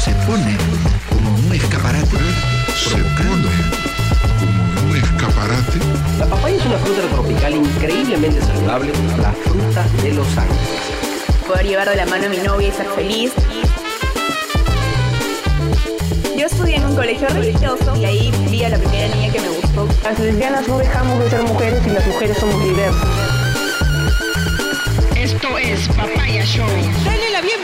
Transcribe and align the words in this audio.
se 0.00 0.12
pone 0.26 0.56
como 1.10 1.34
un 1.34 1.52
escaparate. 1.52 2.16
Se 2.74 2.96
pone 2.96 3.50
como 4.38 4.88
un 4.88 4.96
escaparate. 4.96 5.78
La 6.18 6.24
papaya 6.24 6.56
es 6.56 6.64
una 6.64 6.78
fruta 6.78 7.02
tropical 7.10 7.54
increíblemente 7.54 8.40
saludable, 8.40 8.92
la 9.20 9.32
fruta 9.32 9.86
de 10.02 10.14
los 10.14 10.26
ángeles. 10.38 10.80
Poder 11.46 11.66
llevar 11.66 11.90
de 11.90 11.96
la 11.96 12.06
mano 12.06 12.26
a 12.26 12.28
mi 12.30 12.38
novia 12.38 12.68
y 12.68 12.72
ser 12.72 12.86
feliz. 12.86 13.32
Yo 16.34 16.46
estudié 16.46 16.76
en 16.76 16.86
un 16.86 16.96
colegio 16.96 17.28
religioso 17.28 17.94
y 17.96 18.04
ahí 18.06 18.32
vi 18.48 18.64
a 18.64 18.70
la 18.70 18.78
primera 18.78 19.14
niña 19.14 19.30
que 19.30 19.40
me 19.40 19.48
gustó. 19.48 19.86
Las 20.02 20.18
lesbianas 20.18 20.66
no 20.66 20.78
dejamos 20.78 21.18
de 21.18 21.28
ser 21.28 21.42
mujeres 21.42 21.86
y 21.86 21.90
las 21.90 22.06
mujeres 22.06 22.38
somos 22.38 22.64
diversas. 22.64 23.08
Esto 25.14 25.58
es 25.58 25.88
Papaya 25.88 26.42
Show. 26.46 26.66
Dale 27.04 27.30
la 27.30 27.42
bienvenida 27.42 27.59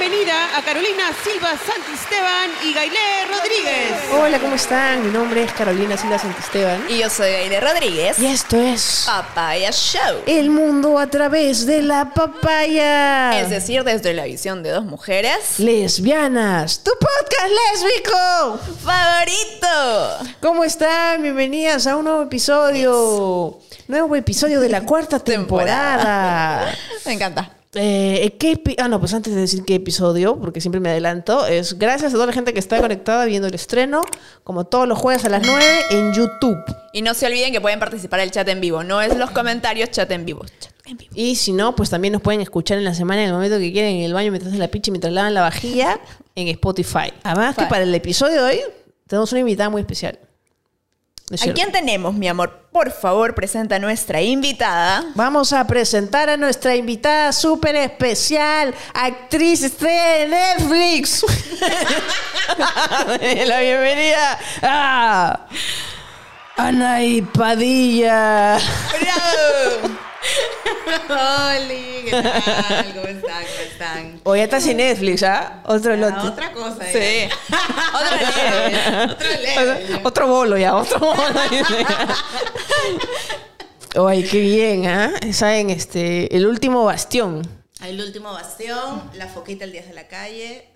a 0.57 0.63
Carolina 0.63 1.13
Silva 1.23 1.51
Santisteban 1.51 2.51
y 2.65 2.73
Gailé 2.73 3.27
Rodríguez. 3.29 3.93
Hola, 4.11 4.39
¿cómo 4.39 4.55
están? 4.55 5.05
Mi 5.05 5.13
nombre 5.13 5.43
es 5.43 5.53
Carolina 5.53 5.99
Silva 5.99 6.19
Santisteban. 6.19 6.83
Y 6.89 6.99
yo 6.99 7.11
soy 7.11 7.29
Aile 7.29 7.61
Rodríguez. 7.61 8.19
Y 8.19 8.27
esto 8.27 8.57
es 8.57 9.03
Papaya 9.05 9.71
Show. 9.71 10.23
El 10.25 10.49
mundo 10.49 10.99
a 10.99 11.09
través 11.09 11.67
de 11.67 11.83
la 11.83 12.09
papaya. 12.15 13.39
Es 13.39 13.51
decir, 13.51 13.85
desde 13.85 14.15
la 14.15 14.25
visión 14.25 14.63
de 14.63 14.71
dos 14.71 14.87
mujeres. 14.87 15.59
Lesbianas, 15.59 16.83
tu 16.83 16.93
podcast 16.93 17.53
lésbico. 17.75 18.59
¡Favorito! 18.83 20.37
¿Cómo 20.41 20.65
están? 20.65 21.21
Bienvenidas 21.21 21.87
a 21.87 21.97
un 21.97 22.05
nuevo 22.05 22.23
episodio. 22.23 23.59
Nuevo 23.89 24.17
episodio 24.17 24.61
de 24.61 24.71
la 24.71 24.81
cuarta 24.87 25.19
temporada. 25.19 26.75
Me 27.05 27.13
encanta. 27.13 27.56
Eh, 27.79 28.35
¿qué 28.39 28.53
epi- 28.63 28.75
ah, 28.79 28.89
no, 28.89 28.99
pues 29.01 29.13
antes 29.15 29.35
de 29.35 29.41
decir 29.43 29.65
qué 29.65 29.75
episodio, 29.77 30.37
porque 30.39 30.61
siempre 30.61 30.81
me 30.81 30.89
adelanto, 30.91 31.47
es 31.47 31.79
gracias 31.79 32.13
a 32.13 32.15
toda 32.15 32.27
la 32.27 32.33
gente 32.33 32.53
que 32.55 32.59
está 32.59 32.81
conectada 32.81 33.25
viendo 33.27 33.49
el 33.49 33.55
estreno, 33.55 34.01
como 34.45 34.65
todos 34.65 34.89
los 34.89 34.99
jueves 34.99 35.25
a 35.25 35.29
las 35.29 35.47
9 35.47 35.65
en 35.91 36.13
YouTube. 36.15 36.59
Y 36.93 37.03
no 37.03 37.13
se 37.15 37.27
olviden 37.27 37.53
que 37.53 37.61
pueden 37.61 37.79
participar 37.79 38.21
el 38.21 38.31
chat 38.31 38.49
en 38.49 38.61
vivo. 38.61 38.83
No 38.83 39.03
es 39.03 39.15
los 39.17 39.31
comentarios, 39.31 39.91
chat 39.91 40.11
en 40.11 40.25
vivo. 40.25 40.45
Chat 40.59 40.73
en 40.87 40.97
vivo. 40.97 41.13
Y 41.15 41.37
si 41.37 41.53
no, 41.53 41.77
pues 41.77 41.91
también 41.91 42.13
nos 42.13 42.23
pueden 42.23 42.41
escuchar 42.41 42.79
en 42.79 42.85
la 42.85 42.95
semana, 42.95 43.21
en 43.23 43.29
el 43.29 43.35
momento 43.35 43.59
que 43.59 43.71
quieran, 43.71 43.91
en 43.93 44.03
el 44.05 44.15
baño, 44.15 44.31
mientras 44.31 44.49
hacen 44.49 44.61
la 44.61 44.69
picha, 44.69 44.91
mientras 44.91 45.13
lavan 45.13 45.35
la 45.35 45.43
vajilla, 45.43 46.01
en 46.35 46.49
Spotify. 46.49 47.13
Además 47.23 47.57
que 47.57 47.67
para 47.67 47.83
el 47.83 47.95
episodio 47.95 48.43
de 48.45 48.51
hoy 48.55 48.61
tenemos 49.07 49.31
una 49.33 49.41
invitada 49.41 49.69
muy 49.69 49.81
especial. 49.83 50.19
¿No 51.29 51.35
es 51.35 51.43
¿A 51.43 51.53
quién 51.53 51.73
tenemos, 51.73 52.15
mi 52.15 52.29
amor? 52.29 52.69
Por 52.71 52.93
favor, 52.93 53.35
presenta 53.35 53.77
a 53.77 53.79
nuestra 53.81 54.23
invitada. 54.23 55.07
Vamos 55.17 55.53
a 55.53 55.67
presentar 55.67 56.31
a 56.31 56.37
nuestra 56.37 56.77
invitada 56.77 57.33
súper 57.33 57.75
especial, 57.75 58.73
actriz 58.95 59.65
estrella 59.65 60.19
de 60.19 60.29
Netflix. 60.29 61.27
la 63.47 63.61
bienvenida 63.61 64.39
a 64.63 65.47
Anaí 66.57 67.23
Padilla. 67.23 68.59
¡Bravo! 69.01 70.06
Hola, 71.09 71.69
¿qué 71.69 72.11
tal? 72.11 72.95
¿Cómo 72.95 73.07
están? 73.09 73.45
¿Cómo 73.45 73.61
están? 73.71 74.21
O 74.25 74.37
ya 74.37 74.45
estás 74.45 74.67
en 74.67 74.77
Netflix, 74.79 75.23
¿ah? 75.23 75.63
Otro 75.67 75.93
Ah, 75.95 75.97
lote. 75.97 76.27
otra 76.29 76.53
cosa. 76.53 76.85
Sí. 76.93 77.29
Otra 77.95 78.17
leve. 78.17 79.05
Otro 79.13 79.29
leve. 79.29 80.01
Otro 80.05 80.27
bolo 80.29 80.57
ya, 80.59 80.77
otro 80.77 80.99
bolo. 81.01 81.17
Ay, 84.09 84.25
qué 84.25 84.41
bien, 84.41 84.87
¿ah? 84.87 85.13
Saben, 85.33 85.71
este, 85.71 86.35
el 86.37 86.47
último 86.47 86.85
bastión. 86.85 87.43
El 87.83 87.99
último 88.01 88.31
bastión, 88.33 89.11
la 89.15 89.27
foquita 89.27 89.65
el 89.65 89.73
10 89.73 89.89
de 89.89 89.95
la 89.95 90.07
calle 90.09 90.69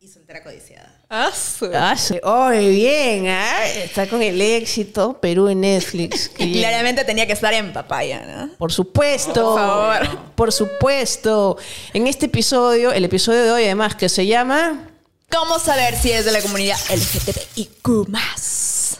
y 0.00 0.08
soltera 0.08 0.42
codiciada. 0.44 0.91
Ay, 1.14 2.74
bien, 2.74 3.28
¿ah? 3.28 3.66
Está 3.66 4.06
con 4.06 4.22
el 4.22 4.40
éxito 4.40 5.18
Perú 5.20 5.48
en 5.48 5.60
Netflix. 5.60 6.30
Y 6.38 6.46
bien. 6.46 6.58
claramente 6.60 7.04
tenía 7.04 7.26
que 7.26 7.34
estar 7.34 7.52
en 7.52 7.72
papaya, 7.72 8.24
¿no? 8.26 8.48
Por 8.56 8.72
supuesto. 8.72 9.32
Por 9.34 9.58
favor. 9.58 10.18
Por 10.34 10.52
supuesto. 10.52 11.58
En 11.92 12.06
este 12.06 12.26
episodio, 12.26 12.92
el 12.92 13.04
episodio 13.04 13.42
de 13.44 13.50
hoy 13.50 13.64
además 13.64 13.94
que 13.94 14.08
se 14.08 14.26
llama 14.26 14.88
¿Cómo 15.30 15.58
saber 15.58 15.96
si 15.96 16.12
eres 16.12 16.24
de 16.24 16.32
la 16.32 16.40
comunidad 16.40 16.78
LGTBIQ+. 16.90 18.08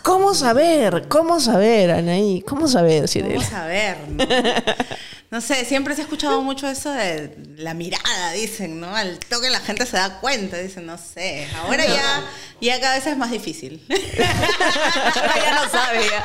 ¿Cómo 0.02 0.34
saber? 0.34 1.08
¿Cómo 1.08 1.40
saber, 1.40 1.92
Anaí? 1.92 2.42
¿Cómo 2.42 2.68
saber 2.68 3.08
si 3.08 3.20
eres? 3.20 3.50
Vamos 3.50 3.52
a 3.52 3.66
ver, 3.66 3.96
¿no? 4.08 4.24
No 5.32 5.40
sé, 5.40 5.64
siempre 5.64 5.94
se 5.94 6.02
ha 6.02 6.04
escuchado 6.04 6.42
mucho 6.42 6.68
eso 6.68 6.90
de 6.92 7.34
la 7.56 7.72
mirada, 7.72 8.32
dicen, 8.32 8.78
¿no? 8.80 8.94
Al 8.94 9.18
toque 9.18 9.48
la 9.48 9.60
gente 9.60 9.86
se 9.86 9.96
da 9.96 10.20
cuenta, 10.20 10.58
dicen, 10.58 10.84
no 10.84 10.98
sé. 10.98 11.48
Ahora 11.56 11.86
ya, 11.86 12.22
ya 12.60 12.78
cada 12.78 12.96
vez 12.96 13.06
es 13.06 13.16
más 13.16 13.30
difícil. 13.30 13.82
ya 13.88 15.54
no 15.64 15.70
sabe. 15.70 16.04
ya. 16.04 16.24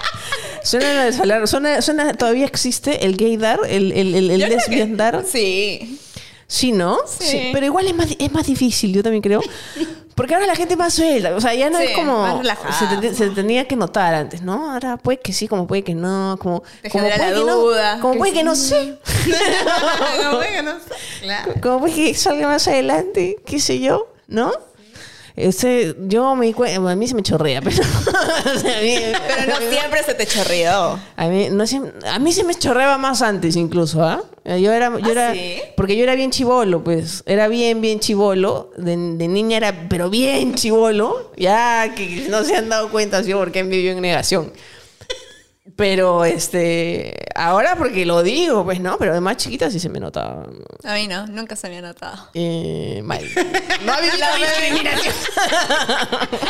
Suena 0.62 1.48
suena, 1.48 1.82
suena, 1.82 2.14
todavía 2.16 2.46
existe 2.46 3.06
el 3.06 3.16
gaydar, 3.16 3.62
el, 3.70 3.94
el, 3.94 4.14
el, 4.14 4.30
el 4.30 4.42
que- 4.42 4.48
lesbiandar. 4.50 5.24
Sí. 5.26 6.00
Sí, 6.48 6.72
¿no? 6.72 6.98
Sí. 7.06 7.50
Pero 7.52 7.66
igual 7.66 7.88
es 7.88 7.96
más, 7.96 8.08
es 8.18 8.32
más 8.32 8.46
difícil, 8.48 8.94
yo 8.94 9.04
también 9.04 9.22
creo. 9.22 9.42
Porque 10.16 10.34
ahora 10.34 10.48
la 10.48 10.56
gente 10.56 10.74
es 10.74 10.80
más 10.80 10.94
suelta. 10.96 11.36
O 11.36 11.42
sea, 11.42 11.54
ya 11.54 11.70
no 11.70 11.78
Sí, 11.78 11.84
es 11.90 11.92
como. 11.92 12.42
Se, 12.80 12.98
te- 13.02 13.14
se 13.14 13.30
tenía 13.30 13.68
que 13.68 13.76
notar 13.76 14.16
antes, 14.16 14.42
¿no? 14.42 14.72
Ahora 14.72 14.98
puede 14.98 15.20
que 15.20 15.32
sí, 15.32 15.48
como 15.48 15.68
puede 15.68 15.84
que 15.84 15.94
no. 15.94 16.38
Como, 16.42 16.64
Te 16.82 16.90
como 16.90 17.04
puede 17.04 17.18
la 17.20 17.26
que 17.36 17.40
no. 17.46 17.56
duda, 17.58 18.00
Como 18.00 18.14
que 18.14 18.20
puede 18.20 18.34
que 18.34 18.44
no 18.44 18.56
sé. 18.56 18.98
No, 20.24 20.38
bueno, 20.38 20.74
no 20.74 20.80
sé. 20.80 20.86
Claro. 21.22 21.54
Como 21.62 21.80
puede 21.82 21.94
que 21.94 22.14
salga 22.16 22.48
más 22.48 22.68
adelante, 22.68 23.36
qué 23.46 23.60
sé 23.60 23.80
yo, 23.80 24.08
¿no? 24.28 24.52
Ese, 25.36 25.96
yo 26.08 26.36
me 26.36 26.52
a 26.58 26.96
mí 26.96 27.08
se 27.08 27.14
me 27.14 27.22
chorrea, 27.22 27.62
pero, 27.62 27.78
o 27.84 28.60
sea, 28.60 28.80
a 28.80 28.82
mí, 28.82 28.96
Pero 29.28 29.54
no 29.54 29.70
siempre 29.70 30.04
se 30.04 30.16
te 30.16 30.26
chorreó. 30.26 31.00
a 31.16 31.28
mí, 31.28 31.50
no 31.52 31.64
a 32.10 32.18
mí 32.20 32.34
se 32.34 32.44
me 32.44 32.56
chorreaba 32.56 32.98
más 32.98 33.22
antes 33.22 33.56
incluso, 33.56 34.04
¿ah? 34.04 34.24
Yo 34.56 34.72
era, 34.72 34.90
yo 35.00 35.06
¿Ah, 35.08 35.12
era, 35.12 35.34
sí? 35.34 35.62
porque 35.76 35.98
yo 35.98 36.04
era 36.04 36.16
bien 36.16 36.32
chivolo, 36.32 36.82
pues, 36.84 37.22
era 37.26 37.50
bien, 37.50 37.82
bien 37.82 38.00
chivolo, 38.00 38.72
de, 38.78 38.92
de 38.96 39.28
niña 39.28 39.58
era, 39.58 39.88
pero 39.90 40.10
bien 40.10 40.56
chivolo, 40.56 41.34
ya 41.36 41.94
que 41.96 42.28
no 42.30 42.44
se 42.46 42.56
han 42.56 42.70
dado 42.70 42.90
cuenta, 42.90 43.22
sí, 43.24 43.34
porque 43.34 43.60
han 43.60 43.70
vivido 43.70 43.94
en 43.94 44.02
negación. 44.02 44.54
Pero, 45.76 46.24
este, 46.26 47.14
ahora 47.36 47.76
porque 47.76 48.06
lo 48.06 48.24
digo, 48.24 48.64
pues, 48.64 48.80
¿no? 48.80 48.98
Pero 48.98 49.14
de 49.14 49.20
más 49.22 49.38
chiquita 49.38 49.70
sí 49.70 49.80
se 49.80 49.90
me 49.90 50.00
notaba 50.00 50.48
A 50.84 50.94
mí 50.96 51.08
no, 51.08 51.28
nunca 51.28 51.56
se 51.56 51.70
me 51.70 51.78
ha 51.78 51.82
notado. 51.82 52.30
eh, 52.34 53.02
mal. 53.04 53.24
No 53.86 53.94
ha 53.94 54.00
vivido 54.02 54.18
La 54.18 54.38
discriminación. 54.38 55.14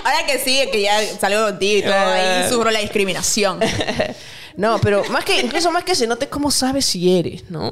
Ahora 0.03 0.25
que 0.28 0.40
sí, 0.40 0.62
que 0.72 0.81
ya 0.81 1.02
salgo 1.19 1.46
contigo 1.47 1.79
y 1.79 1.81
todo, 1.81 1.94
ahí 1.96 2.50
sufro 2.50 2.69
la 2.72 2.79
discriminación. 2.79 3.59
No, 4.57 4.79
pero 4.81 5.06
más 5.06 5.23
que, 5.23 5.40
incluso 5.40 5.72
más 5.72 5.85
que 5.85 5.95
se 5.95 6.07
note 6.07 6.28
cómo 6.28 6.51
sabes 6.51 6.85
si 6.85 7.18
eres, 7.18 7.50
¿no? 7.50 7.72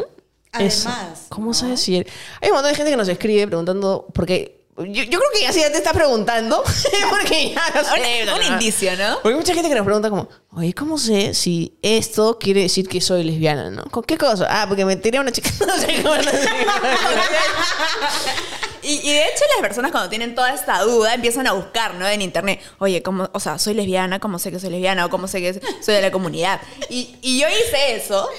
Eso. 0.58 0.88
Además, 0.88 1.26
¿Cómo 1.30 1.48
¿no? 1.48 1.54
sabes 1.54 1.82
si 1.82 1.98
eres? 1.98 2.14
Hay 2.42 2.50
un 2.50 2.56
montón 2.56 2.72
de 2.72 2.78
gente 2.78 2.92
que 2.92 2.98
nos 2.98 3.10
escribe 3.10 3.46
preguntando, 3.48 4.08
porque 4.14 4.64
yo, 4.78 5.04
yo 5.04 5.20
creo 5.20 5.32
que 5.34 5.42
ya 5.42 5.52
sí 5.52 5.60
ya 5.62 5.72
te 5.72 5.78
está 5.78 5.94
preguntando, 5.94 6.64
porque 7.10 7.54
ya 7.54 7.64
no 7.74 7.84
sé, 7.84 8.24
Un, 8.24 8.30
un 8.40 8.44
indicio, 8.54 8.96
¿no? 8.98 9.16
Porque 9.16 9.30
hay 9.30 9.36
mucha 9.36 9.54
gente 9.54 9.68
que 9.68 9.76
nos 9.76 9.86
pregunta 9.86 10.10
como, 10.10 10.30
oye, 10.52 10.74
¿cómo 10.74 10.98
sé 10.98 11.34
si 11.34 11.78
esto 11.82 12.38
quiere 12.40 12.62
decir 12.62 12.88
que 12.88 13.02
soy 13.02 13.24
lesbiana, 13.24 13.70
no? 13.72 13.84
¿Con 13.86 14.04
qué 14.04 14.18
cosa? 14.18 14.48
Ah, 14.50 14.66
porque 14.68 14.86
me 14.86 14.96
tiré 14.96 15.18
a 15.18 15.22
una 15.22 15.32
chica, 15.32 15.50
no 15.68 15.78
sé 15.78 16.02
cómo, 16.04 16.16
Y, 18.86 19.00
y 19.04 19.14
de 19.14 19.22
hecho 19.24 19.44
las 19.54 19.62
personas 19.68 19.92
cuando 19.92 20.10
tienen 20.10 20.36
toda 20.36 20.54
esta 20.54 20.80
duda 20.82 21.14
empiezan 21.16 21.48
a 21.48 21.54
buscar, 21.54 21.96
¿no? 21.96 22.08
En 22.08 22.22
internet, 22.22 22.60
oye, 22.78 23.02
¿cómo, 23.02 23.30
o 23.34 23.40
sea, 23.40 23.58
soy 23.58 23.74
lesbiana, 23.74 24.20
¿cómo 24.20 24.38
sé 24.40 24.52
que 24.52 24.60
soy 24.60 24.70
lesbiana? 24.70 25.06
O 25.06 25.10
¿cómo 25.10 25.28
sé 25.28 25.42
que 25.42 25.60
soy 25.82 25.96
de 25.96 26.02
la 26.02 26.12
comunidad? 26.12 26.62
Y, 26.90 27.16
y 27.22 27.40
yo 27.40 27.48
hice 27.50 27.96
eso 27.96 28.30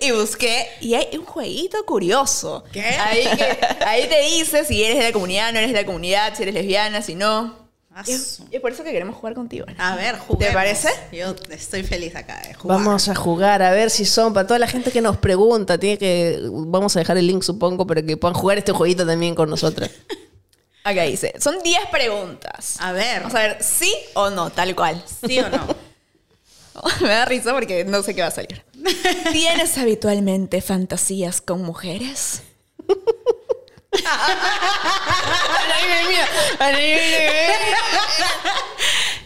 y 0.00 0.10
busqué 0.10 0.66
y 0.80 0.94
hay 0.94 1.08
un 1.16 1.24
jueguito 1.24 1.84
curioso. 1.86 2.64
¿Qué? 2.72 2.82
Ahí, 2.82 3.24
que- 3.36 3.58
ahí 3.86 4.06
te 4.08 4.20
dice 4.22 4.64
si 4.64 4.82
eres 4.82 4.98
de 4.98 5.04
la 5.04 5.12
comunidad, 5.12 5.52
no 5.52 5.58
eres 5.58 5.72
de 5.72 5.80
la 5.80 5.86
comunidad, 5.86 6.34
si 6.36 6.42
eres 6.42 6.54
lesbiana, 6.54 7.00
si 7.02 7.14
no. 7.14 7.61
Y 8.06 8.12
es 8.12 8.60
por 8.60 8.72
eso 8.72 8.82
que 8.84 8.90
queremos 8.90 9.16
jugar 9.16 9.34
contigo. 9.34 9.66
A 9.78 9.96
ver, 9.96 10.18
juguemos. 10.18 10.54
parece? 10.54 10.88
Yo 11.12 11.34
estoy 11.50 11.82
feliz 11.82 12.16
acá 12.16 12.40
de 12.46 12.54
jugar. 12.54 12.78
Vamos 12.78 13.08
a 13.08 13.14
jugar 13.14 13.62
a 13.62 13.70
ver 13.70 13.90
si 13.90 14.04
son 14.04 14.32
para 14.32 14.46
toda 14.46 14.58
la 14.58 14.66
gente 14.66 14.90
que 14.90 15.00
nos 15.00 15.18
pregunta. 15.18 15.78
Tiene 15.78 15.98
que 15.98 16.40
vamos 16.50 16.96
a 16.96 17.00
dejar 17.00 17.18
el 17.18 17.26
link 17.26 17.42
supongo 17.42 17.86
para 17.86 18.02
que 18.02 18.16
puedan 18.16 18.34
jugar 18.34 18.58
este 18.58 18.72
jueguito 18.72 19.06
también 19.06 19.34
con 19.34 19.50
nosotras. 19.50 19.90
Acá 20.84 21.02
dice, 21.04 21.34
son 21.38 21.62
10 21.62 21.86
preguntas. 21.90 22.76
A 22.80 22.92
ver. 22.92 23.20
Vamos 23.20 23.34
a 23.34 23.40
ver, 23.40 23.58
sí 23.62 23.94
o 24.14 24.30
no, 24.30 24.50
tal 24.50 24.74
cual. 24.74 25.02
¿Sí 25.26 25.38
o 25.40 25.48
no? 25.50 25.66
Me 27.02 27.08
da 27.08 27.24
risa 27.26 27.52
porque 27.52 27.84
no 27.84 28.02
sé 28.02 28.14
qué 28.14 28.22
va 28.22 28.28
a 28.28 28.32
salir. 28.32 28.64
¿Tienes 29.32 29.76
habitualmente 29.76 30.62
fantasías 30.62 31.40
con 31.40 31.62
mujeres? 31.62 32.42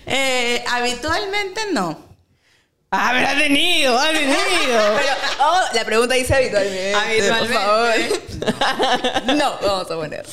Eh, 0.08 0.64
habitualmente 0.68 1.60
no. 1.72 1.98
Ah, 2.90 3.10
pero 3.12 3.28
ha 3.28 3.36
tenido, 3.36 3.98
ha 3.98 4.10
tenido. 4.12 4.36
Pero, 4.96 5.12
oh, 5.40 5.60
la 5.74 5.84
pregunta 5.84 6.14
dice 6.14 6.34
habitualmente. 6.34 6.94
Habitualmente. 6.94 7.54
Por 7.54 8.54
favor. 8.54 9.36
No, 9.36 9.58
vamos 9.60 9.90
a 9.90 9.94
poner. 9.96 10.26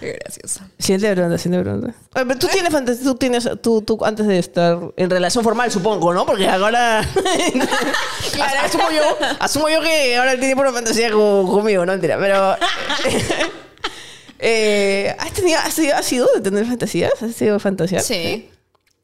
Qué 0.00 0.12
gracioso. 0.22 0.60
Siguiente 0.78 1.12
pregunta, 1.12 1.38
siguiente 1.38 1.64
pregunta. 1.64 1.94
Pero 2.12 2.36
tú 2.38 2.46
tienes 2.48 2.72
fantasía, 2.72 3.04
tú 3.04 3.14
tienes, 3.14 3.48
tú, 3.62 3.82
tú 3.82 3.98
antes 4.04 4.26
de 4.26 4.38
estar 4.38 4.78
en 4.96 5.10
relación 5.10 5.42
formal, 5.42 5.70
supongo, 5.70 6.12
¿no? 6.12 6.26
Porque 6.26 6.48
ahora... 6.48 7.00
asumo, 8.64 8.90
yo, 8.90 9.02
asumo 9.40 9.68
yo 9.68 9.80
que 9.80 10.16
ahora 10.16 10.38
tiene 10.38 10.54
pura 10.56 10.72
fantasía 10.72 11.10
con- 11.12 11.46
conmigo, 11.46 11.84
no 11.86 11.92
mentira, 11.92 12.18
pero... 12.18 12.56
eh, 14.38 15.14
¿has, 15.18 15.32
tenido, 15.32 15.58
has, 15.58 15.72
sido, 15.74 15.96
has 15.96 16.04
sido 16.06 16.28
de 16.34 16.40
tener 16.40 16.66
fantasías? 16.66 17.12
¿Has 17.22 17.34
sido 17.34 17.58
fantasear? 17.58 18.02
Sí, 18.02 18.50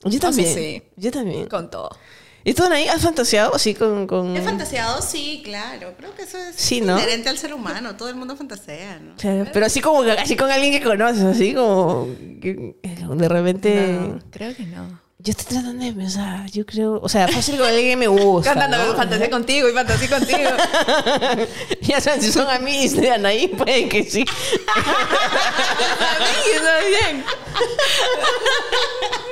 Yo 0.05 0.21
también. 0.21 0.55
sí. 0.55 0.83
Yo 0.97 1.11
también. 1.11 1.47
con 1.49 1.71
todo. 1.71 1.91
¿Y 2.44 2.55
tú, 2.55 2.65
Anaí, 2.65 2.89
has 2.89 3.03
fantaseado 3.03 3.55
así 3.55 3.75
con...? 3.75 4.06
con... 4.06 4.37
¿He 4.37 4.43
fantaseado? 4.43 5.00
Sí, 5.00 5.43
claro. 5.44 5.94
Creo 5.97 6.15
que 6.15 6.23
eso 6.23 6.39
es 6.39 6.56
Sí, 6.56 6.81
¿no? 6.81 6.97
inherente 6.99 7.29
al 7.29 7.39
ser 7.39 7.55
humano. 7.55 7.97
Todo 7.97 8.09
el 8.09 8.17
mundo 8.17 8.37
fantasea, 8.37 8.99
¿no? 8.99 9.15
Claro, 9.17 9.49
pero 9.53 9.67
así 9.67 9.81
como 9.81 10.03
que- 10.03 10.12
así 10.12 10.37
con 10.37 10.50
alguien 10.50 10.73
que 10.73 10.83
conoces, 10.83 11.23
así 11.23 11.55
como 11.55 12.09
que 12.41 12.75
de 12.83 13.29
repente... 13.29 13.99
No, 14.00 14.19
creo 14.31 14.55
que 14.56 14.65
no. 14.65 15.00
Yo 15.25 15.31
estoy 15.31 15.47
tratando 15.56 15.85
de 15.85 15.93
pensar, 15.93 16.50
yo 16.50 16.67
creo, 16.67 16.99
o 17.00 17.09
sea, 17.09 17.29
fácil 17.29 17.56
con 17.56 17.69
alguien 17.69 17.91
que 17.91 17.97
me 17.97 18.09
gusta. 18.09 18.55
Cantando 18.55 18.87
¿no? 18.87 18.97
fantasía 18.97 19.31
contigo 19.31 19.69
y 19.69 19.73
fantasía 19.73 20.09
contigo. 20.19 20.41
ya 21.83 22.00
saben, 22.00 22.23
si 22.23 22.33
son 22.33 22.50
amigos 22.50 22.97
de 22.97 23.09
Anaí, 23.09 23.47
puede 23.47 23.89
que 23.89 24.03
sí. 24.03 24.25
Amiguis, 26.19 26.61
bien. 26.91 27.25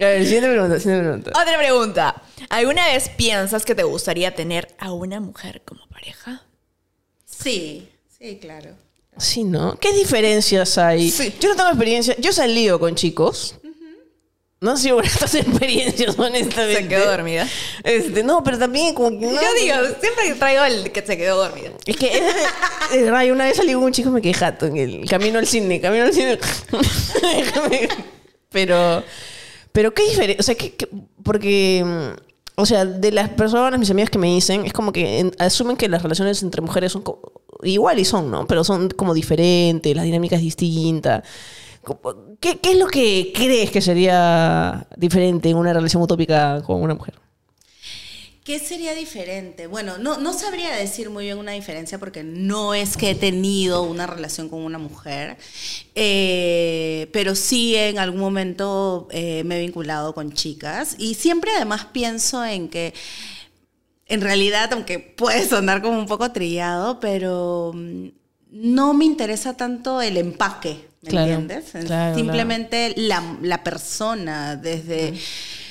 A 0.00 0.04
ver, 0.04 0.24
siguiente 0.24 0.48
pregunta, 0.50 0.78
siguiente 0.78 1.04
pregunta. 1.04 1.30
Otra 1.40 1.58
pregunta. 1.58 2.22
¿Alguna 2.50 2.86
vez 2.86 3.08
piensas 3.10 3.64
que 3.64 3.74
te 3.74 3.82
gustaría 3.82 4.34
tener 4.34 4.68
a 4.78 4.92
una 4.92 5.20
mujer 5.20 5.62
como 5.64 5.86
pareja? 5.88 6.42
Sí, 7.26 7.88
sí, 8.18 8.38
claro. 8.40 8.70
Sí, 9.16 9.42
¿no? 9.44 9.76
¿Qué 9.78 9.92
diferencias 9.92 10.78
hay? 10.78 11.10
Sí. 11.10 11.34
Yo 11.40 11.48
no 11.50 11.56
tengo 11.56 11.68
experiencia, 11.70 12.14
yo 12.18 12.30
he 12.30 12.32
salido 12.32 12.78
con 12.78 12.94
chicos. 12.94 13.56
No 14.60 14.76
sé 14.76 14.84
si 14.84 14.88
por 14.90 15.04
estas 15.04 15.34
experiencias, 15.36 16.18
honestamente. 16.18 16.82
Se 16.82 16.88
quedó 16.88 17.10
dormida. 17.10 17.46
Este, 17.84 18.22
no, 18.24 18.42
pero 18.42 18.58
también 18.58 18.94
como 18.94 19.10
que... 19.10 19.26
no- 19.26 19.32
Yo 19.40 19.54
digo, 19.60 19.74
siempre 20.00 20.34
traigo 20.36 20.64
el 20.64 20.90
que 20.92 21.04
se 21.04 21.16
quedó 21.16 21.36
dormido. 21.44 21.72
Es 21.86 21.96
que 21.96 22.08
es 22.92 23.02
verdad, 23.02 23.22
yo 23.24 23.32
una 23.34 23.44
vez 23.46 23.56
salí 23.56 23.72
con 23.74 23.84
un 23.84 23.92
chico 23.92 24.08
y 24.08 24.12
me 24.12 24.22
quedé 24.22 24.34
jato 24.34 24.66
en 24.66 24.76
el 24.76 25.08
camino 25.08 25.38
al 25.38 25.46
cine, 25.46 25.80
camino 25.80 26.04
al 26.04 26.12
cine. 26.12 26.38
pero, 28.50 29.02
pero 29.72 29.92
qué 29.94 30.02
diferencia, 30.08 30.40
o 30.40 30.42
sea, 30.42 30.54
¿qué- 30.54 30.88
porque, 31.22 31.84
mm, 31.84 32.60
o 32.60 32.66
sea, 32.66 32.84
de 32.84 33.12
las 33.12 33.28
personas, 33.30 33.78
mis 33.78 33.90
amigas 33.90 34.10
que 34.10 34.18
me 34.18 34.28
dicen, 34.34 34.64
es 34.66 34.72
como 34.72 34.92
que 34.92 35.20
en- 35.20 35.32
asumen 35.38 35.76
que 35.76 35.88
las 35.88 36.02
relaciones 36.02 36.42
entre 36.42 36.60
mujeres 36.62 36.92
son 36.92 37.04
igual 37.62 37.98
y 37.98 38.04
son, 38.04 38.30
¿no? 38.30 38.46
Pero 38.46 38.64
son 38.64 38.88
como 38.90 39.14
diferentes, 39.14 39.94
la 39.94 40.02
dinámica 40.02 40.36
es 40.36 40.42
distinta. 40.42 41.22
¿Qué, 42.40 42.58
¿Qué 42.58 42.72
es 42.72 42.78
lo 42.78 42.86
que 42.86 43.32
crees 43.34 43.70
que 43.70 43.80
sería 43.80 44.86
diferente 44.96 45.48
en 45.50 45.56
una 45.56 45.72
relación 45.72 46.02
utópica 46.02 46.62
con 46.66 46.82
una 46.82 46.94
mujer? 46.94 47.14
¿Qué 48.48 48.58
sería 48.58 48.94
diferente? 48.94 49.66
Bueno, 49.66 49.98
no, 49.98 50.16
no 50.16 50.32
sabría 50.32 50.74
decir 50.74 51.10
muy 51.10 51.26
bien 51.26 51.36
una 51.36 51.52
diferencia 51.52 51.98
porque 51.98 52.24
no 52.24 52.72
es 52.72 52.96
que 52.96 53.10
he 53.10 53.14
tenido 53.14 53.82
una 53.82 54.06
relación 54.06 54.48
con 54.48 54.60
una 54.62 54.78
mujer, 54.78 55.36
eh, 55.94 57.10
pero 57.12 57.34
sí 57.34 57.76
en 57.76 57.98
algún 57.98 58.20
momento 58.20 59.06
eh, 59.10 59.44
me 59.44 59.58
he 59.58 59.60
vinculado 59.60 60.14
con 60.14 60.32
chicas 60.32 60.96
y 60.96 61.12
siempre 61.12 61.50
además 61.54 61.88
pienso 61.92 62.42
en 62.42 62.70
que 62.70 62.94
en 64.06 64.22
realidad, 64.22 64.72
aunque 64.72 64.98
puede 64.98 65.46
sonar 65.46 65.82
como 65.82 65.98
un 65.98 66.06
poco 66.06 66.32
trillado, 66.32 67.00
pero 67.00 67.72
mm, 67.74 68.06
no 68.52 68.94
me 68.94 69.04
interesa 69.04 69.58
tanto 69.58 70.00
el 70.00 70.16
empaque, 70.16 70.88
¿me 71.02 71.10
Claro, 71.10 71.32
entiendes? 71.32 71.86
claro, 71.86 72.14
Simplemente 72.16 72.94
la, 72.96 73.36
la 73.42 73.62
persona, 73.62 74.56
desde 74.56 75.12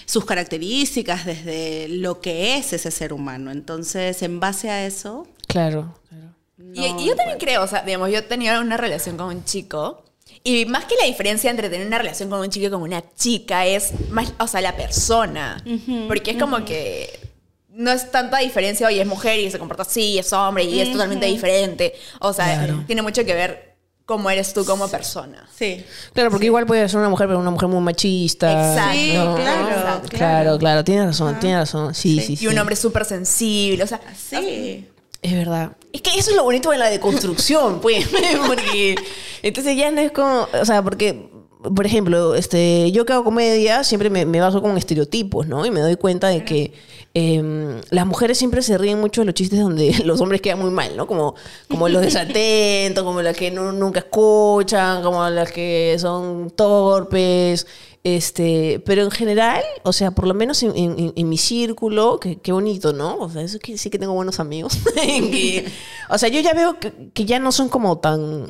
sus 0.08 0.26
características, 0.26 1.26
desde 1.26 1.88
lo 1.90 2.22
que 2.22 2.56
es 2.58 2.74
ese 2.74 2.90
ser 2.90 3.14
humano. 3.14 3.52
Entonces, 3.52 4.24
en 4.24 4.40
base 4.40 4.70
a 4.72 4.86
eso... 4.88 5.28
Claro, 5.48 5.94
claro. 6.10 6.34
Y, 6.74 6.86
y 7.04 7.06
yo 7.08 7.16
también 7.16 7.38
creo, 7.38 7.62
o 7.64 7.68
sea, 7.68 7.84
digamos, 7.84 8.10
yo 8.12 8.24
tenía 8.24 8.60
una 8.60 8.78
relación 8.78 9.18
con 9.18 9.28
un 9.28 9.44
chico. 9.46 10.04
Y 10.44 10.66
más 10.66 10.86
que 10.86 10.96
la 11.00 11.06
diferencia 11.06 11.52
entre 11.52 11.70
tener 11.70 11.86
una 11.86 11.98
relación 11.98 12.30
con 12.30 12.40
un 12.40 12.50
chico 12.50 12.68
y 12.68 12.70
con 12.70 12.82
una 12.82 13.04
chica 13.16 13.66
es 13.66 13.92
más, 14.10 14.34
o 14.40 14.48
sea, 14.48 14.62
la 14.62 14.76
persona. 14.78 15.62
Porque 16.08 16.32
es 16.32 16.38
como 16.38 16.64
que 16.66 17.20
no 17.70 17.92
es 17.92 18.10
tanta 18.12 18.40
diferencia, 18.40 18.88
oye, 18.88 19.02
es 19.02 19.08
mujer 19.08 19.40
y 19.40 19.52
se 19.52 19.60
comporta 19.60 19.84
así, 19.84 20.18
es 20.18 20.32
hombre 20.34 20.64
y 20.64 20.80
es 20.80 20.92
totalmente 20.92 21.26
diferente. 21.28 21.94
O 22.22 22.32
sea, 22.34 22.46
Claro. 22.66 22.84
tiene 22.88 23.02
mucho 23.02 23.24
que 23.26 23.34
ver 23.34 23.67
cómo 24.08 24.32
eres 24.32 24.54
tú 24.54 24.66
como 24.66 24.88
persona. 24.88 25.48
Sí. 25.54 25.86
Claro, 26.14 26.32
porque 26.32 26.46
igual 26.48 26.66
puede 26.66 26.88
ser 26.90 26.98
una 26.98 27.10
mujer, 27.10 27.28
pero 27.28 27.40
una 27.40 27.52
mujer 27.52 27.68
muy 27.68 27.82
machista. 27.82 28.72
Exacto. 28.72 28.94
Sí, 28.94 29.14
¿no? 29.14 29.36
claro, 29.36 29.68
Exacto. 29.68 30.18
Claro, 30.18 30.58
claro, 30.58 30.84
tiene 30.84 31.06
razón, 31.06 31.38
tiene 31.40 31.58
razón. 31.58 31.94
Sí, 31.94 32.20
sí, 32.22 32.38
sí. 32.38 32.46
Y 32.46 32.48
un 32.48 32.58
hombre 32.58 32.76
súper 32.76 33.06
sensible, 33.06 33.84
o 33.84 33.88
sea, 33.88 34.00
Sí. 34.16 34.88
Es 35.22 35.34
verdad. 35.34 35.72
Es 35.92 36.02
que 36.02 36.12
eso 36.18 36.30
es 36.30 36.38
lo 36.38 36.44
bonito 36.44 36.72
de 36.72 36.78
la 36.78 36.90
deconstrucción, 36.90 37.82
pues. 37.82 38.08
Porque 38.48 38.96
entonces 39.42 39.76
ya 39.76 39.92
no 39.92 40.00
es 40.00 40.12
como. 40.12 40.48
O 40.54 40.66
sea, 40.66 40.82
porque. 40.82 41.30
Por 41.74 41.86
ejemplo, 41.86 42.36
este, 42.36 42.92
yo 42.92 43.06
que 43.06 43.14
hago 43.14 43.24
comedia 43.24 43.84
siempre 43.84 44.10
me, 44.10 44.40
baso 44.40 44.62
con 44.62 44.78
estereotipos, 44.78 45.48
¿no? 45.48 45.66
Y 45.66 45.72
me 45.72 45.80
doy 45.80 45.96
cuenta 45.96 46.28
de 46.28 46.44
que 46.44 46.74
em, 47.14 47.82
las 47.90 48.06
mujeres 48.06 48.38
siempre 48.38 48.62
se 48.62 48.78
ríen 48.78 49.00
mucho 49.00 49.22
de 49.22 49.26
los 49.26 49.34
chistes 49.34 49.60
donde 49.60 49.94
los 50.06 50.22
hombres 50.22 50.42
quedan 50.42 50.60
muy 50.60 50.72
mal, 50.72 50.96
¿no? 50.96 51.08
Como, 51.08 51.36
como 51.70 51.90
los 51.90 52.02
desatentos, 52.02 53.04
como 53.04 53.22
las 53.22 53.36
que 53.36 53.52
no- 53.52 53.72
nunca 53.72 54.00
escuchan, 54.00 55.04
como 55.04 55.28
las 55.30 55.52
que 55.52 55.96
son 56.00 56.52
torpes. 56.52 57.66
Este, 58.04 58.82
pero 58.86 59.04
en 59.04 59.12
general, 59.12 59.62
o 59.84 59.92
sea, 59.92 60.12
por 60.12 60.28
lo 60.28 60.34
menos 60.34 60.64
en, 60.64 61.30
mi 61.30 61.38
círculo, 61.38 62.20
qué 62.22 62.52
bonito, 62.54 62.94
¿no? 62.94 63.18
O 63.18 63.30
sea, 63.30 63.42
eso 63.42 63.60
que 63.60 63.78
sí 63.78 63.90
que 63.90 64.00
tengo 64.00 64.14
buenos 64.14 64.40
amigos. 64.40 64.80
o 66.10 66.18
sea, 66.18 66.30
yo 66.30 66.40
ya 66.40 66.54
veo 66.54 66.78
que 66.80 67.26
ya 67.26 67.40
no 67.40 67.52
son 67.52 67.68
como 67.68 67.98
tan 67.98 68.48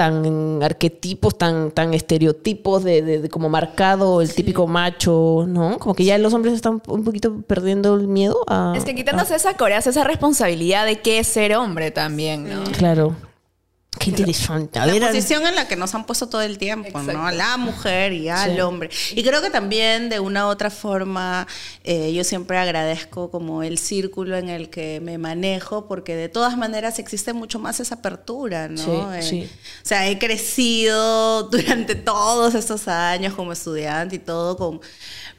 tan 0.00 0.62
arquetipos, 0.62 1.36
tan, 1.36 1.72
tan 1.72 1.92
estereotipos 1.92 2.82
de, 2.84 3.02
de- 3.02 3.20
de 3.20 3.28
como 3.28 3.50
marcado 3.50 4.22
el 4.22 4.32
típico 4.32 4.66
macho, 4.66 5.44
¿no? 5.46 5.78
Como 5.78 5.94
que 5.94 6.04
ya 6.06 6.16
los 6.16 6.32
hombres 6.32 6.54
están 6.54 6.80
un 6.88 7.04
poquito 7.04 7.42
perdiendo 7.46 7.94
el 7.96 8.08
miedo 8.08 8.38
a... 8.46 8.72
es 8.74 8.86
que 8.86 8.94
quitándose 8.94 9.34
esa 9.34 9.58
coraza, 9.58 9.90
esa 9.90 10.04
responsabilidad 10.04 10.86
de 10.86 11.00
qué 11.02 11.18
es 11.18 11.26
ser 11.26 11.54
hombre 11.54 11.90
también, 11.90 12.48
¿no? 12.48 12.64
Claro. 12.72 13.14
Qué 13.98 14.10
interesante. 14.10 14.78
A 14.78 14.86
La 14.86 15.08
posición 15.08 15.44
en 15.46 15.56
la 15.56 15.66
que 15.66 15.74
nos 15.74 15.94
han 15.96 16.06
puesto 16.06 16.28
todo 16.28 16.40
el 16.42 16.58
tiempo, 16.58 17.02
¿no? 17.02 17.26
A 17.26 17.32
la 17.32 17.56
mujer 17.56 18.12
y 18.12 18.28
al 18.28 18.54
Sí. 18.54 18.60
hombre. 18.60 18.88
Y 19.16 19.22
creo 19.24 19.42
que 19.42 19.50
también 19.50 20.08
de 20.08 20.20
una 20.20 20.46
u 20.46 20.48
otra 20.48 20.70
forma 20.70 21.46
eh, 21.82 22.12
yo 22.12 22.22
siempre 22.22 22.56
agradezco 22.56 23.30
como 23.32 23.64
el 23.64 23.78
círculo 23.78 24.36
en 24.36 24.48
el 24.48 24.70
que 24.70 25.00
me 25.00 25.18
manejo, 25.18 25.88
porque 25.88 26.14
de 26.14 26.28
todas 26.28 26.56
maneras 26.56 26.98
existe 27.00 27.32
mucho 27.32 27.58
más 27.58 27.80
esa 27.80 27.96
apertura, 27.96 28.68
¿no? 28.68 28.78
Sí, 28.78 29.18
Eh, 29.18 29.22
sí. 29.22 29.50
O 29.82 29.86
sea, 29.86 30.08
he 30.08 30.18
crecido 30.20 31.42
durante 31.50 31.96
todos 31.96 32.54
estos 32.54 32.86
años 32.86 33.34
como 33.34 33.52
estudiante 33.52 34.16
y 34.16 34.18
todo 34.20 34.56
con 34.56 34.80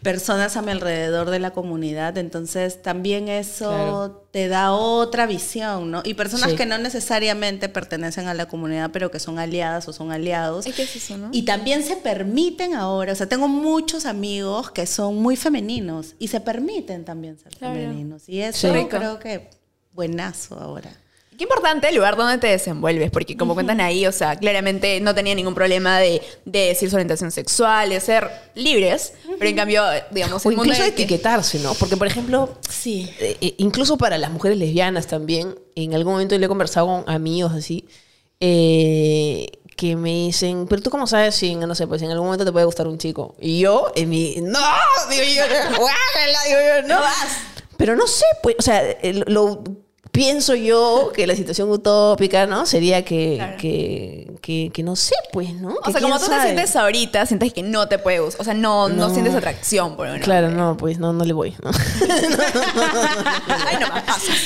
personas 0.04 0.58
a 0.58 0.62
mi 0.62 0.72
alrededor 0.72 1.30
de 1.30 1.40
la 1.40 1.52
comunidad, 1.52 2.18
entonces 2.18 2.82
también 2.82 3.28
eso 3.30 3.70
Claro. 3.70 4.21
Te 4.32 4.48
da 4.48 4.72
otra 4.72 5.26
visión, 5.26 5.92
¿no? 5.92 6.02
Y 6.06 6.14
personas 6.14 6.52
Sí. 6.52 6.56
que 6.56 6.66
no 6.66 6.78
necesariamente 6.78 7.68
pertenecen 7.68 8.28
a 8.30 8.34
la 8.34 8.46
comunidad, 8.48 8.92
pero 8.94 9.12
que 9.12 9.20
son 9.20 9.40
aliadas 9.40 9.90
o 9.90 9.94
son 9.94 10.12
aliados. 10.12 10.66
Es 10.66 10.74
que 10.74 10.84
es 10.84 10.96
eso, 10.96 11.18
¿no? 11.18 11.30
Y 11.34 11.44
también 11.44 11.84
se 11.84 11.98
permiten 11.98 12.74
ahora, 12.74 13.12
o 13.12 13.16
sea, 13.16 13.28
tengo 13.28 13.50
muchos 13.50 14.06
amigos 14.06 14.72
que 14.72 14.86
son 14.88 15.16
muy 15.18 15.36
femeninos 15.36 16.16
y 16.18 16.30
se 16.30 16.40
permiten 16.40 17.04
también 17.04 17.38
ser 17.38 17.52
Claro. 17.58 17.74
femeninos. 17.76 18.30
Y 18.30 18.40
eso 18.42 18.74
Sí. 18.74 18.86
Creo 18.90 19.20
que 19.20 19.50
buenazo 19.94 20.58
ahora. 20.58 20.90
Qué 21.42 21.46
importante 21.46 21.90
el 21.90 21.96
lugar 21.96 22.16
donde 22.18 22.38
te 22.38 22.46
desenvuelves, 22.46 23.10
porque 23.10 23.36
como 23.36 23.56
cuentan 23.56 23.82
ahí, 23.82 24.06
o 24.06 24.12
sea, 24.12 24.36
claramente 24.36 25.00
no 25.02 25.16
tenía 25.16 25.34
ningún 25.34 25.56
problema 25.56 25.98
de, 25.98 26.22
de 26.46 26.60
decir 26.68 26.88
su 26.92 26.96
orientación 26.98 27.32
sexual, 27.32 27.90
de 27.90 28.00
ser 28.00 28.30
libres, 28.54 29.14
pero 29.40 29.50
en 29.50 29.56
cambio, 29.56 29.84
digamos, 30.12 30.46
o 30.46 30.50
el 30.52 30.56
mundo 30.56 30.72
incluso 30.72 30.84
que- 30.96 31.02
etiquetarse, 31.02 31.58
¿no? 31.58 31.74
Porque, 31.74 31.98
por 31.98 32.06
ejemplo, 32.06 32.58
Sí. 32.70 33.10
eh, 33.20 33.38
eh, 33.42 33.56
incluso 33.58 33.98
para 33.98 34.20
las 34.20 34.30
mujeres 34.30 34.56
lesbianas 34.60 35.08
también, 35.08 35.56
en 35.74 35.96
algún 35.96 36.14
momento 36.14 36.38
le 36.38 36.46
he 36.46 36.48
conversado 36.48 36.86
con 36.86 37.10
amigos 37.10 37.54
así, 37.54 37.88
eh, 38.40 39.48
que 39.76 39.96
me 39.96 40.10
dicen, 40.12 40.68
pero 40.70 40.84
tú 40.84 40.92
cómo 40.92 41.08
sabes 41.08 41.34
si, 41.34 41.56
no 41.56 41.74
sé, 41.74 41.88
pues 41.88 42.04
en 42.04 42.12
algún 42.12 42.28
momento 42.28 42.46
te 42.46 42.52
puede 42.52 42.66
gustar 42.68 42.88
un 42.88 43.00
chico. 43.00 43.36
Y 43.42 43.58
yo, 43.62 43.92
en 43.96 44.10
mi, 44.10 44.36
no, 44.42 44.60
digo 45.10 45.24
yo, 45.24 45.44
digo 46.48 46.60
yo, 46.82 46.88
no 46.88 47.00
vas. 47.02 47.16
Pero 47.78 47.96
no 47.96 48.06
sé, 48.06 48.26
pues, 48.44 48.58
o 48.60 48.62
sea, 48.62 48.84
lo 49.26 49.64
pienso 50.12 50.56
yo 50.56 51.12
que 51.14 51.26
la 51.26 51.36
situación 51.36 51.70
utópica, 51.70 52.46
¿no? 52.46 52.66
Sería 52.66 53.04
que, 53.04 53.36
Claro. 53.38 53.58
que, 53.58 54.32
que, 54.42 54.70
que 54.74 54.84
no 54.84 54.96
sé, 54.96 55.16
pues, 55.32 55.54
¿no? 55.54 55.76
O 55.84 55.92
sea, 55.92 56.02
como 56.02 56.20
tú 56.20 56.28
te 56.28 56.42
sientes 56.42 56.76
ahorita, 56.76 57.26
sientes 57.26 57.54
que 57.54 57.64
no 57.64 57.88
te 57.88 57.98
puede 57.98 58.20
gustar. 58.20 58.42
O 58.42 58.44
sea, 58.44 58.54
no, 58.54 58.90
no. 58.90 59.08
No. 59.08 59.14
sientes 59.14 59.34
atracción 59.34 59.96
por 59.96 60.08
uno. 60.08 60.20
Claro, 60.22 60.50
no, 60.50 60.78
pues 60.78 61.00
no, 61.00 61.14
no 61.14 61.24
le 61.26 61.34
voy, 61.34 61.56
¿no? 61.64 61.72
Ay, 63.66 63.78
no. 63.80 63.88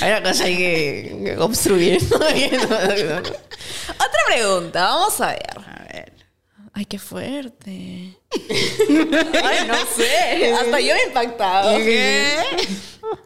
Hay 0.02 0.12
una 0.12 0.24
cosa 0.24 0.44
ahí 0.46 0.58
que. 0.58 1.36
¿no? 1.38 1.46
Otra 3.16 4.20
pregunta, 4.28 4.84
vamos 4.84 5.20
a 5.22 5.28
ver. 5.28 6.14
Ay, 6.78 6.86
qué 6.86 7.00
fuerte. 7.00 7.70
Ay, 8.34 9.68
no 9.68 9.76
sé. 9.96 10.54
Hasta 10.54 10.80
yo 10.82 10.94
me 10.94 11.02
he 11.02 11.08
impactado. 11.08 11.72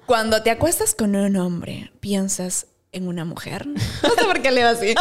Cuando 0.06 0.42
te 0.44 0.50
acuestas 0.52 0.94
con 0.96 1.16
un 1.16 1.36
hombre, 1.36 1.92
¿piensas 2.00 2.68
en 2.92 3.08
una 3.08 3.26
mujer? 3.26 3.68
No 4.04 4.10
sé 4.18 4.26
por 4.26 4.42
qué 4.42 4.52
leo 4.52 4.70
así. 4.70 4.94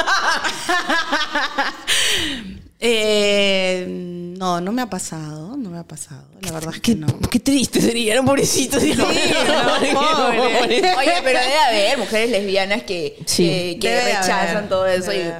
Eh, 2.80 3.86
no, 3.88 4.60
no 4.60 4.70
me 4.72 4.82
ha 4.82 4.86
pasado, 4.90 5.56
no 5.56 5.70
me 5.70 5.78
ha 5.78 5.82
pasado. 5.84 6.28
La 6.42 6.52
verdad 6.52 6.72
es 6.74 6.80
que 6.80 6.94
no. 6.94 7.08
Qué 7.28 7.40
triste 7.40 7.80
sería, 7.80 8.12
era 8.12 8.20
un 8.20 8.26
pobrecito. 8.26 8.78
Sí, 8.78 8.92
Oye, 8.92 9.02
pero 11.24 11.38
debe 11.40 11.58
haber 11.68 11.98
mujeres 11.98 12.30
lesbianas 12.30 12.84
que, 12.84 13.18
Sí. 13.26 13.78
que, 13.80 14.00
rechazan 14.04 14.56
haber, 14.58 14.68
todo 14.68 14.86
eso. 14.86 15.12
y-. 15.12 15.32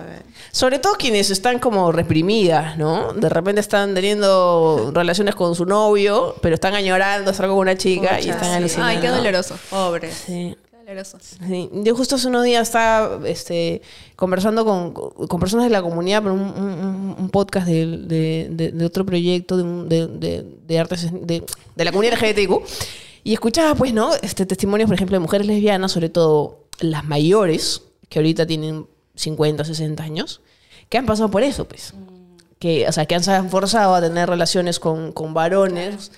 Sobre 0.50 0.78
todo 0.78 0.94
quienes 0.94 1.30
están 1.30 1.58
como 1.58 1.92
reprimidas, 1.92 2.76
¿no? 2.78 3.12
De 3.12 3.28
repente 3.28 3.60
están 3.60 3.94
teniendo 3.94 4.90
relaciones 4.94 5.34
con 5.34 5.54
su 5.54 5.66
novio, 5.66 6.34
pero 6.42 6.54
están 6.54 6.74
añorando 6.74 7.30
estar 7.30 7.46
con 7.48 7.56
una 7.58 7.76
chica 7.76 8.20
y 8.20 8.28
están 8.30 8.44
sí. 8.50 8.56
alucinando. 8.56 8.86
Ay, 8.92 8.98
qué 9.00 9.08
doloroso. 9.08 9.56
Pobre. 9.70 10.10
Sí. 10.12 10.56
Qué 10.70 10.76
doloroso. 10.78 11.18
Sí. 11.20 11.68
Yo 11.72 11.94
justo 11.94 12.16
hace 12.16 12.28
unos 12.28 12.44
días 12.44 12.66
estaba 12.68 13.20
este, 13.28 13.82
conversando 14.16 14.64
con, 14.64 14.92
con 14.92 15.38
personas 15.38 15.66
de 15.66 15.70
la 15.70 15.82
comunidad 15.82 16.22
por 16.22 16.32
un, 16.32 16.40
un- 16.40 17.16
un 17.18 17.30
podcast 17.30 17.66
de, 17.66 17.86
de- 17.86 18.48
de- 18.50 18.72
de 18.72 18.84
otro 18.84 19.04
proyecto 19.04 19.56
de, 19.56 20.78
artes 20.78 21.08
de, 21.12 21.44
de 21.76 21.84
la 21.84 21.90
comunidad 21.92 22.14
LGBTQ 22.20 22.62
y 23.24 23.32
escuchaba 23.34 23.74
pues 23.74 23.92
no 23.92 24.14
este 24.22 24.46
testimonios 24.46 24.88
por 24.88 24.94
ejemplo 24.94 25.16
de 25.16 25.20
mujeres 25.20 25.46
lesbianas 25.46 25.92
sobre 25.92 26.08
todo 26.08 26.64
las 26.80 27.04
mayores 27.04 27.82
que 28.08 28.18
ahorita 28.20 28.46
tienen 28.46 28.86
50 29.18 29.64
60 29.64 30.02
años 30.02 30.40
que 30.88 30.98
han 30.98 31.06
pasado 31.06 31.30
por 31.30 31.42
eso 31.42 31.66
pues 31.66 31.92
que 32.58 32.88
o 32.88 32.92
sea 32.92 33.06
que 33.06 33.14
han 33.14 33.22
se 33.22 33.32
han 33.32 33.50
forzado 33.50 33.94
a 33.94 34.00
tener 34.00 34.28
relaciones 34.28 34.78
con, 34.80 35.12
con 35.12 35.34
varones 35.34 36.10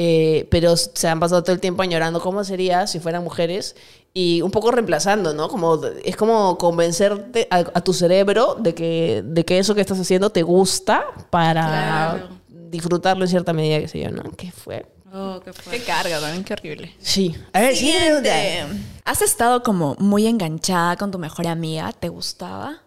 eh, 0.00 0.46
pero 0.50 0.76
se 0.76 1.08
han 1.08 1.18
pasado 1.18 1.42
todo 1.42 1.54
el 1.54 1.60
tiempo 1.60 1.82
añorando 1.82 2.20
cómo 2.20 2.44
sería 2.44 2.86
si 2.86 3.00
fueran 3.00 3.24
mujeres 3.24 3.74
y 4.14 4.42
un 4.42 4.50
poco 4.52 4.70
reemplazando, 4.70 5.34
¿no? 5.34 5.48
Como, 5.48 5.80
es 6.04 6.16
como 6.16 6.56
convencerte 6.56 7.48
a, 7.50 7.58
a 7.58 7.80
tu 7.82 7.92
cerebro 7.92 8.54
de 8.60 8.74
que, 8.74 9.22
de 9.24 9.44
que 9.44 9.58
eso 9.58 9.74
que 9.74 9.80
estás 9.80 9.98
haciendo 9.98 10.30
te 10.30 10.42
gusta 10.42 11.04
para 11.30 11.64
Claro. 11.64 12.28
disfrutarlo 12.48 13.24
en 13.24 13.28
cierta 13.28 13.52
medida, 13.52 13.80
qué 13.80 13.88
sé 13.88 14.00
yo, 14.00 14.10
¿no? 14.10 14.22
¿Qué 14.36 14.52
fue? 14.52 14.86
Oh, 15.12 15.40
qué 15.42 15.52
Qué 15.70 15.82
carga 15.82 16.20
también, 16.20 16.44
qué 16.44 16.52
horrible. 16.52 16.94
Sí. 17.00 17.34
A 17.52 17.60
ver, 17.60 17.76
siguiente 17.76 18.04
pregunta. 18.04 18.30
Siguiente. 18.30 18.84
¿Has 19.04 19.22
estado 19.22 19.62
como 19.62 19.94
muy 19.98 20.26
enganchada 20.26 20.96
con 20.96 21.10
tu 21.10 21.18
mejor 21.18 21.46
amiga? 21.46 21.92
¿Te 21.92 22.08
gustaba? 22.08 22.82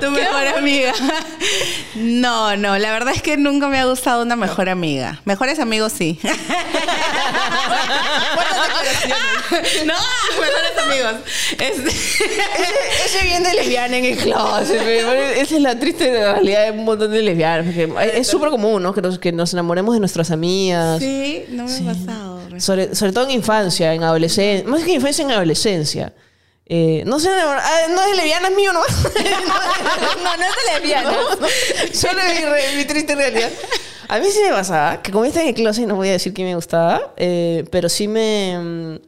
Tu 0.00 0.10
mejor 0.10 0.46
amiga. 0.58 0.92
No, 1.94 2.56
no, 2.56 2.78
la 2.78 2.92
verdad 2.92 3.14
es 3.14 3.22
que 3.22 3.36
nunca 3.36 3.68
me 3.68 3.78
ha 3.78 3.84
gustado 3.84 4.22
una 4.22 4.36
mejor 4.36 4.68
amiga. 4.68 5.20
Mejores 5.24 5.58
amigos 5.58 5.92
sí. 5.96 6.18
no, 9.84 9.94
mejores 10.40 10.78
amigos. 10.82 11.14
Este- 11.52 11.90
Ese, 13.04 13.24
bien 13.24 13.42
de 13.42 13.54
lesbiana 13.54 13.96
en 13.98 14.04
el 14.06 14.16
closet. 14.16 14.80
Esa 14.80 15.56
es 15.56 15.62
la 15.62 15.78
triste 15.78 16.10
realidad 16.12 16.64
de 16.66 16.70
un 16.72 16.84
montón 16.84 17.10
de 17.10 17.22
lesbianas. 17.22 17.74
es 18.14 18.26
súper 18.26 18.50
común, 18.50 18.82
¿no? 18.82 18.92
Que 18.94 19.02
nos, 19.02 19.18
que 19.18 19.32
nos 19.32 19.52
enamoremos 19.52 19.94
de 19.94 20.00
nuestras 20.00 20.30
amigas. 20.30 20.98
Sí, 21.00 21.44
no 21.50 21.64
me 21.64 21.72
ha 21.90 21.94
pasado. 21.94 22.40
Sobre, 22.58 22.94
sobre 22.94 23.12
todo 23.12 23.24
en 23.24 23.30
infancia, 23.32 23.94
en 23.94 24.02
adolescencia. 24.02 24.68
Más 24.68 24.82
que 24.82 24.90
en 24.90 24.96
infancia, 24.96 25.24
en 25.24 25.30
adolescencia. 25.30 26.12
Eh, 26.72 27.02
no 27.04 27.18
sé, 27.18 27.28
ah, 27.32 27.80
no 27.90 28.00
es 28.04 28.16
lesbiana, 28.16 28.46
es 28.48 28.54
mío, 28.54 28.72
¿no? 28.74 28.78
No, 28.80 30.36
no 30.36 30.42
es 30.44 30.54
de 30.54 30.72
lesbiana. 30.72 31.12
Solo 31.92 32.20
mi, 32.72 32.76
mi 32.78 32.84
triste 32.84 33.14
realidad. 33.16 33.50
A 34.08 34.18
mí 34.20 34.26
sí 34.30 34.38
me 34.42 34.50
pasaba, 34.50 35.02
que 35.02 35.10
como 35.10 35.24
está 35.24 35.42
en 35.42 35.48
el 35.48 35.54
closet, 35.54 35.86
no 35.86 35.96
voy 35.96 36.08
a 36.08 36.12
decir 36.12 36.32
que 36.32 36.44
me 36.44 36.54
gustaba, 36.54 37.12
eh, 37.16 37.64
pero 37.72 37.88
sí 37.88 38.06
me... 38.08 38.56
mm, 38.58 38.98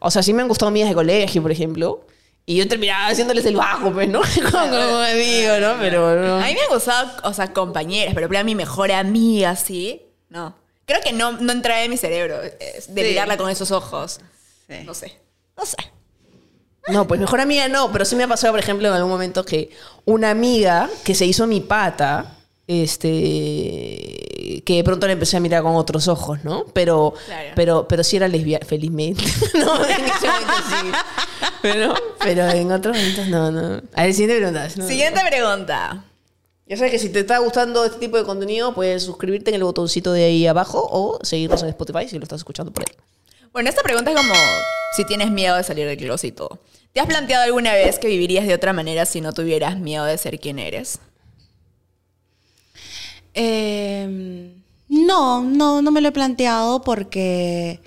O 0.00 0.10
sea, 0.10 0.22
sí 0.22 0.32
me 0.32 0.42
han 0.42 0.48
gustado 0.48 0.68
amigas 0.68 0.88
de 0.88 0.94
colegio, 0.96 1.42
por 1.42 1.52
ejemplo. 1.52 2.04
Y 2.44 2.56
yo 2.56 2.66
terminaba 2.66 3.06
haciéndoles 3.06 3.44
el 3.46 3.54
bajo, 3.56 3.92
pues, 3.92 4.08
¿no? 4.08 4.20
Como, 4.50 4.76
amigo, 4.76 5.58
¿no? 5.60 5.76
Pero 5.78 6.16
no. 6.20 6.36
A 6.38 6.46
mí 6.46 6.54
me 6.54 6.60
han 6.60 6.68
gustado, 6.70 7.08
o 7.22 7.32
sea, 7.32 7.52
compañeras, 7.52 8.14
pero 8.16 8.26
para 8.28 8.42
mi 8.42 8.56
mejor 8.56 8.90
amiga, 8.90 9.54
sí. 9.54 10.02
No. 10.28 10.56
Creo 10.86 11.00
que 11.00 11.12
no, 11.12 11.32
no 11.32 11.52
entraba 11.52 11.82
en 11.82 11.90
mi 11.90 11.96
cerebro 11.96 12.42
eh, 12.42 12.82
de 12.88 13.02
Sí. 13.02 13.08
mirarla 13.10 13.36
con 13.36 13.48
esos 13.48 13.70
ojos. 13.70 14.18
Sí. 14.68 14.74
No 14.84 14.92
sé. 14.94 15.16
No 15.56 15.64
sé. 15.64 15.76
No, 16.88 17.06
pues 17.06 17.20
mejor 17.20 17.40
amiga 17.40 17.68
no, 17.68 17.92
pero 17.92 18.04
sí 18.04 18.16
me 18.16 18.24
ha 18.24 18.28
pasado, 18.28 18.52
por 18.52 18.60
ejemplo, 18.60 18.88
en 18.88 18.94
algún 18.94 19.10
momento 19.10 19.44
que 19.44 19.70
una 20.04 20.30
amiga 20.30 20.90
que 21.04 21.14
se 21.14 21.24
hizo 21.26 21.46
mi 21.46 21.60
pata, 21.60 22.38
este, 22.66 24.62
que 24.64 24.76
de 24.76 24.84
pronto 24.84 25.06
la 25.06 25.12
empecé 25.12 25.36
a 25.36 25.40
mirar 25.40 25.62
con 25.62 25.76
otros 25.76 26.08
ojos, 26.08 26.42
¿no? 26.44 26.64
Pero, 26.72 27.14
Claro. 27.26 27.50
pero, 27.54 27.88
pero 27.88 28.02
sí 28.04 28.16
era 28.16 28.28
lesbiana, 28.28 28.66
felizmente. 28.66 29.22
no, 29.54 29.84
en 29.84 30.04
ese 30.04 30.26
momento 30.26 30.52
sí. 30.68 30.92
Pero, 31.62 31.94
pero 32.18 32.48
en 32.50 32.72
otros 32.72 32.96
momentos 32.96 33.28
no, 33.28 33.50
no. 33.50 33.80
A 33.94 34.02
ver, 34.02 34.12
siguiente 34.14 34.36
pregunta. 34.38 34.68
No. 34.76 34.88
Siguiente 34.88 35.20
pregunta. 35.28 36.04
Ya 36.66 36.76
sabes 36.76 36.92
que 36.92 36.98
si 36.98 37.08
te 37.10 37.20
está 37.20 37.38
gustando 37.38 37.84
este 37.84 37.98
tipo 37.98 38.16
de 38.16 38.24
contenido, 38.24 38.74
puedes 38.74 39.02
suscribirte 39.02 39.50
en 39.50 39.56
el 39.56 39.64
botoncito 39.64 40.12
de 40.12 40.24
ahí 40.24 40.46
abajo 40.46 40.86
o 40.90 41.18
seguirnos 41.22 41.62
en 41.62 41.68
Spotify 41.68 42.08
si 42.08 42.16
lo 42.18 42.22
estás 42.24 42.40
escuchando 42.40 42.72
por 42.72 42.84
ahí. 42.88 42.96
Bueno, 43.52 43.68
esta 43.68 43.82
pregunta 43.82 44.10
es 44.10 44.16
como 44.16 44.32
si 44.92 45.04
tienes 45.04 45.30
miedo 45.30 45.56
de 45.56 45.64
salir 45.64 45.86
del 45.86 45.96
closet 45.96 46.28
y 46.28 46.32
todo. 46.32 46.60
¿Te 46.92 47.00
has 47.00 47.06
planteado 47.06 47.44
alguna 47.44 47.72
vez 47.72 47.98
que 47.98 48.08
vivirías 48.08 48.46
de 48.46 48.54
otra 48.54 48.72
manera 48.72 49.06
si 49.06 49.20
no 49.20 49.32
tuvieras 49.32 49.78
miedo 49.78 50.04
de 50.04 50.18
ser 50.18 50.38
quien 50.38 50.58
eres? 50.58 50.98
Eh, 53.34 54.52
no, 54.88 55.42
no, 55.42 55.80
no 55.80 55.90
me 55.90 56.02
lo 56.02 56.08
he 56.08 56.12
planteado 56.12 56.82
porque, 56.82 57.80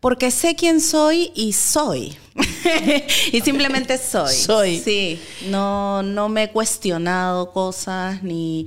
porque 0.00 0.30
sé 0.30 0.54
quién 0.54 0.82
soy 0.82 1.32
y 1.34 1.54
soy. 1.54 2.16
y 3.32 3.40
simplemente 3.40 3.96
soy. 4.10 4.34
Soy. 4.34 4.80
Sí, 4.80 5.18
no, 5.46 6.02
no 6.02 6.28
me 6.28 6.44
he 6.44 6.50
cuestionado 6.50 7.52
cosas 7.52 8.22
ni, 8.22 8.66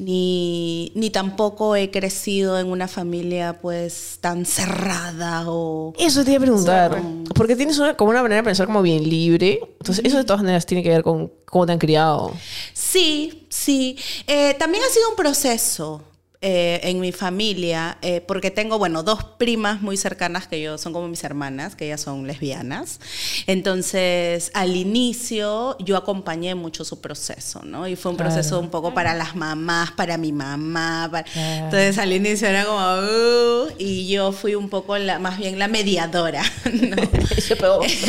ni, 0.00 0.92
ni 0.94 1.10
tampoco 1.10 1.76
he 1.76 1.90
crecido 1.90 2.58
en 2.58 2.68
una 2.68 2.88
familia 2.88 3.58
pues 3.60 4.18
tan 4.20 4.46
cerrada 4.46 5.44
o... 5.46 5.92
Eso 5.98 6.24
te 6.24 6.32
iba 6.32 6.38
a 6.38 6.42
preguntar. 6.42 7.02
Porque 7.34 7.54
tienes 7.54 7.78
una, 7.78 7.96
como 7.96 8.10
una 8.10 8.22
manera 8.22 8.40
de 8.40 8.44
pensar 8.44 8.66
como 8.66 8.82
bien 8.82 9.08
libre. 9.08 9.60
Entonces, 9.78 10.04
eso 10.04 10.16
de 10.16 10.24
todas 10.24 10.42
maneras 10.42 10.66
tiene 10.66 10.82
que 10.82 10.88
ver 10.88 11.02
con 11.02 11.30
cómo 11.44 11.66
te 11.66 11.72
han 11.72 11.78
criado. 11.78 12.32
Sí, 12.72 13.46
sí. 13.50 13.96
Eh, 14.26 14.54
también 14.58 14.82
ha 14.84 14.92
sido 14.92 15.10
un 15.10 15.16
proceso 15.16 16.02
eh, 16.42 16.80
en 16.84 17.00
mi 17.00 17.12
familia, 17.12 17.98
eh, 18.00 18.22
porque 18.26 18.50
tengo, 18.50 18.78
bueno, 18.78 19.02
dos 19.02 19.22
primas 19.24 19.82
muy 19.82 19.98
cercanas 19.98 20.46
que 20.48 20.60
yo 20.62 20.78
son 20.78 20.94
como 20.94 21.06
mis 21.06 21.22
hermanas, 21.22 21.76
que 21.76 21.84
ellas 21.84 22.00
son 22.00 22.26
lesbianas. 22.26 22.98
Entonces, 23.46 24.50
al 24.54 24.74
inicio 24.74 25.76
yo 25.80 25.98
acompañé 25.98 26.54
mucho 26.54 26.82
su 26.84 27.00
proceso, 27.02 27.60
¿no? 27.64 27.86
Y 27.86 27.94
fue 27.96 28.12
un 28.12 28.16
Claro. 28.16 28.32
proceso 28.32 28.58
un 28.58 28.70
poco 28.70 28.94
para 28.94 29.12
las 29.14 29.36
mamás, 29.36 29.90
para 29.92 30.16
mi 30.16 30.32
mamá. 30.32 31.08
para- 31.12 31.26
Entonces, 31.64 31.98
al 31.98 32.10
inicio 32.12 32.48
era 32.48 32.64
como, 32.64 32.78
"Uh", 32.78 33.68
y 33.78 34.08
yo 34.08 34.32
fui 34.32 34.54
un 34.54 34.70
poco 34.70 34.96
la, 34.96 35.18
más 35.18 35.36
bien 35.38 35.58
la 35.58 35.68
mediadora, 35.68 36.42
¿no? 36.72 36.96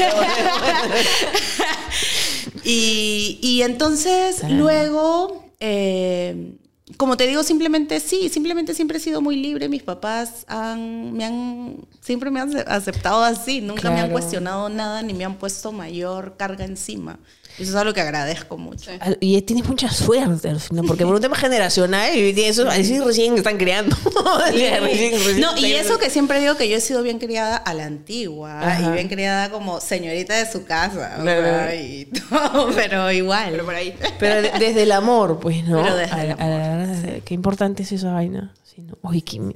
Y, 2.64 3.40
y 3.42 3.62
entonces 3.64 4.44
luego, 4.50 5.46
eh, 5.60 6.54
como 6.98 7.18
te 7.18 7.28
digo, 7.28 7.44
simplemente 7.44 8.00
sí, 8.00 8.30
simplemente 8.30 8.74
siempre 8.74 8.98
he 8.98 9.00
sido 9.02 9.22
muy 9.22 9.36
libre. 9.36 9.70
Mis 9.70 9.84
papás 9.84 10.46
han, 10.48 11.14
me 11.14 11.26
han, 11.26 11.78
siempre 12.00 12.32
me 12.32 12.40
han 12.40 12.56
aceptado 12.68 13.24
así, 13.24 13.62
nunca 13.62 13.92
me 13.92 14.00
han 14.00 14.12
cuestionado 14.12 14.70
nada 14.70 15.02
ni 15.02 15.14
me 15.14 15.26
han 15.26 15.36
puesto 15.36 15.72
mayor 15.72 16.36
carga 16.38 16.66
encima. 16.66 17.20
Eso 17.60 17.70
es 17.72 17.76
algo 17.76 17.94
que 17.94 18.02
agradezco 18.02 18.58
mucho. 18.58 18.90
Y 19.20 19.40
tienes 19.44 19.68
mucha 19.68 19.90
suerte, 19.92 20.50
al 20.50 20.60
final, 20.60 20.86
porque 20.88 21.06
por 21.06 21.16
un 21.16 21.22
tema 21.22 21.36
generacional, 21.36 22.16
y 22.16 22.40
eso, 22.42 22.68
así 22.68 23.00
recién 23.00 23.36
están 23.38 23.58
creando. 23.58 23.96
Recién- 24.52 24.84
recién 24.84 25.42
No, 25.42 25.56
y 25.58 25.74
eso 25.74 26.00
que 26.00 26.10
siempre 26.10 26.40
digo 26.40 26.56
que 26.56 26.68
yo 26.70 26.78
he 26.78 26.82
sido 26.82 27.04
bien 27.04 27.20
criada 27.20 27.58
a 27.58 27.74
la 27.74 27.86
antigua 27.86 28.62
Ajá. 28.62 28.82
y 28.82 28.92
bien 28.94 29.08
criada 29.10 29.50
como 29.52 29.80
señorita 29.80 30.34
de 30.36 30.52
su 30.52 30.66
casa, 30.66 31.18
o 31.20 31.22
Claro. 31.22 31.42
sea, 31.44 31.76
y 31.76 32.06
todo, 32.30 32.70
pero 32.74 33.12
igual. 33.12 33.50
Pero 33.52 33.66
por 33.66 33.76
ahí. 33.76 33.96
Pero 34.20 34.42
de- 34.42 34.52
desde 34.58 34.84
el 34.84 34.92
amor, 34.92 35.40
pues, 35.40 35.64
¿no? 35.66 35.82
Pero 35.84 35.96
desde 35.96 36.14
A- 36.16 36.24
el 36.24 36.32
a 36.32 36.36
la- 36.48 36.84
a- 36.84 37.20
qué 37.26 37.34
importante 37.34 37.84
es 37.84 37.92
esa 37.92 38.12
vaina. 38.14 38.54
Sí, 38.64 38.82
¿no? 38.82 38.98
Oye, 39.02 39.22
que, 39.22 39.40
mi- 39.40 39.54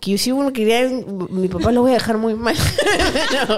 que 0.00 0.10
yo 0.12 0.18
si 0.18 0.30
uno 0.30 0.52
quería, 0.52 0.86
mi 1.30 1.48
papá 1.48 1.72
lo 1.72 1.80
voy 1.80 1.92
a 1.92 1.94
dejar 1.94 2.18
muy 2.18 2.34
mal. 2.34 2.54
No. 3.48 3.56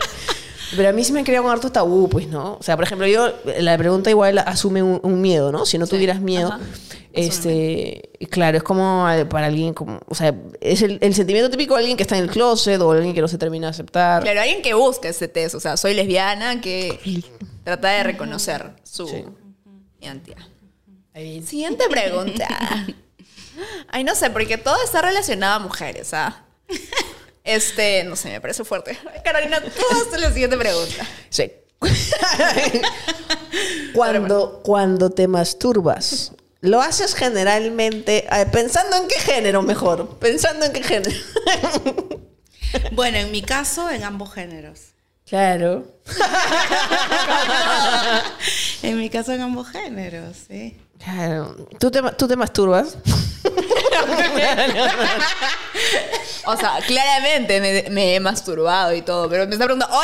Pero 0.77 0.89
a 0.89 0.93
mí 0.93 1.03
sí 1.05 1.12
me 1.12 1.19
han 1.21 1.25
criado 1.25 1.45
con 1.45 1.53
harto 1.53 1.71
tabú, 1.73 2.09
pues, 2.09 2.29
¿no? 2.29 2.55
O 2.59 2.62
sea, 2.62 2.77
por 2.77 2.85
ejemplo, 2.85 3.07
yo, 3.07 3.33
la 3.59 3.77
pregunta 3.79 4.11
igual 4.11 4.39
asume 4.39 4.83
un, 4.83 5.00
un 5.03 5.21
miedo, 5.21 5.50
¿no? 5.53 5.67
Si 5.67 5.79
no 5.79 5.87
tuvieras 5.87 6.21
miedo, 6.21 6.49
Ajá. 6.49 6.61
este, 7.12 8.11
claro, 8.31 8.57
es 8.59 8.62
como 8.62 9.09
eh, 9.11 9.25
para 9.25 9.47
alguien, 9.47 9.75
como, 9.75 10.00
o 10.09 10.15
sea, 10.15 10.35
es 10.61 10.83
el, 10.83 10.99
el 11.00 11.15
sentimiento 11.15 11.50
típico 11.50 11.75
de 11.75 11.81
alguien 11.81 11.97
que 11.97 12.03
está 12.05 12.17
en 12.17 12.25
el 12.25 12.31
closet 12.31 12.81
o 12.81 12.93
alguien 12.93 13.15
que 13.15 13.21
no 13.21 13.29
se 13.29 13.39
termina 13.39 13.67
de 13.67 13.71
aceptar. 13.73 14.23
Claro, 14.23 14.41
alguien 14.41 14.62
que 14.62 14.75
busca 14.75 15.09
ese 15.09 15.29
test. 15.29 15.55
O 15.55 15.61
sea, 15.61 15.77
soy 15.77 15.95
lesbiana, 15.95 16.61
que 16.61 17.23
trata 17.65 17.89
de 17.91 18.03
reconocer 18.05 18.71
su 18.85 19.07
Sí. 19.09 19.25
identidad. 20.00 20.39
Siguiente 21.45 21.85
pregunta. 21.91 22.47
Ay, 23.89 24.05
no 24.05 24.15
sé, 24.15 24.31
porque 24.31 24.57
todo 24.57 24.77
está 24.85 25.03
relacionado 25.03 25.57
a 25.57 25.59
mujeres, 25.59 26.15
¿ah? 26.15 26.45
Este, 27.50 28.04
no 28.04 28.14
sé, 28.14 28.30
me 28.30 28.40
parece 28.40 28.62
fuerte. 28.64 28.97
Carolina, 29.25 29.61
tú 29.61 29.83
haces 29.90 30.21
la 30.21 30.33
siguiente 30.33 30.57
pregunta. 30.57 31.04
Sí. 31.28 31.50
cuando, 33.92 34.61
cuando 34.62 35.11
te 35.11 35.26
masturbas, 35.26 36.33
¿lo 36.61 36.80
haces 36.80 37.14
generalmente 37.14 38.25
pensando 38.52 38.97
en 38.99 39.09
qué 39.09 39.19
género 39.19 39.62
mejor? 39.62 40.19
Pensando 40.19 40.66
en 40.66 40.73
qué 40.73 40.83
género. 40.83 41.16
Bueno, 42.92 43.19
en 43.19 43.33
mi 43.33 43.42
caso, 43.42 43.90
en 43.90 44.04
ambos 44.04 44.33
géneros. 44.33 44.80
claro. 45.28 45.85
En 48.83 48.97
mi 48.97 49.11
caso, 49.11 49.33
en 49.33 49.40
ambos 49.40 49.69
géneros, 49.69 50.37
sí. 50.49 50.76
Claro. 51.02 51.66
¿Tú 51.80 51.90
te, 51.90 52.00
tú 52.16 52.28
te 52.28 52.37
masturbas? 52.37 52.97
O 56.47 56.57
sea, 56.57 56.79
claramente 56.87 57.61
me, 57.61 57.91
me 57.91 58.15
he 58.15 58.21
masturbado 58.21 58.95
y 58.95 59.03
todo, 59.03 59.29
pero 59.29 59.47
me 59.47 59.53
está 59.53 59.67
preguntando, 59.67 59.95
¿a- 59.95 60.03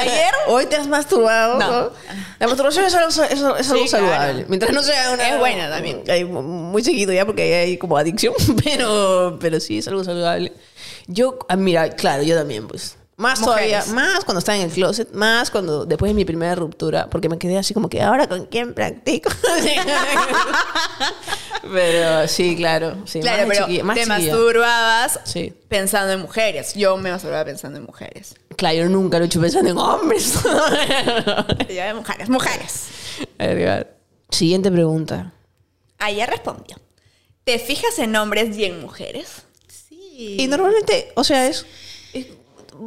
ayer 0.00 0.32
¿Hoy 0.46 0.66
te 0.66 0.76
has 0.76 0.86
masturbado? 0.86 1.58
No. 1.58 1.90
La 2.38 2.46
masturbación 2.46 2.84
es 2.84 2.94
algo, 2.94 3.08
es 3.08 3.18
algo- 3.18 3.56
es 3.56 3.70
algo 3.70 3.82
Sí, 3.82 3.88
saludable. 3.88 4.32
claro. 4.32 4.46
Mientras 4.48 4.72
no 4.72 4.82
sea 4.82 5.10
una... 5.12 5.28
Es 5.28 5.38
buena 5.38 5.68
también. 5.70 6.02
Hay 6.08 6.24
muy 6.24 6.82
seguido 6.84 7.12
ya 7.12 7.26
porque 7.26 7.54
hay 7.54 7.78
como 7.78 7.96
adicción, 7.98 8.34
pero, 8.64 9.38
pero 9.40 9.60
sí 9.60 9.78
es 9.78 9.88
algo 9.88 10.04
saludable. 10.04 10.52
Yo, 11.08 11.38
ah, 11.48 11.56
mira, 11.56 11.90
claro, 11.90 12.22
yo 12.22 12.36
también, 12.36 12.68
pues. 12.68 12.96
Más 13.22 13.40
Mujeres. 13.40 13.84
todavía, 13.84 13.94
más 13.94 14.24
cuando 14.24 14.40
estaba 14.40 14.58
en 14.58 14.64
el 14.64 14.70
closet, 14.72 15.12
más 15.12 15.50
cuando 15.50 15.86
después 15.86 16.10
de 16.10 16.14
mi 16.14 16.24
primera 16.24 16.54
ruptura, 16.56 17.08
porque 17.08 17.28
me 17.28 17.38
quedé 17.38 17.56
así 17.56 17.72
como 17.72 17.88
que 17.88 18.02
ahora 18.02 18.26
con 18.28 18.46
quién 18.46 18.74
practico. 18.74 19.30
pero 21.72 22.28
sí, 22.28 22.56
claro, 22.56 22.96
sí, 23.06 23.20
Claro, 23.20 23.46
más 23.46 23.56
pero 23.56 23.66
chiquilla, 23.66 23.84
más 23.84 23.94
te 23.96 24.02
chiquilla. 24.04 24.18
masturbabas 24.18 25.20
Sí. 25.24 25.52
pensando 25.68 26.12
en 26.12 26.20
mujeres. 26.20 26.74
Yo 26.74 26.96
me 26.96 27.10
masturbaba 27.10 27.44
pensando 27.44 27.78
en 27.78 27.84
mujeres. 27.84 28.34
Claro, 28.56 28.76
yo 28.78 28.88
nunca 28.88 29.18
lo 29.18 29.24
he 29.24 29.26
hecho 29.26 29.40
pensando 29.40 29.70
en 29.70 29.78
hombres. 29.78 30.34
Ya 31.68 31.86
de 31.86 31.94
mujeres, 31.94 32.28
mujeres. 32.28 32.86
Siguiente 34.30 34.70
pregunta. 34.70 35.32
Ayer 35.98 36.28
respondió. 36.28 36.76
¿Te 37.44 37.58
fijas 37.58 37.98
en 37.98 38.14
hombres 38.16 38.56
y 38.56 38.64
en 38.64 38.80
mujeres? 38.80 39.42
Sí. 39.68 40.36
Y 40.38 40.46
normalmente, 40.48 41.12
o 41.16 41.24
sea, 41.24 41.46
es, 41.46 41.64
es- 42.12 42.26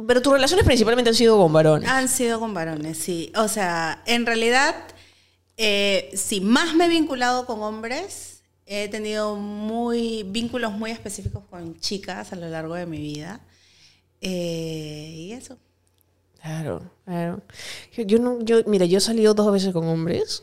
Pero 0.06 0.22
tus 0.22 0.32
relaciones 0.32 0.64
principalmente 0.64 1.10
han 1.10 1.16
sido 1.16 1.38
con 1.38 1.52
varones. 1.52 1.88
Han 1.88 2.08
sido 2.08 2.40
con 2.40 2.52
varones, 2.54 2.98
sí. 2.98 3.32
O 3.36 3.48
sea, 3.48 4.02
en 4.06 4.26
realidad, 4.26 4.74
eh, 5.56 6.10
si 6.14 6.40
más 6.40 6.74
me 6.74 6.86
he 6.86 6.88
vinculado 6.88 7.46
con 7.46 7.62
hombres, 7.62 8.42
he 8.66 8.88
tenido 8.88 9.36
muy 9.36 10.24
vínculos 10.24 10.72
muy 10.72 10.90
específicos 10.90 11.44
con 11.48 11.78
chicas 11.78 12.32
a 12.32 12.36
lo 12.36 12.48
largo 12.48 12.74
de 12.74 12.86
mi 12.86 12.98
vida. 12.98 13.40
Eh, 14.20 15.12
y 15.14 15.32
eso. 15.32 15.56
Claro, 16.40 16.82
claro. 17.04 17.42
Yo, 17.92 18.02
yo 18.04 18.18
no, 18.18 18.40
yo, 18.42 18.62
mira, 18.66 18.86
yo 18.86 18.98
he 18.98 19.00
salido 19.00 19.34
dos 19.34 19.52
veces 19.52 19.72
con 19.72 19.86
hombres. 19.86 20.42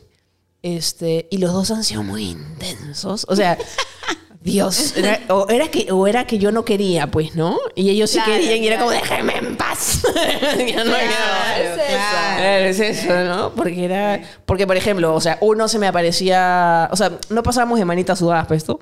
Este, 0.62 1.28
y 1.30 1.38
los 1.38 1.52
dos 1.52 1.70
han 1.70 1.84
sido 1.84 2.02
muy 2.02 2.30
intensos. 2.30 3.26
O 3.28 3.36
sea, 3.36 3.58
Dios, 4.44 4.94
era, 4.96 5.20
o, 5.28 5.46
era 5.48 5.68
que, 5.68 5.90
o 5.90 6.06
era 6.06 6.26
que 6.26 6.38
yo 6.38 6.52
no 6.52 6.64
quería, 6.64 7.06
pues, 7.08 7.34
¿no? 7.34 7.58
Y 7.74 7.88
ellos 7.90 8.10
sí 8.10 8.18
Claro, 8.18 8.32
querían 8.34 8.62
y 8.62 8.66
era 8.68 8.76
claro. 8.76 8.90
como, 8.90 9.00
déjenme 9.00 9.36
en 9.38 9.56
paz. 9.56 10.02
Ya 10.58 10.84
no 10.84 10.90
Claro, 10.92 10.96
era- 11.00 11.58
es 11.58 11.78
eso. 11.78 11.86
Claro, 11.88 12.64
es 12.66 12.80
eso, 12.80 13.24
¿no? 13.24 13.52
Porque 13.54 13.84
era. 13.86 14.20
Porque, 14.46 14.66
por 14.66 14.76
ejemplo, 14.76 15.14
o 15.14 15.20
sea, 15.20 15.38
uno 15.40 15.66
se 15.66 15.78
me 15.78 15.86
aparecía. 15.88 16.88
O 16.92 16.96
sea, 16.96 17.12
no 17.30 17.42
pasábamos 17.42 17.78
de 17.78 17.84
manitas 17.86 18.18
sudadas, 18.18 18.46
pues 18.46 18.58
esto. 18.58 18.78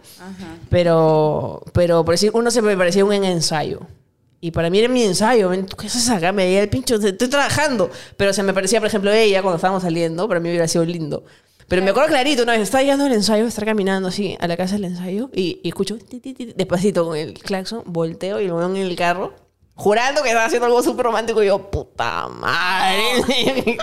Pero, 0.69 1.63
pero, 1.73 2.05
por 2.05 2.15
decir, 2.15 2.31
uno 2.35 2.51
se 2.51 2.61
me 2.63 2.77
parecía 2.77 3.05
un 3.05 3.13
ensayo. 3.13 3.81
Y 4.41 4.51
para 4.51 4.71
mí 4.71 4.81
era 4.81 4.89
mi 4.89 5.05
ensayo. 5.05 5.49
ven, 5.51 5.67
¿tú 5.67 5.77
¿Qué 5.77 5.87
haces 5.87 6.09
acá? 6.11 6.33
Me 6.33 6.45
veía 6.45 6.61
el 6.61 6.69
pincho. 6.69 6.97
Estoy 6.97 7.29
trabajando. 7.29 7.91
Pero 8.17 8.33
se 8.33 8.43
me 8.43 8.53
parecía, 8.53 8.81
por 8.81 8.89
ejemplo, 8.89 9.13
ella 9.13 9.41
cuando 9.43 9.57
estábamos 9.57 9.83
saliendo. 9.85 10.27
Para 10.27 10.41
mí 10.41 10.49
hubiera 10.49 10.67
sido 10.67 10.85
lindo. 10.85 11.25
Pero 11.73 11.83
me 11.83 11.89
acuerdo 11.89 12.11
clarito, 12.11 12.43
una 12.43 12.53
vez 12.53 12.61
estaba 12.61 12.83
llegando 12.83 13.07
al 13.07 13.15
ensayo, 13.15 13.47
estar 13.47 13.65
caminando 13.65 14.09
así 14.11 14.37
a 14.39 14.47
la 14.47 14.59
casa 14.59 14.75
del 14.75 14.85
ensayo 14.85 15.31
y, 15.33 15.59
y 15.63 15.69
escucho 15.69 15.97
ti, 15.97 16.21
ti, 16.21 16.35
ti, 16.35 16.53
despacito 16.55 17.07
con 17.07 17.17
el 17.17 17.33
claxon, 17.33 17.83
volteo 17.87 18.43
y 18.43 18.47
lo 18.47 18.57
veo 18.57 18.69
en 18.69 18.77
el 18.77 18.95
carro, 18.95 19.33
jurando 19.75 20.23
que 20.23 20.29
estaba 20.29 20.45
haciendo 20.45 20.67
algo 20.67 20.83
súper 20.83 21.07
romántico. 21.07 21.43
Y 21.43 21.47
yo, 21.47 21.71
puta 21.71 22.29
madre, 22.29 22.99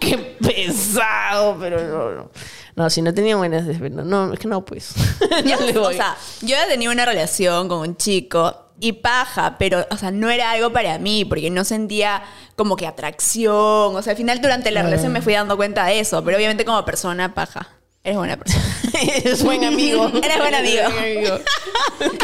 qué 0.00 0.36
pesado, 0.44 1.56
pero 1.60 1.80
no, 1.86 2.10
no. 2.16 2.30
No, 2.74 2.90
si 2.90 3.00
no 3.00 3.14
tenía 3.14 3.36
buenas, 3.36 3.64
no, 3.78 4.02
no, 4.02 4.32
es 4.32 4.40
que 4.40 4.48
no, 4.48 4.64
pues. 4.64 4.92
No 5.44 5.66
le 5.66 5.78
o 5.78 5.92
sea, 5.92 6.16
yo 6.40 6.48
ya 6.48 6.66
tenía 6.66 6.90
una 6.90 7.04
relación 7.04 7.68
con 7.68 7.78
un 7.88 7.96
chico 7.96 8.69
y 8.80 8.92
paja, 8.92 9.56
pero, 9.58 9.86
o 9.90 9.96
sea, 9.96 10.10
no 10.10 10.30
era 10.30 10.50
algo 10.52 10.72
para 10.72 10.98
mí 10.98 11.24
porque 11.26 11.50
no 11.50 11.64
sentía 11.64 12.22
como 12.56 12.76
que 12.76 12.86
atracción. 12.86 13.94
O 13.94 14.02
sea, 14.02 14.12
al 14.12 14.16
final 14.16 14.40
durante 14.40 14.70
la 14.70 14.82
relación 14.82 15.12
me 15.12 15.20
fui 15.22 15.34
dando 15.34 15.56
cuenta 15.56 15.84
de 15.86 16.00
eso, 16.00 16.24
pero 16.24 16.36
obviamente 16.38 16.64
como 16.64 16.82
persona, 16.84 17.34
paja. 17.34 17.68
Eres 18.02 18.16
buena 18.16 18.36
persona. 18.38 18.64
Eres 19.16 19.42
buen 19.44 19.62
amigo. 19.64 20.10
Eres 20.22 20.38
buen 20.38 20.54
amigo. 20.54 20.82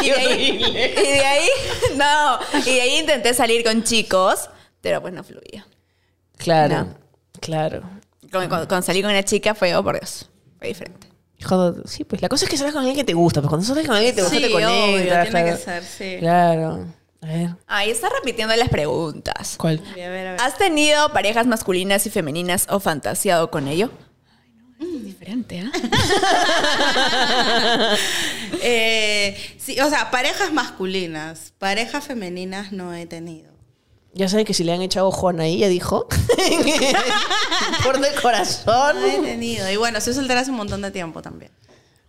Y 0.03 0.09
de, 0.09 0.15
ahí, 0.15 0.63
y 0.97 1.01
de 1.11 1.25
ahí, 1.25 1.47
no, 1.95 2.39
y 2.65 2.75
de 2.75 2.81
ahí 2.81 2.97
intenté 2.99 3.33
salir 3.33 3.63
con 3.63 3.83
chicos, 3.83 4.49
pero 4.81 5.01
pues 5.01 5.13
no 5.13 5.23
fluía. 5.23 5.67
Claro, 6.37 6.75
No. 6.85 6.95
claro. 7.39 7.81
Cuando, 8.31 8.49
cuando- 8.49 8.67
cuando 8.67 8.81
salí 8.85 9.01
con 9.01 9.11
una 9.11 9.23
chica 9.23 9.53
fue, 9.53 9.75
oh 9.75 9.83
por 9.83 9.99
Dios, 9.99 10.29
fue 10.57 10.69
diferente. 10.69 11.06
Cuando- 11.45 11.87
sí, 11.87 12.03
pues 12.03 12.21
la 12.21 12.29
cosa 12.29 12.45
es 12.45 12.51
que 12.51 12.57
salgas 12.57 12.73
con 12.73 12.79
alguien 12.81 12.95
que 12.97 13.03
te 13.03 13.13
gusta, 13.13 13.41
pues 13.41 13.49
cuando 13.49 13.65
sales 13.65 13.85
con 13.85 13.95
alguien 13.95 14.13
que 14.13 14.15
te 14.15 14.21
gusta 14.23 14.37
Sí, 14.37 14.41
te 14.43 14.51
conectas. 14.51 14.75
obvio, 14.83 14.95
tiene 15.03 15.29
claro. 15.29 15.45
que 15.45 15.57
ser, 15.63 15.83
sí. 15.83 16.15
Claro. 16.19 16.85
A 17.21 17.25
ver, 17.27 17.49
Ahí 17.67 17.89
está 17.89 18.09
repitiendo 18.09 18.55
las 18.55 18.69
preguntas. 18.69 19.55
¿cuál? 19.57 19.81
A 19.91 19.95
ver, 19.95 20.27
a 20.27 20.31
ver. 20.33 20.41
¿Has 20.41 20.57
tenido 20.57 21.11
parejas 21.13 21.45
masculinas 21.47 22.05
y 22.05 22.09
femeninas 22.09 22.67
o 22.69 22.79
fantaseado 22.79 23.49
con 23.51 23.67
ello? 23.67 23.91
Ay, 24.79 24.87
no, 24.91 24.97
es 24.97 25.05
diferente, 25.05 25.61
¿ah? 25.61 25.71
Eh, 28.61 29.37
sí, 29.57 29.79
o 29.79 29.89
sea, 29.89 30.11
parejas 30.11 30.51
masculinas, 30.53 31.53
parejas 31.57 32.05
femeninas 32.05 32.71
no 32.71 32.93
he 32.93 33.05
tenido. 33.05 33.51
Ya 34.17 34.27
saben 34.27 34.45
que 34.45 34.53
si 34.53 34.63
le 34.63 34.73
han 34.73 34.81
echado 34.81 35.07
ojo 35.07 35.27
a 35.27 35.31
Anaí, 35.31 35.59
ya 35.59 35.67
dijo. 35.67 36.07
Por 37.83 37.99
del 37.99 38.19
corazón. 38.21 38.63
No. 38.65 39.71
Y 39.71 39.75
bueno, 39.77 40.01
soy 40.01 40.13
soltera 40.13 40.41
hace 40.41 40.51
un 40.51 40.57
montón 40.57 40.81
de 40.81 40.91
tiempo 40.91 41.21
también. 41.21 41.51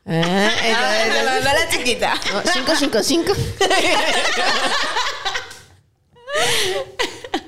Ah, 0.07 0.51
entonces- 0.65 1.25
la, 1.25 1.41
la, 1.45 1.53
la 1.55 1.69
chiquita. 1.69 2.15
no, 2.33 2.43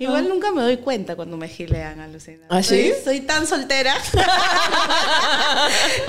Igual 0.00 0.28
nunca 0.28 0.52
me 0.52 0.62
doy 0.62 0.76
cuenta 0.76 1.16
cuando 1.16 1.36
me 1.36 1.48
gilean, 1.48 1.98
alucina. 2.00 2.46
¿Ah, 2.48 2.62
sí? 2.62 2.92
Soy, 2.92 3.04
soy 3.04 3.20
tan 3.22 3.48
soltera 3.48 3.94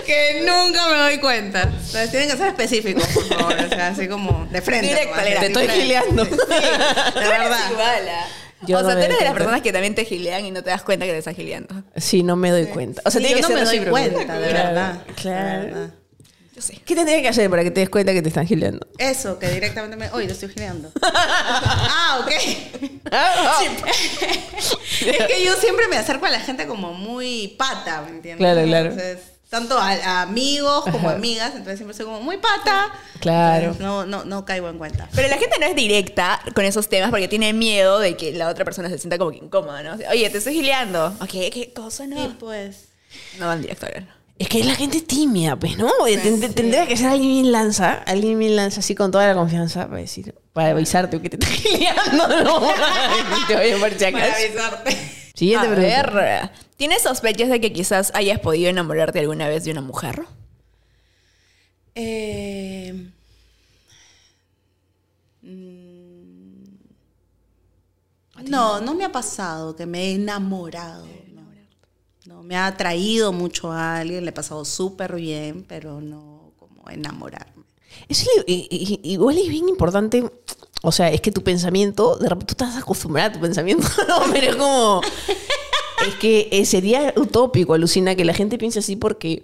que 0.05 0.41
nunca 0.45 0.87
me 0.89 0.95
doy 0.97 1.17
cuenta. 1.19 1.63
Entonces 1.63 2.11
tienen 2.11 2.29
que 2.29 2.37
ser 2.37 2.47
específicos, 2.49 3.07
por 3.07 3.25
favor. 3.27 3.53
O 3.65 3.69
sea, 3.69 3.87
así 3.87 4.07
como 4.07 4.47
de 4.51 4.61
frente. 4.61 4.87
Directo. 4.87 5.15
Te 5.21 5.45
estoy 5.47 5.65
frente. 5.65 5.81
gileando. 5.81 6.25
Sí, 6.25 6.31
de 6.31 6.37
verdad. 7.27 7.71
Igual, 7.71 8.09
¿ah? 8.09 8.25
Yo 8.67 8.77
o 8.77 8.81
no 8.81 8.87
sea, 8.87 8.95
me 8.95 9.01
tú 9.01 9.05
eres 9.05 9.19
de 9.19 9.23
las 9.25 9.33
personas 9.33 9.61
que 9.61 9.71
también 9.71 9.95
te 9.95 10.03
gilean 10.05 10.45
y 10.45 10.51
no 10.51 10.61
te 10.61 10.69
das 10.69 10.83
cuenta 10.83 11.05
que 11.05 11.13
te 11.13 11.17
están 11.19 11.35
gileando. 11.35 11.73
Sí, 11.95 12.23
no 12.23 12.35
me 12.35 12.51
doy 12.51 12.65
cuenta. 12.65 13.01
O 13.05 13.11
sea, 13.11 13.21
Sí, 13.21 13.27
tiene 13.27 13.41
yo 13.41 13.47
que 13.47 13.53
no 13.55 13.65
ser 13.65 13.79
me 13.79 13.85
doy 13.85 13.89
cuenta, 13.89 14.37
de 14.37 14.49
Claro, 14.49 14.67
verdad. 14.67 14.93
de 15.05 15.13
Claro. 15.13 15.63
verdad. 15.63 15.89
Yo 16.59 16.65
sí. 16.65 16.77
¿Qué 16.85 16.93
tendría 16.93 17.21
que 17.21 17.29
hacer 17.29 17.49
para 17.49 17.63
que 17.63 17.71
te 17.71 17.79
des 17.79 17.89
cuenta 17.89 18.11
que 18.11 18.21
te 18.21 18.27
están 18.27 18.45
gileando? 18.45 18.85
Eso, 18.97 19.39
que 19.39 19.49
directamente 19.49 19.95
me... 19.95 20.11
Oye, 20.11 20.25
lo 20.27 20.33
estoy 20.33 20.49
gileando. 20.49 20.91
ah, 21.01 22.19
ok. 22.21 22.31
es 25.05 25.25
que 25.27 25.45
yo 25.45 25.55
siempre 25.55 25.87
me 25.87 25.95
acerco 25.95 26.25
a 26.25 26.29
la 26.29 26.41
gente 26.41 26.67
como 26.67 26.93
muy 26.93 27.55
pata, 27.57 28.01
¿me 28.01 28.09
entiendes? 28.09 28.39
Claro, 28.39 28.67
claro. 28.67 28.89
Entonces, 28.89 29.19
tanto 29.49 29.77
a, 29.77 29.91
a 29.91 30.21
amigos 30.23 30.83
como 30.91 31.09
amigas, 31.09 31.51
entonces 31.51 31.77
siempre 31.77 31.95
soy 31.95 32.05
como 32.05 32.19
muy 32.19 32.35
pata. 32.37 32.91
Claro. 33.21 33.71
Entonces, 33.71 33.81
no, 33.81 34.05
no, 34.05 34.25
no 34.25 34.43
caigo 34.43 34.67
en 34.67 34.77
cuenta. 34.77 35.07
Pero 35.15 35.29
la 35.29 35.37
gente 35.37 35.57
no 35.61 35.65
es 35.65 35.77
directa 35.77 36.41
con 36.55 36.65
esos 36.65 36.89
temas 36.89 37.09
porque 37.09 37.29
tiene 37.29 37.53
miedo 37.53 37.99
de 37.99 38.17
que 38.17 38.33
la 38.33 38.49
otra 38.49 38.65
persona 38.65 38.89
se 38.89 38.97
sienta 38.97 39.17
como 39.17 39.31
que 39.31 39.37
incómoda, 39.37 39.81
¿no? 39.81 39.93
O 39.93 39.97
sea, 39.97 40.09
Oye, 40.09 40.29
te 40.29 40.39
estoy 40.39 40.55
gileando. 40.55 41.15
Ok, 41.21 41.31
¿qué 41.53 41.71
cosa 41.73 42.05
no? 42.05 42.21
Y 42.21 42.27
pues... 42.33 42.89
No 43.39 43.47
van 43.47 43.61
directo 43.61 43.85
a 43.85 43.89
ver. 43.89 44.18
Es 44.39 44.47
que 44.47 44.63
la 44.63 44.73
gente 44.73 44.97
es 44.97 45.05
tímida, 45.05 45.57
pues, 45.57 45.77
¿no? 45.77 45.91
Ten- 46.05 46.39
ten- 46.39 46.53
Tendría 46.53 46.87
que 46.87 46.95
ser 46.95 47.07
alguien 47.07 47.29
bien 47.33 47.51
lanza, 47.51 47.95
alguien 48.07 48.39
bien 48.39 48.55
lanza 48.55 48.79
así 48.79 48.95
con 48.95 49.11
toda 49.11 49.27
la 49.27 49.33
confianza 49.35 49.87
para 49.87 49.99
decir, 49.99 50.33
para 50.53 50.69
avisarte 50.69 51.21
que 51.21 51.29
te 51.29 51.35
está 51.35 51.47
gileando, 51.47 52.27
¿no? 52.43 52.59
te 53.47 53.55
voy 53.55 53.69
a 53.71 53.77
por 53.77 53.91
si 53.91 54.11
Para 54.11 54.33
avisarte. 54.33 54.97
Siguiente 55.35 55.67
a 55.67 55.75
pregunta. 55.75 56.11
ver, 56.13 56.51
¿tienes 56.77 57.01
sospechas 57.03 57.49
de 57.49 57.59
que 57.59 57.71
quizás 57.73 58.11
hayas 58.15 58.39
podido 58.39 58.69
enamorarte 58.69 59.19
alguna 59.19 59.47
vez 59.49 59.65
de 59.65 59.71
una 59.71 59.81
mujer? 59.81 60.23
Eh, 61.95 63.09
mm, 65.41 66.63
no, 68.49 68.79
no 68.79 68.95
me 68.95 69.03
ha 69.05 69.11
pasado 69.11 69.75
que 69.75 69.85
me 69.85 70.05
he 70.05 70.13
enamorado. 70.15 71.05
No. 72.25 72.43
Me 72.43 72.55
ha 72.55 72.67
atraído 72.67 73.31
mucho 73.33 73.71
a 73.71 73.97
alguien, 73.99 74.23
le 74.25 74.29
he 74.29 74.33
pasado 74.33 74.65
súper 74.65 75.15
bien, 75.15 75.65
pero 75.67 76.01
no 76.01 76.51
como 76.59 76.89
enamorarme. 76.89 77.63
Es 78.07 78.23
i- 78.23 78.29
i- 78.47 78.67
i- 79.03 79.11
igual 79.13 79.37
es 79.37 79.47
bien 79.49 79.67
importante. 79.69 80.29
O 80.83 80.91
sea, 80.91 81.11
es 81.11 81.21
que 81.21 81.31
tu 81.31 81.43
pensamiento, 81.43 82.17
de 82.17 82.29
repente 82.29 82.53
tú 82.55 82.63
estás 82.63 82.77
acostumbrada 82.81 83.29
a 83.29 83.33
tu 83.33 83.39
pensamiento, 83.39 83.87
no, 84.07 84.31
pero 84.31 84.47
es 84.51 84.55
como. 84.55 85.01
Es 86.07 86.15
que 86.15 86.47
eh, 86.51 86.65
sería 86.65 87.13
utópico, 87.17 87.73
alucina, 87.73 88.15
que 88.15 88.23
la 88.25 88.33
gente 88.33 88.57
piense 88.57 88.79
así 88.79 88.95
porque. 88.95 89.43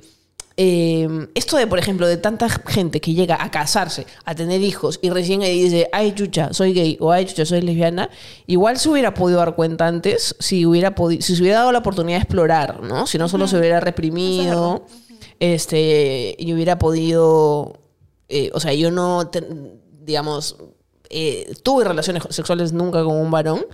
Eh, 0.57 1.27
esto 1.35 1.57
de, 1.57 1.67
por 1.67 1.79
ejemplo, 1.79 2.07
de 2.07 2.17
tanta 2.17 2.47
gente 2.49 3.01
que 3.01 3.13
llega 3.13 3.37
a 3.43 3.51
casarse, 3.51 4.05
a 4.23 4.35
tener 4.35 4.61
hijos 4.61 4.99
y 5.01 5.09
recién 5.09 5.41
ahí 5.41 5.63
dice, 5.63 5.89
ay 5.91 6.13
chucha, 6.13 6.53
soy 6.53 6.73
gay 6.73 6.97
o 7.01 7.11
ay 7.11 7.25
chucha, 7.25 7.45
soy 7.45 7.61
lesbiana, 7.61 8.09
igual 8.47 8.77
se 8.79 8.89
hubiera 8.89 9.13
podido 9.13 9.39
dar 9.39 9.55
cuenta 9.55 9.87
antes 9.87 10.35
si 10.39 10.65
hubiera 10.65 10.95
podido, 10.95 11.21
si 11.21 11.35
se 11.35 11.41
hubiera 11.41 11.59
dado 11.59 11.71
la 11.71 11.79
oportunidad 11.79 12.17
de 12.19 12.23
explorar, 12.23 12.81
¿no? 12.83 13.05
Si 13.07 13.17
no 13.17 13.27
solo 13.27 13.47
se 13.47 13.57
hubiera 13.57 13.79
reprimido, 13.81 14.85
este, 15.39 16.35
y 16.39 16.53
hubiera 16.53 16.77
podido 16.79 17.79
eh, 18.29 18.49
o 18.53 18.59
sea, 18.59 18.73
yo 18.73 18.89
no, 18.91 19.27
te- 19.27 19.45
digamos, 20.01 20.55
eh, 21.09 21.53
tuve 21.63 21.83
relaciones 21.83 22.23
sexuales 22.31 22.73
nunca 22.73 23.03
con 23.03 23.15
un 23.17 23.29
varón, 23.29 23.65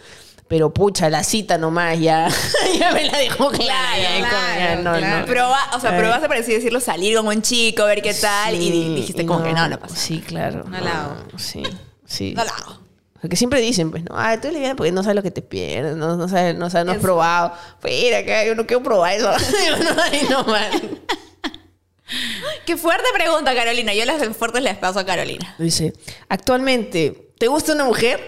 pero 0.52 0.74
pucha, 0.74 1.10
la 1.10 1.24
cita 1.24 1.58
nomás 1.58 1.98
ya, 1.98 2.28
ya 2.78 2.92
me 2.92 3.06
la 3.06 3.18
dejó 3.18 3.50
clara. 3.52 3.98
ya, 3.98 4.18
Claro, 4.20 4.36
como, 4.36 4.60
ya, 4.60 4.76
no, 4.76 5.20
no. 5.22 5.26
Proba- 5.26 5.78
o 5.78 5.80
sea, 5.80 5.96
probaste, 5.98 6.28
por 6.28 6.36
así 6.36 6.52
decirlo, 6.52 6.82
salir 6.82 7.16
con 7.16 7.26
un 7.26 7.42
chico, 7.42 7.86
ver 7.86 8.02
qué 8.02 8.14
tal, 8.14 8.56
y 8.56 8.96
dijiste 8.96 9.26
como 9.26 9.46
que 9.46 9.54
no, 9.54 9.70
no 9.70 9.80
pasa. 9.80 9.96
Sí, 9.96 10.20
claro. 10.20 10.66
No 10.68 10.78
la 10.82 11.04
hago. 11.06 11.16
Sí, 11.38 11.64
sí. 12.06 12.34
No 12.36 12.44
la 12.44 12.52
hago. 12.52 12.78
Porque 13.22 13.38
siempre 13.38 13.62
dicen, 13.62 13.92
pues, 13.92 14.04
no, 14.04 14.10
ah, 14.18 14.34
tú 14.42 14.50
eres 14.50 14.56
lesbiana 14.56 14.76
porque 14.76 14.92
no 14.92 15.04
sabes 15.04 15.16
lo 15.16 15.24
que 15.24 15.32
te 15.32 15.42
pierdes, 15.42 15.96
no, 15.96 16.18
no 16.18 16.28
sabes, 16.28 16.54
no, 16.58 16.70
sabes, 16.70 16.86
no 16.86 16.92
has 16.92 16.98
Eso. 16.98 17.02
probado. 17.02 17.54
Mira, 17.86 18.18
acá 18.18 18.44
yo 18.44 18.54
no 18.54 18.68
quiero 18.68 18.84
probar 18.84 19.14
eso. 19.14 19.32
no, 19.32 20.02
ay, 20.04 20.28
no, 20.30 20.44
man. 20.44 20.70
Qué 22.66 22.76
fuerte 22.76 23.06
pregunta, 23.14 23.56
Carolina. 23.56 23.94
Yo 23.94 24.04
las 24.04 24.22
fuertes 24.36 24.62
les 24.62 24.76
paso 24.76 25.00
a 25.00 25.06
Carolina. 25.06 25.56
Dice, 25.58 25.94
actualmente, 26.28 27.30
¿te 27.38 27.48
gusta 27.48 27.72
una 27.72 27.86
mujer? 27.86 28.20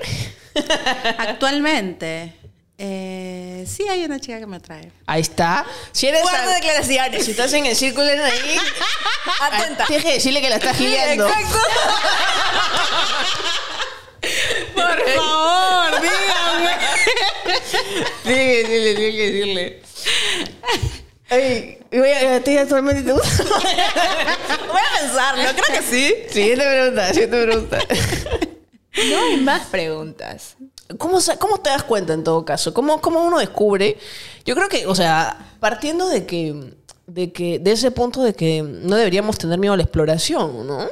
Actualmente, 1.18 2.34
eh, 2.78 3.66
sí 3.68 3.88
hay 3.88 4.04
una 4.04 4.20
chica 4.20 4.40
que 4.40 4.48
me 4.48 4.58
atrae. 4.58 4.92
Ahí 5.06 5.22
está. 5.22 5.66
Si 5.92 6.08
eres 6.08 6.22
Fuertes 6.22 6.56
declaraciones. 6.56 7.26
Si 7.26 7.32
estás 7.32 7.54
en 7.54 7.66
el 7.66 7.76
círculo 7.76 8.06
de 8.06 8.24
ahí, 8.24 8.58
Atenta. 9.42 9.86
tienes 9.86 10.06
que 10.06 10.14
decirle 10.14 10.42
que 10.42 10.50
la 10.50 10.56
estás 10.56 10.78
gileando. 10.78 11.28
Exacto. 11.28 11.58
Por 14.76 15.16
favor, 15.16 16.02
dígame. 16.02 16.78
Tienes 18.24 18.24
que 18.24 18.64
decirle, 18.64 18.96
tienes 18.96 19.16
que 19.16 19.32
decirle. 19.32 19.82
Ay, 21.30 21.78
voy 21.92 22.10
a, 22.10 22.36
¿a 22.36 22.40
ti 22.42 22.58
actualmente 22.58 23.04
te 23.04 23.12
gusta? 23.12 23.44
Voy 23.44 24.82
a 24.82 25.00
pensarlo. 25.00 25.44
Creo 25.56 25.80
que 25.80 25.86
sí. 25.86 26.16
Siguiente 26.30 26.66
pregunta, 26.66 27.08
siguiente 27.10 27.44
pregunta. 27.44 27.80
No 29.10 29.18
hay 29.18 29.38
más 29.42 29.68
preguntas. 29.68 30.56
¿Cómo, 30.98 31.20
¿Cómo 31.40 31.58
te 31.60 31.70
das 31.70 31.84
cuenta 31.84 32.14
en 32.14 32.24
todo 32.24 32.46
caso? 32.46 32.74
¿Cómo, 32.74 33.02
¿Cómo 33.02 33.24
uno 33.24 33.40
descubre? 33.40 33.98
Yo 34.46 34.56
creo 34.56 34.70
que, 34.70 34.86
o 34.86 34.94
sea, 34.96 35.56
partiendo 35.60 36.08
de 36.08 36.26
que, 36.26 36.76
de 37.08 37.32
que, 37.32 37.60
de 37.60 37.72
ese 37.72 37.92
punto 37.92 38.22
de 38.22 38.34
que 38.34 38.62
no 38.62 38.96
deberíamos 38.96 39.38
tener 39.38 39.58
miedo 39.58 39.74
a 39.74 39.78
la 39.78 39.84
exploración, 39.84 40.68
¿no? 40.68 40.88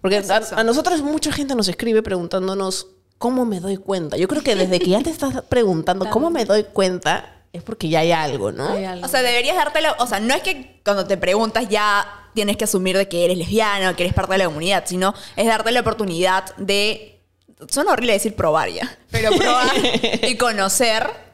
Porque 0.00 0.18
a, 0.18 0.42
a 0.60 0.64
nosotros 0.64 1.00
mucha 1.02 1.32
gente 1.32 1.54
nos 1.54 1.68
escribe 1.68 2.02
preguntándonos 2.02 2.88
cómo 3.18 3.44
me 3.44 3.60
doy 3.60 3.76
cuenta. 3.76 4.16
Yo 4.16 4.28
creo 4.28 4.42
que 4.42 4.54
desde 4.54 4.78
que 4.78 4.90
ya 4.90 5.02
te 5.02 5.10
estás 5.10 5.42
preguntando 5.48 6.08
cómo 6.10 6.30
me 6.30 6.44
doy 6.44 6.64
cuenta 6.64 7.34
es 7.52 7.62
porque 7.62 7.88
ya 7.88 8.00
hay 8.00 8.12
algo, 8.12 8.52
¿no? 8.52 8.68
Hay 8.68 8.84
algo. 8.84 9.06
O 9.06 9.08
sea, 9.08 9.22
deberías 9.22 9.56
dártelo. 9.56 9.94
O 9.98 10.06
sea, 10.06 10.20
no 10.20 10.34
es 10.34 10.42
que 10.42 10.80
cuando 10.84 11.06
te 11.06 11.16
preguntas 11.16 11.68
ya 11.68 12.06
tienes 12.34 12.56
que 12.56 12.64
asumir 12.64 12.96
de 12.96 13.08
que 13.08 13.24
eres 13.24 13.38
lesbiana 13.38 13.90
o 13.90 13.96
que 13.96 14.04
eres 14.04 14.14
parte 14.14 14.32
de 14.32 14.38
la 14.38 14.44
comunidad, 14.46 14.84
sino 14.86 15.14
es 15.36 15.46
darte 15.46 15.72
la 15.72 15.80
oportunidad 15.80 16.54
de. 16.56 17.17
Suena 17.68 17.92
horrible 17.92 18.12
decir 18.12 18.34
probar 18.34 18.70
ya, 18.70 18.98
pero 19.10 19.30
probar 19.32 19.74
y 20.28 20.36
conocer. 20.36 21.28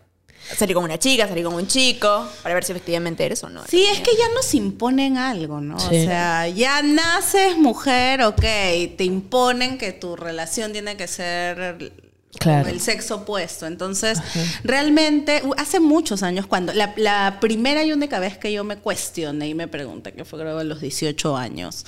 Salir 0.57 0.75
con 0.75 0.85
una 0.85 0.99
chica, 0.99 1.27
salir 1.27 1.43
con 1.45 1.55
un 1.55 1.67
chico, 1.67 2.29
para 2.43 2.55
ver 2.55 2.65
si 2.65 2.73
efectivamente 2.73 3.25
eres 3.25 3.43
o 3.45 3.49
no. 3.49 3.65
Sí, 3.67 3.87
es 3.87 4.01
que 4.01 4.11
ya 4.15 4.29
nos 4.35 4.53
imponen 4.55 5.17
algo, 5.17 5.61
¿no? 5.63 5.81
Sí. 5.81 5.87
O 5.87 6.05
sea, 6.05 6.47
ya 6.49 6.83
naces 6.83 7.57
mujer, 7.57 8.21
ok, 8.23 8.41
te 8.41 9.05
imponen 9.05 9.79
que 9.79 9.93
tu 9.93 10.17
relación 10.17 10.73
tiene 10.73 10.99
que 10.99 11.09
ser 11.09 11.93
Claro. 12.39 12.69
el 12.69 12.81
sexo 12.81 13.17
opuesto. 13.17 13.67
Entonces, 13.67 14.19
realmente, 14.65 15.43
hace 15.57 15.81
muchos 15.81 16.23
años, 16.23 16.47
cuando 16.47 16.73
la, 16.75 16.93
la 16.97 17.39
primera 17.41 17.83
y 17.85 17.93
única 17.93 18.19
vez 18.19 18.37
que 18.37 18.53
yo 18.53 18.65
me 18.65 18.77
cuestioné 18.77 19.49
y 19.49 19.55
me 19.55 19.69
pregunté, 19.69 20.13
que 20.13 20.25
fue 20.25 20.41
creo 20.41 20.59
a 20.59 20.65
los 20.65 20.81
18 20.81 21.37
años, 21.37 21.87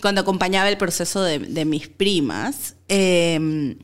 cuando 0.00 0.20
acompañaba 0.20 0.68
el 0.68 0.76
proceso 0.76 1.22
de, 1.22 1.38
de 1.38 1.64
mis 1.64 1.88
primas, 1.88 2.76
eh, 2.88 3.76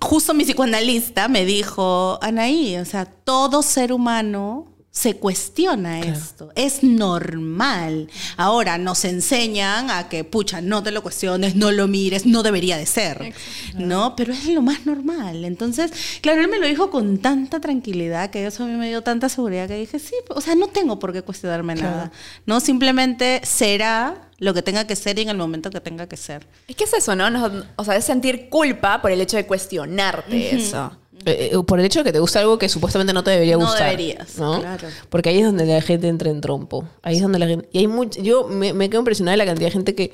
justo 0.00 0.34
mi 0.34 0.44
psicoanalista 0.44 1.28
me 1.28 1.44
dijo, 1.44 2.18
Anaí, 2.22 2.76
o 2.76 2.84
sea, 2.84 3.06
todo 3.06 3.62
ser 3.62 3.92
humano 3.92 4.73
se 4.96 5.16
cuestiona 5.16 5.98
esto. 6.00 6.52
Es 6.54 6.84
normal. 6.84 8.08
Ahora 8.36 8.78
nos 8.78 9.04
enseñan 9.04 9.90
a 9.90 10.08
que, 10.08 10.22
pucha, 10.22 10.60
no 10.60 10.84
te 10.84 10.92
lo 10.92 11.02
cuestiones, 11.02 11.56
no 11.56 11.72
lo 11.72 11.88
mires, 11.88 12.26
no 12.26 12.44
debería 12.44 12.76
de 12.76 12.86
ser. 12.86 13.34
¿No? 13.76 14.14
Pero 14.14 14.32
es 14.32 14.46
lo 14.46 14.62
más 14.62 14.86
normal. 14.86 15.44
Entonces, 15.44 15.90
claro, 16.20 16.42
él 16.42 16.48
me 16.48 16.60
lo 16.60 16.68
dijo 16.68 16.90
con 16.90 17.18
tanta 17.18 17.60
tranquilidad 17.60 18.30
que 18.30 18.46
eso 18.46 18.62
a 18.62 18.66
mí 18.66 18.74
me 18.74 18.88
dio 18.88 19.02
tanta 19.02 19.28
seguridad 19.28 19.66
que 19.66 19.76
dije, 19.76 19.98
sí, 19.98 20.14
o 20.28 20.40
sea, 20.40 20.54
no 20.54 20.68
tengo 20.68 21.00
por 21.00 21.12
qué 21.12 21.22
cuestionarme 21.22 21.74
nada. 21.74 22.12
No, 22.46 22.60
simplemente 22.60 23.40
será 23.44 24.28
lo 24.38 24.54
que 24.54 24.62
tenga 24.62 24.86
que 24.86 24.94
ser 24.94 25.18
y 25.18 25.22
en 25.22 25.28
el 25.30 25.36
momento 25.36 25.70
que 25.70 25.80
tenga 25.80 26.06
que 26.08 26.16
ser. 26.16 26.46
Es 26.68 26.76
que 26.76 26.84
es 26.84 26.92
eso, 26.94 27.16
¿no? 27.16 27.30
Nos- 27.30 27.64
o 27.74 27.84
sea, 27.84 27.96
es 27.96 28.04
sentir 28.04 28.48
culpa 28.48 29.02
por 29.02 29.10
el 29.10 29.20
hecho 29.20 29.36
de 29.36 29.44
cuestionarte 29.46 30.54
eso. 30.54 30.92
Eh, 31.26 31.50
eh, 31.52 31.58
por 31.66 31.78
el 31.80 31.86
hecho 31.86 32.00
de 32.00 32.04
que 32.04 32.12
te 32.12 32.18
gusta 32.18 32.40
algo 32.40 32.58
que 32.58 32.68
supuestamente 32.68 33.12
no 33.12 33.22
te 33.24 33.30
debería 33.30 33.56
No 33.56 33.64
gustar. 33.66 33.84
deberías, 33.90 34.38
¿no? 34.38 34.60
claro. 34.60 34.88
Porque 35.08 35.30
ahí 35.30 35.38
es 35.38 35.44
donde 35.46 35.64
la 35.66 35.80
gente 35.80 36.08
entra 36.08 36.30
en 36.30 36.40
trompo. 36.40 36.86
Ahí 37.02 37.16
es 37.16 37.22
donde 37.22 37.38
la 37.38 37.46
gente. 37.46 37.68
Y 37.72 37.78
hay 37.78 37.86
much- 37.86 38.20
yo 38.22 38.46
me, 38.48 38.72
me 38.72 38.90
quedo 38.90 39.00
impresionada 39.00 39.32
de 39.32 39.38
la 39.38 39.46
cantidad 39.46 39.68
de 39.68 39.72
gente 39.72 39.94
que. 39.94 40.12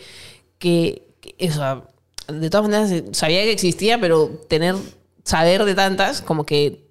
que, 0.59 1.03
que, 1.20 1.49
o 1.49 1.53
sea, 1.53 1.83
de 2.29 2.49
todas 2.51 2.68
maneras 2.68 2.90
eh, 2.92 3.05
sabía 3.12 3.42
que 3.42 3.53
existía, 3.53 4.01
pero 4.01 4.29
tener. 4.49 4.77
saber 5.25 5.64
de 5.64 5.75
tantas, 5.75 6.23
como 6.23 6.44
que. 6.46 6.88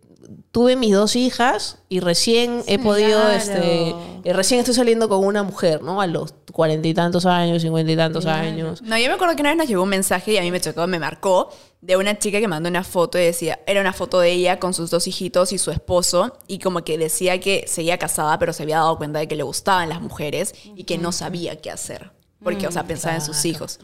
Tuve 0.51 0.75
mis 0.75 0.93
dos 0.93 1.15
hijas 1.15 1.77
y 1.89 1.99
recién 1.99 2.63
he 2.65 2.79
podido, 2.79 3.19
claro. 3.19 3.33
este, 3.33 3.89
eh, 4.23 4.33
recién 4.33 4.59
estoy 4.59 4.73
saliendo 4.73 5.07
con 5.07 5.23
una 5.23 5.43
mujer, 5.43 5.83
¿no? 5.83 6.01
A 6.01 6.07
los 6.07 6.33
cuarenta 6.51 6.87
y 6.87 6.93
tantos 6.95 7.27
años, 7.27 7.61
cincuenta 7.61 7.91
y 7.91 7.95
tantos 7.95 8.25
años. 8.25 8.81
No, 8.81 8.97
yo 8.97 9.07
me 9.07 9.13
acuerdo 9.13 9.35
que 9.35 9.41
una 9.41 9.51
vez 9.51 9.57
nos 9.57 9.67
llegó 9.67 9.83
un 9.83 9.89
mensaje 9.89 10.33
y 10.33 10.37
a 10.37 10.41
mí 10.41 10.49
me 10.49 10.59
chocó, 10.59 10.87
me 10.87 10.97
marcó, 10.97 11.51
de 11.81 11.97
una 11.97 12.17
chica 12.17 12.39
que 12.39 12.47
mandó 12.47 12.67
una 12.67 12.83
foto 12.83 13.19
y 13.19 13.25
decía, 13.25 13.59
era 13.67 13.79
una 13.79 13.93
foto 13.93 14.19
de 14.19 14.31
ella 14.31 14.59
con 14.59 14.73
sus 14.73 14.89
dos 14.89 15.05
hijitos 15.05 15.53
y 15.53 15.59
su 15.59 15.69
esposo, 15.69 16.37
y 16.47 16.57
como 16.57 16.83
que 16.83 16.97
decía 16.97 17.39
que 17.39 17.65
seguía 17.67 17.99
casada, 17.99 18.39
pero 18.39 18.51
se 18.51 18.63
había 18.63 18.77
dado 18.77 18.97
cuenta 18.97 19.19
de 19.19 19.27
que 19.27 19.35
le 19.35 19.43
gustaban 19.43 19.87
las 19.87 20.01
mujeres 20.01 20.55
y 20.75 20.83
que 20.85 20.97
no 20.97 21.11
sabía 21.11 21.57
qué 21.57 21.69
hacer. 21.69 22.11
Porque, 22.43 22.67
o 22.67 22.71
sea, 22.71 22.85
pensaba 22.87 23.15
en 23.15 23.21
sus 23.21 23.43
hijos. 23.45 23.79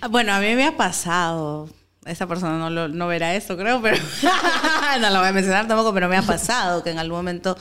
Ah, 0.00 0.08
Bueno, 0.08 0.32
a 0.32 0.40
mí 0.40 0.54
me 0.54 0.66
ha 0.66 0.76
pasado. 0.76 1.68
Esa 2.08 2.26
persona 2.26 2.58
no, 2.58 2.70
lo- 2.70 2.88
no 2.88 3.06
verá 3.06 3.34
esto, 3.34 3.56
creo, 3.56 3.80
pero 3.82 3.96
no 5.00 5.10
lo 5.10 5.18
voy 5.20 5.28
a 5.28 5.32
mencionar 5.32 5.66
tampoco, 5.68 5.92
pero 5.94 6.08
me 6.08 6.16
ha 6.16 6.22
pasado 6.22 6.82
que 6.82 6.90
en 6.90 6.98
algún 6.98 7.18
momento 7.18 7.56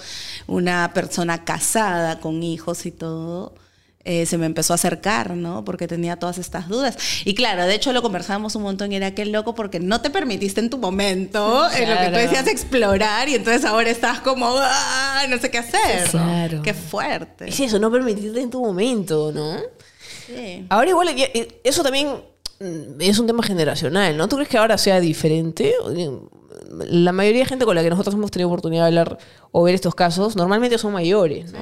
una 0.48 0.92
persona 0.94 1.44
casada 1.44 2.20
con 2.20 2.42
hijos 2.44 2.86
y 2.86 2.92
todo 2.92 3.54
eh, 4.10 4.26
se 4.26 4.38
me 4.38 4.46
empezó 4.46 4.72
a 4.74 4.76
acercar, 4.76 5.32
¿no? 5.32 5.66
Porque 5.66 5.86
tenía 5.86 6.16
todas 6.18 6.38
estas 6.38 6.70
dudas. 6.70 6.96
Y 7.26 7.34
claro, 7.36 7.66
de 7.66 7.76
hecho 7.76 7.92
lo 7.92 8.02
conversábamos 8.02 8.56
un 8.56 8.64
montón 8.64 8.94
y 8.94 8.96
era 8.96 9.12
qué 9.12 9.26
loco 9.26 9.54
porque 9.54 9.82
no 9.82 10.00
te 10.00 10.10
permitiste 10.10 10.62
en 10.62 10.70
tu 10.70 10.78
momento, 10.78 11.70
en 11.72 11.90
lo 11.90 11.98
que 11.98 12.06
tú 12.06 12.16
decías, 12.16 12.48
explorar 12.48 13.28
y 13.28 13.36
entonces 13.36 13.66
ahora 13.66 13.90
estás 13.90 14.22
como, 14.22 14.48
"Ah, 14.58 15.26
no 15.28 15.38
sé 15.40 15.52
qué 15.52 15.58
hacer. 15.58 16.10
Claro. 16.10 16.62
Qué 16.62 16.74
fuerte. 16.74 17.50
Es 17.50 17.60
eso, 17.60 17.80
no 17.80 17.92
permitirte 17.92 18.40
en 18.40 18.50
tu 18.50 18.62
momento, 18.64 19.34
¿no? 19.34 19.58
Sí. 20.26 20.66
Ahora 20.70 20.90
igual, 20.90 21.10
eso 21.66 21.84
también 21.84 22.08
es 22.60 23.20
un 23.20 23.28
tema 23.28 23.44
generacional, 23.44 24.18
¿no? 24.18 24.28
¿Tú 24.28 24.36
crees 24.36 24.50
que 24.50 24.58
ahora 24.58 24.78
sea 24.78 25.00
diferente? 25.00 25.74
La 26.90 27.12
mayoría 27.12 27.42
de 27.42 27.46
gente 27.46 27.66
con 27.66 27.76
la 27.76 27.84
que 27.84 27.90
nosotros 27.90 28.16
hemos 28.16 28.32
tenido 28.32 28.50
oportunidad 28.50 28.84
de 28.84 28.88
hablar 28.88 29.18
o 29.52 29.64
ver 29.64 29.76
estos 29.76 29.96
casos, 29.96 30.36
normalmente 30.36 30.78
son 30.78 30.94
mayores, 30.94 31.54
¿no? 31.54 31.60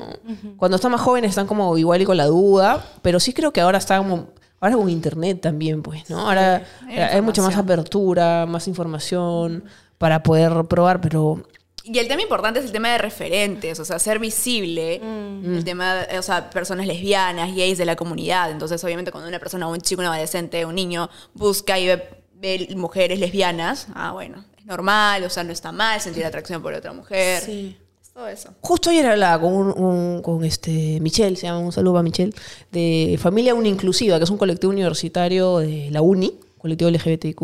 Cuando 0.58 0.76
están 0.76 0.92
más 0.92 1.02
jóvenes 1.02 1.30
están 1.30 1.48
como 1.48 1.78
igual 1.78 2.02
y 2.02 2.06
con 2.06 2.18
la 2.18 2.26
duda, 2.26 2.86
pero 3.02 3.20
sí 3.20 3.34
creo 3.34 3.52
que 3.52 3.62
ahora 3.62 3.78
está 3.78 3.98
como... 3.98 4.30
Ahora 4.62 4.78
con 4.78 4.90
internet 4.90 5.42
también, 5.42 5.84
pues, 5.84 6.10
¿no? 6.10 6.28
Ahora 6.28 6.64
hay 6.88 6.98
eh, 6.98 7.04
hay 7.04 7.22
mucha 7.22 7.42
más 7.42 7.56
apertura, 7.58 8.46
más 8.48 8.68
información 8.70 9.66
para 9.98 10.24
poder 10.24 10.66
probar, 10.66 11.02
pero 11.02 11.44
Y 11.88 12.00
el 12.00 12.08
tema 12.08 12.24
importante 12.24 12.60
es 12.60 12.66
el 12.66 12.72
tema 12.72 12.92
de 12.92 12.98
referentes, 12.98 13.80
o 13.80 13.86
sea, 13.86 14.00
ser 14.00 14.18
visible, 14.18 14.96
el 14.96 15.64
tema, 15.64 15.94
de, 16.06 16.18
o 16.18 16.22
sea, 16.24 16.50
personas 16.50 16.88
lesbianas, 16.88 17.56
gays 17.56 17.78
de 17.78 17.86
la 17.86 17.96
comunidad. 17.96 18.50
Entonces, 18.50 18.84
obviamente, 18.84 19.12
cuando 19.12 19.30
una 19.30 19.38
persona, 19.40 19.68
un 19.68 19.80
chico, 19.80 20.02
un 20.02 20.08
adolescente, 20.08 20.66
un 20.66 20.74
niño, 20.74 21.10
busca 21.36 21.78
y 21.78 21.86
ve, 21.86 22.10
ve 22.34 22.68
mujeres 22.76 23.20
lesbianas, 23.20 23.88
ah, 23.94 24.12
bueno, 24.14 24.44
es 24.58 24.66
normal, 24.66 25.24
o 25.26 25.30
sea, 25.30 25.44
no 25.44 25.52
está 25.54 25.72
mal 25.72 26.02
sentir 26.02 26.26
atracción 26.26 26.62
por 26.64 26.74
otra 26.74 26.92
mujer. 26.92 27.42
Sí. 27.44 27.78
Todo 28.16 28.30
eso. 28.30 28.50
Justo 28.62 28.90
ayer 28.90 29.06
hablaba 29.06 29.42
con, 29.42 29.54
un, 29.54 29.78
un- 29.78 30.22
con 30.24 30.44
este 30.46 31.00
Michelle, 31.02 31.36
se 31.36 31.44
llama 31.48 31.60
un 31.60 31.72
saludo 31.74 31.98
a 32.00 32.04
Michelle, 32.04 32.34
de 32.72 33.20
Familia 33.22 33.54
Uninclusiva, 33.54 34.18
que 34.18 34.24
es 34.24 34.30
un 34.30 34.38
colectivo 34.38 34.72
universitario 34.72 35.58
de 35.60 35.90
la 35.92 36.02
UNI, 36.02 36.34
colectivo 36.58 36.90
LGBTIQ, 36.90 37.42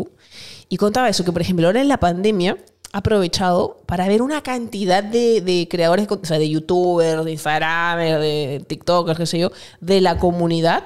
y 0.70 0.76
contaba 0.78 1.08
eso, 1.10 1.24
que 1.24 1.30
por 1.32 1.42
ejemplo 1.42 1.66
ahora 1.66 1.80
en 1.82 1.88
la 1.88 1.98
pandemia 2.00 2.56
aprovechado 2.92 3.78
para 3.86 4.06
ver 4.06 4.22
una 4.22 4.42
cantidad 4.42 5.02
de, 5.02 5.40
de 5.40 5.66
creadores, 5.68 6.06
o 6.10 6.24
sea, 6.24 6.38
de 6.38 6.48
youtubers, 6.48 7.24
de 7.24 7.32
instagramers, 7.32 8.20
de 8.20 8.64
tiktokers, 8.66 9.18
qué 9.18 9.26
sé 9.26 9.38
yo, 9.38 9.50
de 9.80 10.00
la 10.00 10.18
comunidad, 10.18 10.84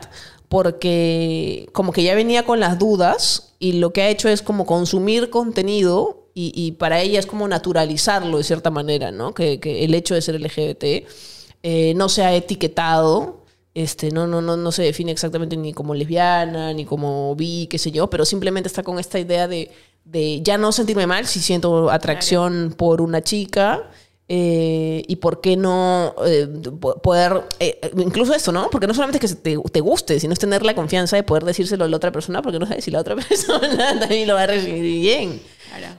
porque 0.49 1.69
como 1.73 1.92
que 1.92 2.05
ya 2.05 2.14
venía 2.14 2.45
con 2.45 2.61
las 2.61 2.79
dudas 2.79 3.55
y 3.59 3.73
lo 3.73 3.92
que 3.92 4.03
ha 4.03 4.09
hecho 4.09 4.29
es 4.29 4.40
como 4.42 4.66
consumir 4.66 5.31
contenido 5.31 6.29
y, 6.33 6.53
y 6.55 6.73
para 6.73 7.01
ella 7.01 7.19
es 7.19 7.27
como 7.27 7.49
naturalizarlo 7.49 8.38
de 8.38 8.45
cierta 8.45 8.71
manera, 8.71 9.11
¿no? 9.11 9.35
Que, 9.35 9.59
que 9.59 9.85
el 9.85 9.95
hecho 9.95 10.14
de 10.14 10.23
ser 10.23 10.40
LGBT 10.40 11.09
eh, 11.62 11.95
no 11.97 12.09
se 12.09 12.23
ha 12.23 12.35
etiquetado, 12.35 13.42
este, 13.75 14.11
no, 14.11 14.27
no, 14.27 14.40
no, 14.40 14.57
no 14.57 14.71
se 14.71 14.83
define 14.83 15.11
exactamente 15.11 15.57
ni 15.57 15.73
como 15.73 15.95
lesbiana, 15.95 16.73
ni 16.73 16.85
como 16.85 17.35
bi, 17.35 17.66
qué 17.69 17.79
sé 17.79 17.90
yo, 17.90 18.09
pero 18.09 18.25
simplemente 18.25 18.69
está 18.69 18.83
con 18.85 18.99
esta 19.01 19.19
idea 19.19 19.49
de, 19.49 19.73
de 20.07 20.40
ya 20.42 20.57
no 20.57 20.73
sentirme 20.73 21.07
mal 21.07 21.27
si 21.27 21.40
siento 21.40 21.90
atracción 21.90 22.75
por 22.77 23.01
una 23.03 23.21
chica. 23.23 23.90
eh, 24.29 25.05
y 25.07 25.16
por 25.16 25.40
qué 25.40 25.57
no 25.57 26.12
eh, 26.27 26.49
po- 26.81 26.97
poder, 27.01 27.45
eh, 27.61 27.79
incluso 27.99 28.35
esto, 28.35 28.51
¿no? 28.51 28.69
Porque 28.71 28.88
no 28.88 28.95
solamente 28.95 29.25
es 29.25 29.35
que 29.35 29.40
te, 29.40 29.57
te 29.71 29.81
guste, 29.81 30.19
sino 30.19 30.33
es 30.33 30.38
tener 30.40 30.64
la 30.64 30.75
confianza 30.75 31.14
de 31.14 31.23
poder 31.23 31.45
decírselo 31.45 31.85
a 31.85 31.88
la 31.88 31.97
otra 31.97 32.11
persona, 32.11 32.42
porque 32.42 32.59
no 32.59 32.66
sabes 32.66 32.85
si 32.85 32.90
la 32.90 32.99
otra 33.01 33.14
persona 33.29 34.01
también 34.01 34.27
lo 34.27 34.35
va 34.35 34.42
a 34.42 34.47
recibir 34.49 34.83
bien. 35.01 35.40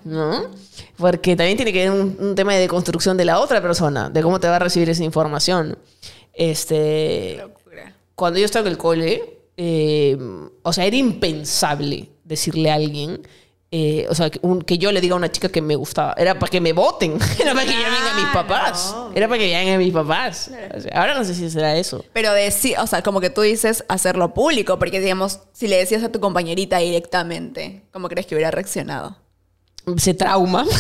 ¿no? 0.04 0.48
Porque 0.98 1.38
también 1.38 1.56
tiene 1.56 1.72
que 1.72 1.88
ver 1.88 1.91
un, 1.91 2.17
un 2.20 2.36
tema 2.36 2.54
de 2.54 2.60
deconstrucción 2.60 3.15
de 3.15 3.24
la 3.26 3.39
otra 3.39 3.62
persona, 3.62 4.10
de 4.10 4.22
cómo 4.22 4.39
te 4.41 4.48
va 4.50 4.58
a 4.58 4.60
recibir 4.60 4.89
esa 4.89 5.04
información. 5.06 5.78
Este, 6.34 7.38
Locura. 7.38 7.93
cuando 8.15 8.39
yo 8.39 8.46
estaba 8.46 8.67
en 8.67 8.72
el 8.74 8.78
cole, 8.78 9.38
eh, 9.58 10.17
o 10.63 10.74
sea, 10.74 10.86
era 10.86 10.96
impensable 10.98 12.10
decirle 12.24 12.70
a 12.72 12.76
alguien, 12.76 13.22
eh, 13.69 14.08
o 14.10 14.15
sea, 14.15 14.30
que, 14.30 14.39
un- 14.43 14.62
que 14.62 14.77
yo 14.77 14.91
le 14.93 15.01
diga 15.01 15.13
a 15.13 15.17
una 15.17 15.30
chica 15.32 15.49
que 15.49 15.62
me 15.62 15.75
gustaba. 15.75 16.13
Era 16.17 16.39
para 16.39 16.49
que 16.49 16.62
me 16.62 16.71
voten, 16.73 17.17
era 17.39 17.53
para 17.53 17.65
que 17.65 17.73
llamen 17.73 18.01
a 18.12 18.15
mis 18.15 18.25
papás. 18.27 18.95
Era 19.13 19.27
para 19.27 19.39
que 19.39 19.49
llamen 19.49 19.75
a 19.75 19.77
mis 19.77 19.93
papás. 19.93 20.49
O 20.75 20.80
sea, 20.80 20.91
ahora 20.99 21.15
no 21.15 21.25
sé 21.25 21.34
si 21.34 21.49
será 21.49 21.75
eso. 21.75 22.03
Pero 22.13 22.32
decir, 22.34 22.77
o 22.80 22.88
sea, 22.88 23.01
como 23.01 23.19
que 23.19 23.30
tú 23.30 23.41
dices 23.41 23.84
hacerlo 23.89 24.34
público, 24.34 24.80
porque 24.80 24.99
digamos, 25.01 25.39
si 25.53 25.67
le 25.67 25.77
decías 25.77 26.03
a 26.03 26.12
tu 26.12 26.19
compañerita 26.19 26.77
directamente, 26.77 27.84
¿cómo 27.91 28.08
crees 28.08 28.25
que 28.25 28.36
hubiera 28.36 28.51
reaccionado? 28.51 29.17
se 29.97 30.13
trauma. 30.13 30.65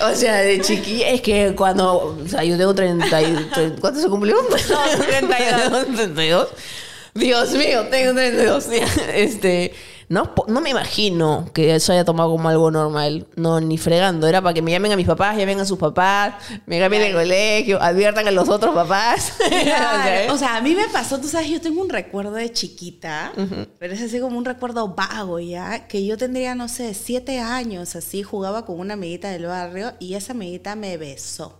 o 0.00 0.14
sea, 0.14 0.36
de 0.36 0.60
chiquilla, 0.60 1.08
es 1.10 1.20
que 1.20 1.54
cuando, 1.56 2.16
o 2.24 2.28
sea, 2.28 2.44
yo 2.44 2.56
tengo 2.56 2.74
30 2.74 3.22
y, 3.22 3.48
¿cuánto 3.80 4.00
se 4.00 4.08
cumplió? 4.08 4.36
32. 4.46 5.86
32. 5.96 6.48
Dios 7.14 7.50
mío, 7.52 7.86
tengo 7.90 8.14
32. 8.14 8.66
Este, 9.14 9.74
no, 10.12 10.30
no 10.46 10.60
me 10.60 10.68
imagino 10.68 11.48
que 11.54 11.74
eso 11.74 11.90
haya 11.92 12.04
tomado 12.04 12.30
como 12.30 12.46
algo 12.50 12.70
normal. 12.70 13.26
No, 13.34 13.60
ni 13.62 13.78
fregando. 13.78 14.26
Era 14.26 14.42
para 14.42 14.52
que 14.52 14.60
me 14.60 14.70
llamen 14.70 14.92
a 14.92 14.96
mis 14.96 15.06
papás, 15.06 15.38
llamen 15.38 15.58
a 15.60 15.64
sus 15.64 15.78
papás, 15.78 16.34
me 16.66 16.78
cambien 16.78 17.02
de 17.02 17.12
colegio, 17.14 17.80
adviertan 17.82 18.28
a 18.28 18.30
los 18.30 18.48
otros 18.50 18.74
papás. 18.74 19.32
O 19.42 19.48
sea, 19.48 19.62
Claro. 19.62 20.34
O 20.34 20.36
sea, 20.38 20.56
a 20.56 20.60
mí 20.60 20.74
me 20.74 20.86
pasó, 20.88 21.18
tú 21.18 21.28
sabes, 21.28 21.48
yo 21.48 21.60
tengo 21.62 21.80
un 21.80 21.88
recuerdo 21.88 22.32
de 22.32 22.52
chiquita, 22.52 23.32
pero 23.78 23.94
es 23.94 24.02
así 24.02 24.20
como 24.20 24.36
un 24.36 24.44
recuerdo 24.44 24.88
vago 24.88 25.40
ya, 25.40 25.88
que 25.88 26.04
yo 26.04 26.18
tendría, 26.18 26.54
no 26.54 26.68
sé, 26.68 26.92
siete 26.92 27.40
años, 27.40 27.96
así, 27.96 28.22
jugaba 28.22 28.66
con 28.66 28.78
una 28.78 28.94
amiguita 28.94 29.30
del 29.30 29.46
barrio 29.46 29.94
y 29.98 30.14
esa 30.14 30.32
amiguita 30.32 30.76
me 30.76 30.98
besó. 30.98 31.58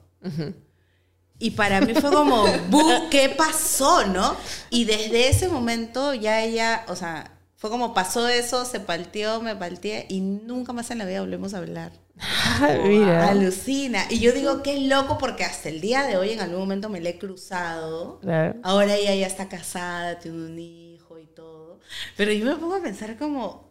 Y 1.38 1.53
para 1.53 1.81
mí 1.81 1.95
fue 1.95 2.12
como, 2.12 2.45
"Bu, 2.71 3.09
¿qué 3.11 3.31
pasó, 3.31 4.05
no? 4.07 4.37
Y 4.71 4.85
desde 4.85 5.29
ese 5.29 5.49
momento 5.49 6.12
ya 6.15 6.43
ella, 6.43 6.85
o 6.88 6.95
sea, 6.97 7.32
fue 7.62 7.70
como 7.70 7.94
pasó 7.94 8.27
eso, 8.27 8.64
se 8.64 8.81
palteó, 8.81 9.40
me 9.40 9.55
palteé 9.55 10.07
y 10.09 10.20
nunca 10.20 10.72
más 10.72 10.90
en 10.90 10.98
la 10.98 11.05
vida 11.05 11.20
volvemos 11.20 11.55
a 11.55 11.59
hablar. 11.59 11.92
Ah, 12.20 12.75
mira. 12.85 13.29
Alucina. 13.29 14.05
Y 14.11 14.18
yo 14.18 14.33
digo 14.33 14.64
que 14.64 14.75
es 14.77 14.83
loco 14.83 15.16
porque 15.16 15.44
hasta 15.44 15.68
el 15.68 15.81
día 15.81 16.03
de 16.03 16.16
hoy 16.16 16.31
en 16.33 16.40
algún 16.40 16.59
momento 16.59 16.88
me 16.88 17.01
le 17.01 17.11
he 17.11 17.18
cruzado. 17.18 18.18
Claro. 18.18 18.57
Ahora 18.64 18.96
ella 18.96 19.14
ya 19.14 19.29
está 19.29 19.48
casada, 19.48 20.18
tiene 20.18 20.38
un 20.44 20.59
hijo 20.59 21.20
y 21.20 21.27
todo. 21.27 21.79
Pero 22.16 22.33
yo 22.33 22.44
me 22.46 22.57
pongo 22.57 22.75
a 22.75 22.83
pensar 22.83 23.16
como, 23.16 23.70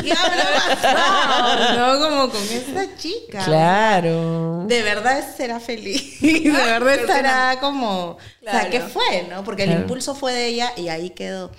¿qué 0.00 0.12
habrá 0.12 0.44
pasado? 0.68 1.98
¿No? 1.98 2.08
Como 2.08 2.30
con 2.30 2.42
esta 2.44 2.96
chica. 2.96 3.44
Claro. 3.44 4.64
De 4.68 4.80
verdad 4.82 5.24
será 5.36 5.58
feliz. 5.58 6.20
De 6.20 6.50
verdad 6.52 6.94
estará 6.94 7.58
como... 7.60 8.10
O 8.10 8.18
sea, 8.44 8.70
¿qué 8.70 8.78
Claro. 8.78 8.88
fue, 8.92 9.26
no? 9.28 9.42
Porque 9.42 9.64
el 9.64 9.70
Claro. 9.70 9.82
impulso 9.82 10.14
fue 10.14 10.32
de 10.32 10.46
ella 10.46 10.72
y 10.76 10.88
ahí 10.88 11.10
quedó. 11.10 11.50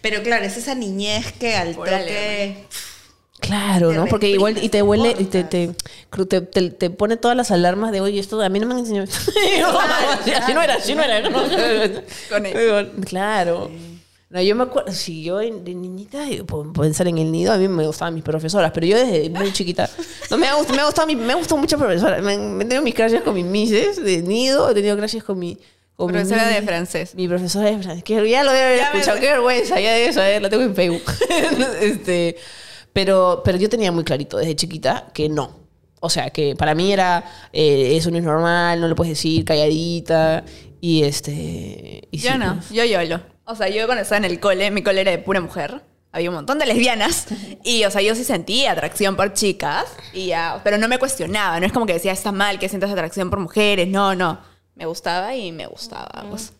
Pero 0.00 0.22
claro, 0.22 0.44
es 0.44 0.56
esa 0.56 0.74
niñez 0.74 1.32
que 1.32 1.56
al 1.56 1.74
toque... 1.76 2.64
Claro, 3.40 3.92
¿no? 3.92 4.06
Porque 4.06 4.28
igual 4.30 4.58
y 4.62 4.68
te 4.68 4.82
huele 4.82 5.14
y 5.16 5.24
te, 5.26 5.44
te, 5.44 5.70
te, 6.28 6.40
te- 6.40 6.70
te 6.70 6.90
pone 6.90 7.16
todas 7.16 7.36
las 7.36 7.52
alarmas 7.52 7.92
de, 7.92 8.00
oye, 8.00 8.18
esto 8.18 8.40
a 8.42 8.48
mí 8.48 8.58
no 8.58 8.66
me 8.66 8.74
han 8.74 8.80
enseñado. 8.80 9.06
así 9.08 10.52
no 10.54 10.60
era, 10.62 10.74
así 10.74 10.94
no 10.96 11.02
era. 11.04 11.20
¿no? 11.30 11.40
Con 12.28 12.46
él. 12.46 12.90
Claro. 13.06 13.70
No, 14.30 14.42
yo 14.42 14.56
me 14.56 14.64
acuerdo, 14.64 14.92
si 14.92 15.22
yo 15.22 15.38
de 15.38 15.50
niñita, 15.52 16.26
yo 16.28 16.44
puedo 16.44 16.70
pensar 16.72 17.06
en 17.06 17.16
el 17.16 17.30
nido, 17.32 17.52
a 17.52 17.56
mí 17.58 17.66
me 17.68 17.86
gustaban 17.86 18.12
mis 18.12 18.24
profesoras, 18.24 18.72
pero 18.74 18.86
yo 18.86 18.98
desde 18.98 19.30
muy 19.30 19.52
chiquita, 19.54 19.88
no 20.30 20.36
me 20.36 20.46
ha 20.48 20.54
gustado, 20.54 20.74
me 20.76 20.82
ha 20.82 20.86
gustado, 20.86 21.06
mi- 21.06 21.16
me 21.16 21.32
ha 21.32 21.36
gustado 21.36 21.58
mucho 21.58 21.78
profesora. 21.78 22.20
Me, 22.20 22.36
me 22.36 22.64
he 22.64 22.66
tenido 22.66 22.82
mis 22.82 22.94
crashes 22.94 23.22
con 23.22 23.34
mis 23.34 23.44
mises 23.46 24.02
de 24.04 24.20
nido, 24.20 24.68
he 24.68 24.74
tenido 24.74 24.96
crashes 24.96 25.22
con 25.24 25.38
mi... 25.38 25.56
Con 25.98 26.06
mi 26.06 26.12
Profesora 26.12 26.46
de 26.46 26.60
mis- 26.60 26.68
francés. 26.70 27.14
mi 27.16 27.26
profesora 27.26 27.70
de 27.70 27.78
francés, 27.82 28.04
que 28.04 28.30
ya 28.30 28.44
lo 28.44 28.52
debe 28.52 28.64
haber 28.66 28.78
Ya 28.78 28.90
me- 28.92 28.98
escuchado, 29.00 29.20
qué 29.20 29.26
vergüenza, 29.26 29.80
ya 29.80 29.92
debe 29.92 30.12
saber, 30.12 30.40
lo 30.40 30.48
tengo 30.48 30.62
en 30.62 30.74
Facebook. 30.76 31.02
este, 31.80 32.36
pero, 32.92 33.42
pero 33.44 33.58
yo 33.58 33.68
tenía 33.68 33.90
muy 33.90 34.04
clarito 34.04 34.36
desde 34.38 34.54
chiquita 34.54 35.08
que 35.12 35.28
no. 35.28 35.58
O 36.00 36.08
sea, 36.08 36.30
que 36.30 36.54
para 36.54 36.76
mí 36.76 36.92
era, 36.92 37.24
eh, 37.52 37.96
eso 37.96 38.12
no 38.12 38.18
es 38.18 38.22
normal, 38.22 38.80
no 38.80 38.86
lo 38.86 38.94
puedes 38.94 39.10
decir, 39.14 39.44
calladita. 39.44 40.44
Y 40.80 41.02
este... 41.02 42.06
y 42.12 42.18
Yo 42.18 42.30
sí, 42.30 42.38
no, 42.38 42.54
pues. 42.54 42.70
yo 42.70 42.84
YOLO. 42.84 43.20
O 43.46 43.56
sea, 43.56 43.68
yo 43.68 43.84
cuando 43.86 44.02
estaba 44.02 44.18
en 44.18 44.24
el 44.26 44.38
cole, 44.38 44.70
mi 44.70 44.82
cole 44.82 45.00
era 45.00 45.10
de 45.10 45.18
pura 45.18 45.40
mujer. 45.40 45.82
Había 46.12 46.30
un 46.30 46.36
montón 46.36 46.60
de 46.60 46.66
lesbianas. 46.66 47.26
Y, 47.64 47.84
o 47.84 47.90
sea, 47.90 48.00
yo 48.02 48.14
sí 48.14 48.22
sentía 48.22 48.70
atracción 48.72 49.16
por 49.16 49.32
chicas. 49.32 49.86
Y 50.12 50.26
ya, 50.28 50.60
pero 50.62 50.78
no 50.78 50.86
me 50.86 50.98
cuestionaba. 51.00 51.58
No 51.58 51.66
es 51.66 51.72
como 51.72 51.84
que 51.86 51.94
decía, 51.94 52.12
está 52.12 52.30
mal 52.30 52.60
que 52.60 52.68
sientas 52.68 52.90
atracción 52.92 53.28
por 53.30 53.40
mujeres. 53.40 53.88
No, 53.88 54.14
no. 54.14 54.38
Me 54.78 54.86
gustaba 54.86 55.34
y 55.34 55.52
me 55.52 55.66
gustaba. 55.66 56.24
pues. 56.30 56.52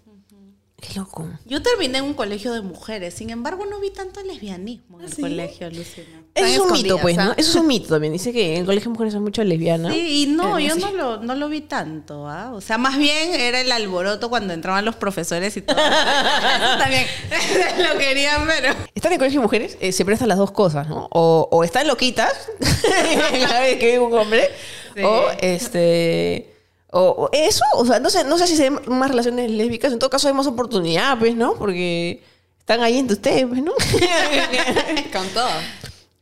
Qué 0.81 0.95
loco. 0.95 1.27
Yo 1.45 1.61
terminé 1.61 1.99
en 1.99 2.05
un 2.05 2.15
colegio 2.15 2.53
de 2.53 2.61
mujeres, 2.61 3.13
sin 3.15 3.31
embargo 3.31 3.67
no 3.67 3.81
vi 3.81 3.91
tanto 3.91 4.23
lesbianismo 4.23 5.01
en 5.01 5.07
¿Ah, 5.07 5.09
el 5.17 5.21
colegio, 5.23 5.71
Lucina. 5.71 6.23
Eso 6.37 6.47
es 6.47 6.59
un 6.61 6.71
mito, 6.71 6.99
pues, 7.01 7.17
¿no? 7.17 7.23
¿ah? 7.25 7.35
Eso 7.37 7.51
es 7.51 7.57
un 7.57 7.67
mito 7.67 7.89
también. 7.89 8.13
Dice 8.13 8.33
que 8.33 8.53
en 8.55 8.61
el 8.61 8.67
colegio 8.67 8.85
de 8.89 8.93
mujeres 8.93 9.13
son 9.13 9.25
mucho 9.25 9.43
lesbianas. 9.43 9.93
Sí, 9.93 10.23
y 10.23 10.27
no, 10.29 10.45
Pero 10.45 10.59
yo 10.61 10.75
sí. 10.77 10.81
no 10.81 10.93
lo, 10.93 11.17
no 11.17 11.35
lo 11.35 11.49
vi 11.49 11.63
tanto, 11.63 12.29
¿ah? 12.29 12.53
O 12.55 12.61
sea, 12.61 12.79
más 12.79 12.97
bien 12.97 13.35
era 13.35 13.61
el 13.61 13.73
alboroto 13.73 14.29
cuando 14.31 14.55
entraban 14.55 14.85
los 14.85 14.95
profesores 14.95 15.57
y 15.57 15.63
todo. 15.63 15.77
También 16.79 17.07
lo 17.93 17.99
querían 17.99 18.47
ver. 18.47 18.67
Estar 18.95 19.11
en 19.11 19.15
el 19.15 19.19
colegio 19.19 19.41
de 19.41 19.47
mujeres 19.47 19.77
eh, 19.81 19.91
se 19.91 20.05
prestan 20.05 20.29
las 20.29 20.39
dos 20.39 20.53
cosas, 20.53 20.89
¿no? 20.89 21.09
O, 21.11 21.49
o 21.51 21.65
están 21.65 21.89
loquitas, 21.89 22.33
cada 23.49 23.61
vez 23.63 23.79
que 23.81 23.93
hay 23.95 23.99
un 23.99 24.15
hombre, 24.15 24.49
Sí. 24.95 25.03
o 25.03 25.29
este. 25.41 26.55
O, 26.91 27.01
o 27.01 27.31
eso, 27.33 27.65
o 27.75 27.85
sea, 27.85 28.01
no 28.01 28.09
sé, 28.09 28.25
no 28.25 28.39
sé 28.39 28.47
si 28.47 28.57
se 28.57 28.71
ven 28.71 28.81
más 28.87 29.11
relaciones 29.11 29.51
lésbicas, 29.51 29.93
en 29.93 29.99
todo 29.99 30.11
caso 30.11 30.29
hay 30.29 30.35
más 30.35 30.47
oportunidad, 30.47 31.19
pues, 31.19 31.37
¿no? 31.37 31.55
Porque 31.55 32.23
están 32.59 32.83
ahí 32.83 32.99
entre 32.99 33.15
ustedes, 33.15 33.47
pues, 33.47 33.63
¿no? 33.63 33.73
Con 35.13 35.29
todo. 35.29 35.49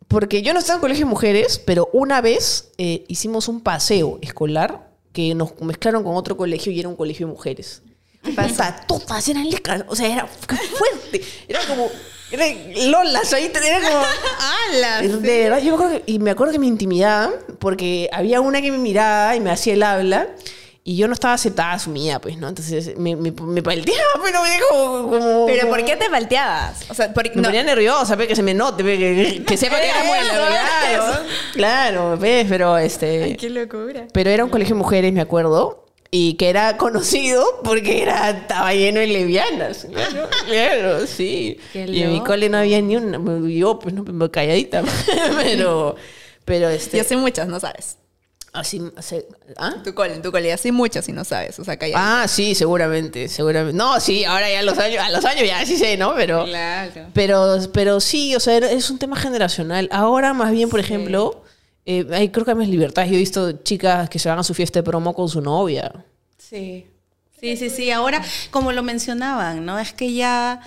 Porque 0.08 0.42
yo 0.42 0.52
no 0.52 0.60
estaba 0.60 0.76
en 0.76 0.80
colegio 0.80 1.04
de 1.04 1.10
mujeres, 1.10 1.60
pero 1.64 1.88
una 1.92 2.20
vez 2.20 2.70
eh, 2.78 3.04
hicimos 3.08 3.48
un 3.48 3.60
paseo 3.60 4.18
escolar 4.22 4.88
que 5.12 5.34
nos 5.34 5.60
mezclaron 5.60 6.04
con 6.04 6.14
otro 6.14 6.36
colegio 6.36 6.70
y 6.70 6.78
era 6.78 6.88
un 6.88 6.94
colegio 6.94 7.26
de 7.26 7.32
mujeres. 7.32 7.82
O 8.38 8.48
sea, 8.54 8.76
todas 8.86 9.28
eran 9.28 9.48
lescas. 9.48 9.84
O 9.88 9.96
sea, 9.96 10.12
era 10.12 10.26
fuerte. 10.26 11.22
Era 11.48 11.60
como. 11.66 11.88
Era 12.30 12.44
lolas 12.86 13.32
ahí. 13.32 13.50
Era 13.54 13.80
como. 13.88 14.02
¡Hala! 14.40 15.02
De 15.02 15.42
verdad, 15.44 15.58
yo 15.62 15.70
me 15.70 15.74
acuerdo 15.84 15.92
que, 16.04 16.12
y 16.12 16.18
me 16.18 16.30
acuerdo 16.30 16.52
que 16.52 16.58
me 16.58 16.66
intimidaban 16.66 17.32
porque 17.58 18.08
había 18.12 18.40
una 18.40 18.60
que 18.60 18.70
me 18.72 18.78
miraba 18.78 19.36
y 19.36 19.40
me 19.40 19.50
hacía 19.50 19.74
el 19.74 19.82
habla 19.82 20.28
y 20.88 20.96
yo 20.96 21.08
no 21.08 21.14
estaba 21.14 21.34
aceptada, 21.34 21.72
asumida, 21.72 22.20
pues, 22.20 22.36
¿no? 22.36 22.48
Entonces 22.48 22.96
me, 22.96 23.16
me, 23.16 23.32
me 23.32 23.60
palteaba, 23.62 24.00
pero 24.24 24.40
me 24.42 24.58
como, 24.70 25.10
como- 25.10 25.46
Pero 25.46 25.68
¿por 25.68 25.84
qué 25.84 25.96
te 25.96 26.08
falteabas? 26.08 26.88
O 26.88 26.94
sea, 26.94 27.12
porque 27.12 27.30
me 27.30 27.42
no, 27.42 27.48
ponía 27.48 27.64
nerviosa, 27.64 28.16
pe, 28.16 28.28
que 28.28 28.36
se 28.36 28.42
me 28.44 28.54
note, 28.54 28.84
pe, 28.84 28.96
que, 28.96 29.44
que 29.44 29.56
sepa 29.56 29.80
que 29.80 29.88
era 29.88 30.02
buena. 30.06 30.28
Claro, 30.30 31.04
claro, 31.54 32.18
pe, 32.20 32.46
pero 32.48 32.78
este. 32.78 33.36
qué 33.36 33.50
locura. 33.50 34.06
Pero 34.12 34.30
era 34.30 34.44
un 34.44 34.50
colegio 34.50 34.74
de 34.76 34.78
mujeres, 34.78 35.12
me 35.12 35.20
acuerdo. 35.20 35.85
Y 36.10 36.34
que 36.34 36.48
era 36.48 36.76
conocido 36.76 37.44
porque 37.64 38.02
era, 38.02 38.30
estaba 38.30 38.72
lleno 38.72 39.00
de 39.00 39.08
lesbianas. 39.08 39.86
Claro, 39.90 40.28
claro, 40.46 41.06
sí. 41.06 41.58
Y 41.74 42.02
en 42.02 42.12
mi 42.12 42.20
cole 42.20 42.48
no 42.48 42.58
había 42.58 42.80
ni 42.80 42.96
una. 42.96 43.18
Yo, 43.48 43.78
pues, 43.78 43.94
no, 43.94 44.30
calladita. 44.30 44.82
pero, 45.42 45.96
pero 46.44 46.68
este. 46.68 46.98
Yo 46.98 47.04
sé 47.04 47.16
muchas, 47.16 47.48
no 47.48 47.58
sabes. 47.60 47.98
Así, 48.52 48.80
¿ah? 49.58 49.72
En 49.76 49.82
tu 49.82 49.92
cole, 49.94 50.14
en 50.14 50.22
tu 50.22 50.32
cole. 50.32 50.50
Así 50.50 50.72
mucho 50.72 51.02
si 51.02 51.12
no 51.12 51.24
sabes. 51.24 51.58
O 51.58 51.64
sea, 51.64 51.76
calla. 51.76 51.94
Ah, 51.98 52.26
sí, 52.26 52.54
seguramente, 52.54 53.28
seguramente. 53.28 53.76
No, 53.76 54.00
sí, 54.00 54.24
ahora 54.24 54.48
ya 54.50 54.60
a 54.60 54.62
los 54.62 54.78
años, 54.78 55.04
a 55.04 55.10
los 55.10 55.24
años 55.26 55.46
ya 55.46 55.66
sí 55.66 55.76
sé, 55.76 55.98
¿no? 55.98 56.14
Pero, 56.14 56.44
Claro. 56.46 56.92
pero, 57.12 57.58
pero 57.74 58.00
sí, 58.00 58.34
o 58.34 58.40
sea, 58.40 58.56
es 58.56 58.88
un 58.88 58.98
tema 58.98 59.16
generacional. 59.16 59.90
Ahora 59.92 60.32
más 60.32 60.52
bien, 60.52 60.70
por 60.70 60.80
ejemplo, 60.80 61.42
eh, 61.86 62.04
hay, 62.10 62.28
creo 62.30 62.44
que 62.44 62.50
hay 62.50 62.56
más 62.56 62.68
libertad. 62.68 63.06
Yo 63.06 63.14
he 63.14 63.18
visto 63.18 63.52
chicas 63.62 64.10
que 64.10 64.18
se 64.18 64.28
van 64.28 64.38
a 64.38 64.42
su 64.42 64.52
fiesta 64.54 64.80
de 64.80 64.82
promo 64.82 65.14
con 65.14 65.28
su 65.28 65.40
novia. 65.40 66.04
Sí. 66.36 66.86
Sí, 67.40 67.56
sí, 67.56 67.70
sí. 67.70 67.90
Ahora, 67.90 68.22
como 68.50 68.72
lo 68.72 68.82
mencionaban, 68.82 69.64
¿no? 69.64 69.78
Es 69.78 69.92
que 69.92 70.12
ya 70.12 70.60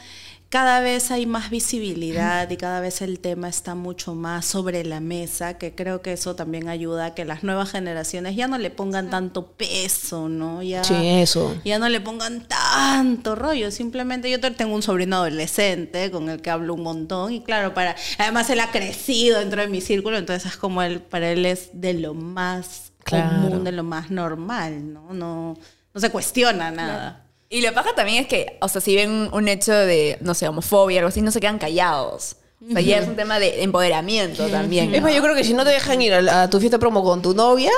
cada 0.49 0.79
vez 0.79 1.11
hay 1.11 1.27
más 1.27 1.51
visibilidad 1.51 2.49
y 2.49 2.57
cada 2.57 2.79
vez 2.81 3.01
el 3.03 3.19
tema 3.19 3.47
está 3.49 3.75
mucho 3.75 4.15
más 4.15 4.45
sobre 4.45 4.83
la 4.83 4.99
mesa, 4.99 5.59
que 5.59 5.75
creo 5.75 6.01
que 6.01 6.13
eso 6.13 6.35
también 6.35 6.69
ayuda 6.69 7.05
a 7.05 7.13
que 7.13 7.23
las 7.23 7.43
nuevas 7.43 7.69
generaciones 7.71 8.35
ya 8.35 8.47
no 8.47 8.57
le 8.57 8.71
pongan 8.71 9.11
tanto 9.11 9.51
peso, 9.51 10.27
¿no? 10.27 10.63
Ya, 10.63 10.83
Sí, 10.83 10.95
eso. 11.07 11.55
ya 11.63 11.77
no 11.77 11.87
le 11.87 12.01
pongan 12.01 12.47
tanto 12.47 13.35
rollo. 13.35 13.69
Simplemente 13.69 14.29
yo 14.31 14.39
te- 14.39 14.49
tengo 14.51 14.73
un 14.73 14.81
sobrino 14.81 15.17
adolescente 15.17 16.09
con 16.09 16.29
el 16.29 16.41
que 16.41 16.49
hablo 16.49 16.73
un 16.73 16.81
montón 16.83 17.31
y 17.31 17.43
claro, 17.43 17.73
para 17.75 17.95
además 18.17 18.49
él 18.49 18.59
ha 18.59 18.71
crecido 18.71 19.39
dentro 19.39 19.61
de 19.61 19.67
mi 19.67 19.81
círculo, 19.81 20.17
entonces 20.17 20.51
es 20.53 20.57
como 20.57 20.81
él, 20.81 20.99
para 21.01 21.29
él 21.31 21.45
es 21.45 21.69
de 21.73 21.93
lo 21.93 22.13
más 22.15 22.91
Claro. 23.03 23.29
común, 23.49 23.63
de 23.63 23.71
lo 23.71 23.83
más 23.83 24.11
normal, 24.11 24.93
¿no? 24.93 25.13
No, 25.13 25.57
no 25.93 26.01
se 26.01 26.09
cuestiona 26.11 26.69
nada. 26.71 27.25
Y 27.51 27.61
lo 27.61 27.73
paja 27.73 27.95
también 27.95 28.21
es 28.23 28.27
que, 28.27 28.57
o 28.61 28.67
sea, 28.67 28.79
si 28.79 28.95
ven 28.95 29.29
un 29.33 29.47
hecho 29.47 29.73
de, 29.73 30.17
no 30.21 30.35
sé, 30.35 30.47
homofobia 30.47 30.97
o 30.97 30.99
algo 30.99 31.09
así, 31.09 31.21
no 31.21 31.31
se 31.31 31.39
quedan 31.39 31.57
callados. 31.57 32.35
O 32.61 32.73
sea, 32.73 32.81
ya 32.81 32.97
es 32.97 33.07
un 33.07 33.15
tema 33.15 33.39
de 33.39 33.63
empoderamiento 33.63 34.47
también. 34.49 34.93
Es 34.93 35.01
más, 35.01 35.15
yo 35.15 35.21
creo 35.23 35.33
que 35.33 35.45
si 35.45 35.53
no 35.53 35.63
te 35.63 35.71
dejan 35.71 36.01
ir 36.01 36.13
a, 36.13 36.49
tu 36.49 36.59
fiesta 36.59 36.77
promo 36.77 37.01
con 37.03 37.21
tu 37.21 37.33
novia, 37.33 37.71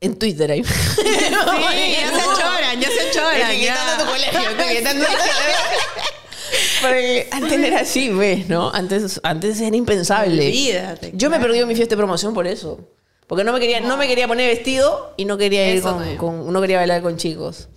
en 0.00 0.18
Twitter 0.18 0.50
ahí. 0.50 0.64
Sí, 0.96 1.92
ya 2.00 2.08
se 2.08 2.24
choran, 2.40 2.80
ya 2.80 2.88
se 2.88 3.10
choran. 3.12 3.50
Etiquetando 3.50 4.04
tu 4.04 4.10
colegio, 4.10 4.50
etiquetando 4.50 5.04
tu 5.04 5.12
Porque 6.82 7.28
antes 7.30 7.58
era 7.60 7.80
así, 7.80 8.08
¿ves? 8.08 8.48
¿No? 8.48 8.70
Antes, 8.72 9.20
antes 9.22 9.60
era 9.60 9.76
impensable. 9.76 10.46
Olvídate, 10.46 11.12
Yo 11.14 11.28
me 11.30 11.38
perdí 11.38 11.64
mi 11.64 11.74
fiesta 11.74 11.94
de 11.94 11.98
promoción 11.98 12.34
por 12.34 12.46
eso. 12.46 12.80
Porque 13.26 13.44
no 13.44 13.52
me 13.52 13.60
quería, 13.60 13.80
no 13.80 13.96
me 13.96 14.06
quería 14.08 14.26
poner 14.28 14.48
vestido 14.48 15.12
y 15.16 15.24
no 15.26 15.36
quería 15.36 15.68
ir 15.74 15.82
con- 16.16 16.52
no 16.52 16.60
quería 16.60 16.78
bailar 16.78 17.02
con 17.02 17.16
chicos. 17.16 17.68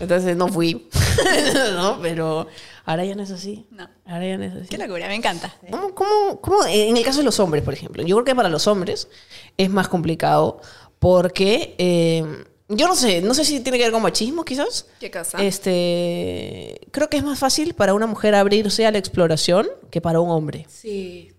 Entonces 0.00 0.36
no 0.36 0.48
fui. 0.48 0.88
¿No? 1.74 1.98
Pero 2.02 2.46
ahora 2.86 3.04
ya 3.04 3.14
no 3.14 3.22
es 3.22 3.30
así. 3.30 3.66
No. 3.70 3.88
Ahora 4.06 4.26
ya 4.26 4.38
no 4.38 4.44
es 4.44 4.54
así. 4.54 4.68
Qué 4.68 4.78
locura, 4.78 5.06
me 5.08 5.14
encanta. 5.14 5.54
¿Cómo, 5.70 5.94
cómo- 5.94 6.40
cómo- 6.40 6.64
en 6.66 6.96
el 6.96 7.04
caso 7.04 7.18
de 7.18 7.24
los 7.24 7.38
hombres, 7.40 7.62
por 7.62 7.74
ejemplo? 7.74 8.02
Yo 8.02 8.16
creo 8.16 8.24
que 8.24 8.34
para 8.34 8.48
los 8.48 8.66
hombres 8.66 9.08
es 9.56 9.70
más 9.70 9.88
complicado 9.88 10.60
porque 10.98 11.74
eh, 11.78 12.24
yo 12.68 12.86
no 12.88 12.94
sé, 12.94 13.20
no 13.20 13.34
sé 13.34 13.44
si 13.44 13.60
tiene 13.60 13.78
que 13.78 13.84
ver 13.84 13.92
con 13.92 14.02
machismo, 14.02 14.44
quizás. 14.44 14.86
¿Qué 15.00 15.10
cosa? 15.10 15.38
Este, 15.42 16.80
creo 16.90 17.08
que 17.08 17.16
es 17.16 17.24
más 17.24 17.38
fácil 17.38 17.74
para 17.74 17.94
una 17.94 18.06
mujer 18.06 18.34
abrirse 18.34 18.86
a 18.86 18.90
la 18.90 18.98
exploración 18.98 19.68
que 19.90 20.00
para 20.00 20.20
un 20.20 20.30
hombre, 20.30 20.66
Sí. 20.68 21.32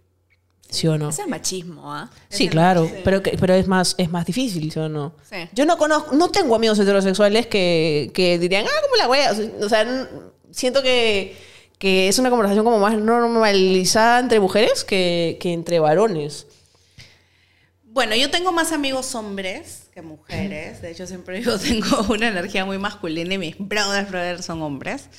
¿Sí 0.71 0.87
o 0.87 0.97
no? 0.97 1.09
Es 1.09 1.19
el 1.19 1.27
machismo, 1.27 1.93
¿ah? 1.93 2.09
Sí, 2.29 2.47
claro, 2.47 2.89
pero, 3.03 3.21
pero 3.21 3.53
es 3.53 3.67
más 3.67 3.93
es 3.97 4.09
más 4.09 4.25
difícil, 4.25 4.71
¿sí 4.71 4.79
o 4.79 4.89
no? 4.89 5.13
Sí. 5.29 5.37
Yo 5.53 5.65
no 5.65 5.77
conozco, 5.77 6.15
no 6.15 6.29
tengo 6.29 6.55
amigos 6.55 6.79
heterosexuales 6.79 7.45
que, 7.45 8.09
que 8.13 8.39
dirían, 8.39 8.65
ah, 8.65 8.81
como 8.81 8.95
la 8.95 9.07
wea. 9.07 9.33
O 9.61 9.69
sea, 9.69 10.09
siento 10.49 10.81
que, 10.81 11.35
que 11.77 12.07
es 12.07 12.17
una 12.17 12.29
conversación 12.29 12.63
como 12.65 12.79
más 12.79 12.97
normalizada 12.97 14.19
entre 14.19 14.39
mujeres 14.39 14.83
que, 14.83 15.37
que 15.39 15.53
entre 15.53 15.79
varones. 15.79 16.47
Bueno, 17.83 18.15
yo 18.15 18.31
tengo 18.31 18.53
más 18.53 18.71
amigos 18.71 19.13
hombres 19.15 19.89
que 19.93 20.01
mujeres. 20.01 20.81
De 20.81 20.91
hecho, 20.91 21.05
siempre 21.05 21.39
digo, 21.39 21.59
tengo 21.59 22.05
una 22.09 22.29
energía 22.29 22.63
muy 22.63 22.77
masculina 22.77 23.33
y 23.33 23.37
mis 23.37 23.55
brothers, 23.59 24.09
brothers 24.09 24.45
son 24.45 24.61
hombres. 24.61 25.09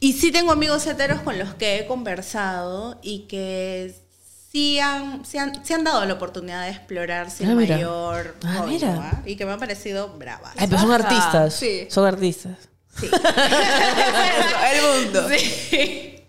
Y 0.00 0.14
sí 0.14 0.32
tengo 0.32 0.50
amigos 0.50 0.84
heteros 0.88 1.20
con 1.20 1.38
los 1.38 1.54
que 1.54 1.78
he 1.78 1.86
conversado 1.86 2.98
y 3.00 3.28
que 3.28 3.94
sí 4.52 4.78
han, 4.78 5.24
sí 5.24 5.38
han, 5.38 5.64
sí 5.64 5.72
han 5.72 5.82
dado 5.82 6.04
la 6.04 6.12
oportunidad 6.14 6.64
de 6.64 6.70
explorar 6.72 7.30
sin 7.30 7.48
Ah, 7.50 7.54
mira. 7.54 7.76
mayor 7.76 8.36
Ah, 8.44 8.64
mira. 8.68 9.10
¿ah? 9.14 9.22
Y 9.24 9.36
que 9.36 9.46
me 9.46 9.52
han 9.52 9.58
parecido 9.58 10.08
bravas. 10.18 10.52
Ay, 10.58 10.66
pero 10.68 10.80
son 10.82 10.92
Ajá, 10.92 11.02
artistas. 11.08 11.54
sí. 11.54 11.86
Son 11.88 12.04
artistas. 12.06 12.58
el 13.02 13.10
mundo. 15.04 15.26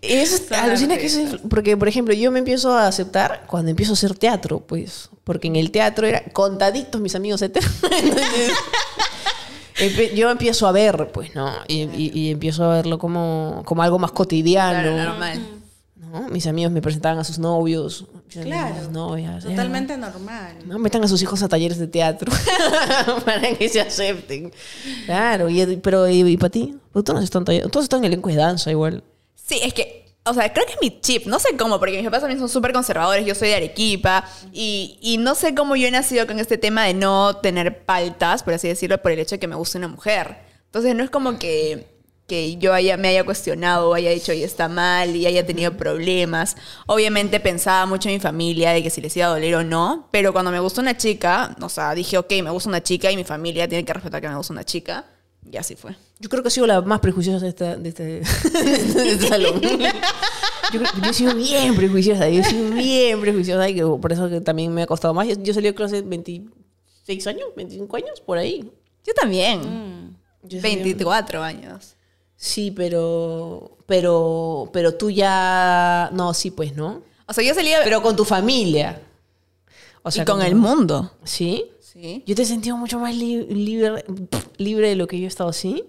eso 0.00 0.38
Son 0.38 0.54
alucina 0.58 0.96
que 0.96 1.06
eso 1.06 1.20
es- 1.20 1.36
porque, 1.50 1.76
por 1.76 1.88
ejemplo, 1.88 2.14
yo 2.14 2.30
me 2.30 2.38
empiezo 2.38 2.74
a 2.74 2.86
aceptar 2.88 3.44
cuando 3.46 3.70
empiezo 3.70 3.92
a 3.92 3.94
hacer 3.94 4.14
teatro, 4.16 4.60
pues. 4.60 5.10
Porque 5.24 5.48
en 5.48 5.56
el 5.56 5.70
teatro 5.70 6.06
era 6.06 6.22
contaditos 6.32 7.00
mis 7.00 7.14
amigos 7.14 7.42
empe- 9.76 10.14
yo 10.14 10.30
empiezo 10.30 10.66
a 10.66 10.72
ver, 10.72 11.08
pues, 11.12 11.34
¿no? 11.34 11.52
Y, 11.68 11.82
y- 11.82 12.10
y 12.14 12.30
empiezo 12.30 12.64
a 12.64 12.74
verlo 12.76 12.98
como, 12.98 13.62
como 13.64 13.82
algo 13.82 13.98
más 13.98 14.12
cotidiano. 14.12 14.92
Claro, 14.94 15.10
normal. 15.10 15.46
¿No? 16.14 16.28
Mis 16.28 16.46
amigos 16.46 16.70
me 16.72 16.80
presentaban 16.80 17.18
a 17.18 17.24
sus 17.24 17.38
novios, 17.38 18.06
a 18.38 18.40
Claro. 18.42 18.76
sus 18.84 18.90
novias. 18.90 19.44
era- 19.44 19.54
Totalmente 19.54 19.96
normal. 19.96 20.56
¿no? 20.64 20.78
Metan 20.78 21.02
a 21.04 21.08
sus 21.08 21.20
hijos 21.22 21.42
a 21.42 21.48
talleres 21.48 21.78
de 21.78 21.88
teatro 21.88 22.32
para 23.24 23.54
que 23.54 23.68
se 23.68 23.80
acepten. 23.80 24.52
Claro, 25.06 25.48
y, 25.48 25.76
pero 25.78 26.08
¿y, 26.08 26.36
para 26.36 26.50
ti? 26.50 26.76
Porque 26.92 27.04
Tú 27.06 27.12
no 27.12 27.18
tú 27.70 27.78
has 27.78 27.84
estado 27.84 27.98
en 28.02 28.04
elenco 28.04 28.28
de 28.28 28.36
danza 28.36 28.70
igual. 28.70 29.02
Sí, 29.34 29.58
es 29.62 29.74
que, 29.74 30.14
o 30.24 30.32
sea, 30.32 30.52
creo 30.52 30.64
que 30.66 30.72
es 30.74 30.78
mi 30.80 31.00
chip. 31.00 31.26
No 31.26 31.38
sé 31.38 31.56
cómo, 31.58 31.78
porque 31.78 31.96
mis 31.96 32.04
papás 32.04 32.20
también 32.20 32.38
son 32.38 32.48
súper 32.48 32.72
conservadores. 32.72 33.26
Yo 33.26 33.34
soy 33.34 33.48
de 33.48 33.56
Arequipa. 33.56 34.24
Y, 34.52 34.98
y 35.02 35.18
no 35.18 35.34
sé 35.34 35.54
cómo 35.54 35.76
yo 35.76 35.86
he 35.88 35.90
nacido 35.90 36.26
con 36.26 36.38
este 36.38 36.56
tema 36.58 36.84
de 36.84 36.94
no 36.94 37.36
tener 37.38 37.84
paltas, 37.84 38.42
por 38.42 38.54
así 38.54 38.68
decirlo, 38.68 39.02
por 39.02 39.10
el 39.12 39.18
hecho 39.18 39.34
de 39.34 39.40
que 39.40 39.48
me 39.48 39.56
guste 39.56 39.78
una 39.78 39.88
mujer. 39.88 40.38
Entonces, 40.66 40.94
no 40.94 41.04
es 41.04 41.10
como 41.10 41.38
que, 41.38 41.93
que 42.26 42.56
yo 42.56 42.72
haya, 42.72 42.96
me 42.96 43.08
haya 43.08 43.22
cuestionado 43.24 43.90
o 43.90 43.94
haya 43.94 44.10
dicho, 44.10 44.32
y 44.32 44.42
está 44.42 44.68
mal, 44.68 45.14
y 45.14 45.26
haya 45.26 45.44
tenido 45.46 45.76
problemas. 45.76 46.56
Obviamente 46.86 47.38
pensaba 47.40 47.84
mucho 47.86 48.08
en 48.08 48.14
mi 48.14 48.20
familia, 48.20 48.70
de 48.72 48.82
que 48.82 48.88
si 48.90 49.00
les 49.02 49.14
iba 49.16 49.26
a 49.26 49.30
doler 49.30 49.54
o 49.56 49.64
no. 49.64 50.08
Pero 50.10 50.32
cuando 50.32 50.50
me 50.50 50.58
gusta 50.60 50.80
una 50.80 50.96
chica, 50.96 51.54
o 51.60 51.68
sea, 51.68 51.94
dije, 51.94 52.16
ok, 52.16 52.30
me 52.42 52.50
gusta 52.50 52.68
una 52.70 52.82
chica 52.82 53.10
y 53.10 53.16
mi 53.16 53.24
familia 53.24 53.68
tiene 53.68 53.84
que 53.84 53.92
respetar 53.92 54.20
que 54.22 54.28
me 54.28 54.36
gusta 54.36 54.52
una 54.54 54.64
chica. 54.64 55.04
Y 55.52 55.58
así 55.58 55.76
fue. 55.76 55.94
Yo 56.18 56.30
creo 56.30 56.42
que 56.42 56.48
he 56.48 56.50
sido 56.50 56.66
la 56.66 56.80
más 56.80 57.00
prejuiciosa 57.00 57.44
de, 57.44 57.50
esta, 57.50 57.76
de, 57.76 57.88
este, 57.90 58.02
de 58.54 59.10
este 59.12 59.28
salón. 59.28 59.60
Yo, 59.60 60.80
creo- 60.80 60.92
yo 61.02 61.10
he 61.10 61.12
sido 61.12 61.34
bien 61.34 61.76
prejuiciosa, 61.76 62.26
yo 62.30 62.40
he 62.40 62.44
sido 62.44 62.70
bien 62.70 63.20
prejuiciosa 63.20 63.68
y 63.68 63.74
que 63.74 63.82
por 63.84 64.10
eso 64.10 64.30
que 64.30 64.40
también 64.40 64.72
me 64.72 64.82
ha 64.84 64.86
costado 64.86 65.12
más. 65.12 65.28
Yo, 65.28 65.34
yo 65.42 65.52
salí 65.52 65.66
de 65.66 65.74
clase 65.74 66.00
26 66.00 67.26
años, 67.26 67.48
25 67.54 67.96
años, 67.96 68.20
por 68.24 68.38
ahí. 68.38 68.70
Yo 69.06 69.12
también. 69.12 70.16
Yo 70.42 70.58
salí- 70.60 70.76
24 70.82 71.42
años. 71.42 71.96
Sí, 72.36 72.70
pero, 72.70 73.76
pero, 73.86 74.70
pero 74.72 74.94
tú 74.94 75.10
ya, 75.10 76.10
no, 76.12 76.34
sí, 76.34 76.50
pues, 76.50 76.74
¿no? 76.76 77.02
O 77.26 77.32
sea, 77.32 77.42
yo 77.44 77.54
salía 77.54 77.78
Pero 77.84 78.02
con 78.02 78.16
tu 78.16 78.24
familia. 78.24 79.00
O 80.02 80.10
y 80.10 80.16
con 80.18 80.24
como- 80.26 80.42
el 80.42 80.54
mundo. 80.54 81.12
¿Sí? 81.24 81.70
Sí. 81.80 82.22
Yo 82.26 82.34
te 82.34 82.42
he 82.42 82.46
sentido 82.46 82.76
mucho 82.76 82.98
más 82.98 83.14
li- 83.14 83.46
libre, 83.46 84.04
libre 84.58 84.88
de 84.90 84.96
lo 84.96 85.06
que 85.06 85.18
yo 85.18 85.24
he 85.24 85.28
estado 85.28 85.48
así. 85.50 85.84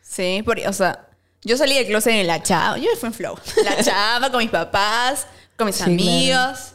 Sí, 0.00 0.42
porque, 0.44 0.66
o 0.68 0.72
sea, 0.72 1.08
yo 1.42 1.56
salí 1.58 1.74
del 1.74 1.86
closet 1.86 2.14
en 2.14 2.26
la 2.26 2.42
chava. 2.42 2.78
Yo 2.78 2.88
fui 2.98 3.08
en 3.08 3.12
flow. 3.12 3.34
La 3.64 3.76
chava 3.84 4.30
con 4.30 4.38
mis 4.38 4.50
papás, 4.50 5.26
con 5.56 5.66
mis 5.66 5.76
Sí, 5.76 5.82
amigos. 5.82 6.74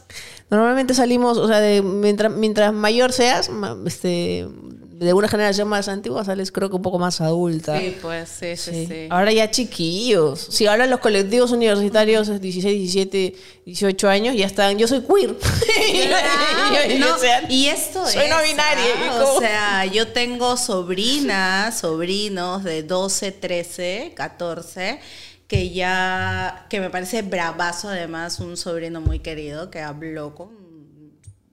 Normalmente 0.50 0.94
salimos, 0.94 1.38
o 1.38 1.48
sea, 1.48 1.58
de, 1.60 1.82
mientras, 1.82 2.30
mientras 2.30 2.72
mayor 2.72 3.12
seas, 3.12 3.50
este, 3.86 4.46
de 4.98 5.12
una 5.12 5.28
generación 5.28 5.66
más 5.68 5.88
antigua, 5.88 6.24
sales 6.24 6.52
creo 6.52 6.70
que 6.70 6.76
un 6.76 6.82
poco 6.82 6.98
más 6.98 7.20
adulta. 7.20 7.78
Sí, 7.78 7.96
pues 8.00 8.28
sí, 8.28 8.56
sí, 8.56 8.70
Sí. 8.72 8.86
sí. 8.86 9.06
Ahora 9.10 9.32
ya 9.32 9.50
chiquillos. 9.50 10.40
Si 10.50 10.66
ahora 10.66 10.86
los 10.86 11.00
colectivos 11.00 11.50
universitarios, 11.50 12.40
16, 12.40 12.78
17, 12.92 13.34
18 13.66 14.08
años, 14.08 14.36
ya 14.36 14.46
están. 14.46 14.78
Yo 14.78 14.86
soy 14.86 15.02
queer. 15.02 15.36
Claro, 16.06 16.98
no, 16.98 17.14
o 17.14 17.18
sea, 17.18 17.44
y 17.50 17.66
esto 17.66 18.06
soy 18.06 18.24
es, 18.24 18.30
no 18.30 18.42
binaria, 18.42 18.84
ah. 19.10 19.24
O 19.24 19.40
sea, 19.40 19.84
yo 19.86 20.08
tengo 20.08 20.56
sobrinas, 20.56 21.78
sobrinos 21.78 22.62
de 22.64 22.82
12, 22.82 23.32
13, 23.32 24.12
14, 24.14 25.00
que 25.46 25.70
ya, 25.70 26.66
que 26.70 26.80
me 26.80 26.90
parece 26.90 27.22
bravazo 27.22 27.88
además, 27.88 28.40
un 28.40 28.56
sobrino 28.56 29.00
muy 29.00 29.18
querido 29.18 29.70
que 29.70 29.80
habló 29.80 30.34
con 30.34 30.50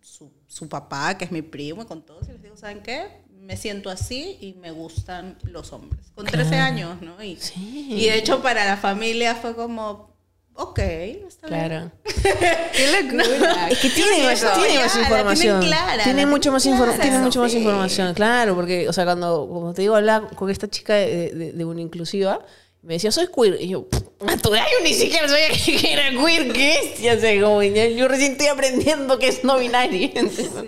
su, 0.01 0.31
su 0.47 0.69
papá, 0.69 1.17
que 1.17 1.25
es 1.25 1.31
mi 1.31 1.41
primo, 1.41 1.83
y 1.83 1.85
con 1.85 2.01
todos, 2.05 2.27
y 2.29 2.31
les 2.33 2.41
digo, 2.41 2.57
¿saben 2.57 2.81
qué? 2.81 3.21
Me 3.51 3.57
siento 3.57 3.89
así 3.89 4.37
y 4.39 4.53
me 4.61 4.71
gustan 4.71 5.37
los 5.43 5.73
hombres. 5.73 5.99
Con 6.15 6.25
13 6.25 6.55
años, 6.55 7.01
¿no? 7.01 7.21
Y, 7.21 7.35
Sí. 7.35 7.85
y 7.89 8.05
de 8.05 8.15
hecho 8.17 8.41
para 8.41 8.63
la 8.63 8.77
familia 8.77 9.35
fue 9.35 9.53
como, 9.57 10.15
ok, 10.53 10.79
está 10.79 11.47
bien. 11.47 11.59
Claro. 11.67 11.91
¡Qué 12.73 13.01
locura! 13.03 13.67
Es 13.69 13.79
que 13.79 13.89
tiene, 13.89 14.23
más, 14.23 14.41
eso, 14.41 14.53
tiene 14.57 14.75
ya, 14.75 14.79
más 14.85 14.95
información. 14.95 15.59
tienen 15.59 15.77
clara, 15.77 16.03
tiene 16.05 16.25
mucho 16.27 16.49
más, 16.53 16.65
infor- 16.65 16.97
tiene 17.01 17.19
mucho 17.19 17.41
más 17.41 17.51
Sí. 17.51 17.57
información, 17.57 18.13
claro, 18.13 18.55
porque, 18.55 18.87
o 18.87 18.93
sea, 18.93 19.03
cuando, 19.03 19.45
como 19.51 19.73
te 19.73 19.81
digo, 19.81 19.97
hablaba 19.97 20.29
con 20.29 20.49
esta 20.49 20.69
chica 20.69 20.93
de, 20.93 21.31
de, 21.31 21.51
de 21.51 21.65
una 21.65 21.81
inclusiva, 21.81 22.39
me 22.83 22.93
decía, 22.93 23.11
soy 23.11 23.27
queer. 23.27 23.57
Y 23.59 23.67
yo, 23.67 23.85
natural, 24.21 24.65
yo 24.79 24.81
ni 24.85 24.93
siquiera 24.93 25.27
sabía 25.27 25.49
que 25.49 25.91
era 25.91 26.09
queer, 26.11 26.53
¿qué 26.53 26.79
es? 26.79 27.01
Ya 27.01 27.19
sé, 27.19 27.41
como, 27.41 27.61
yo 27.61 28.07
recién 28.07 28.31
estoy 28.31 28.47
aprendiendo 28.47 29.19
que 29.19 29.27
es 29.27 29.43
no 29.43 29.57
binario. 29.57 30.09
Entonces, 30.15 30.49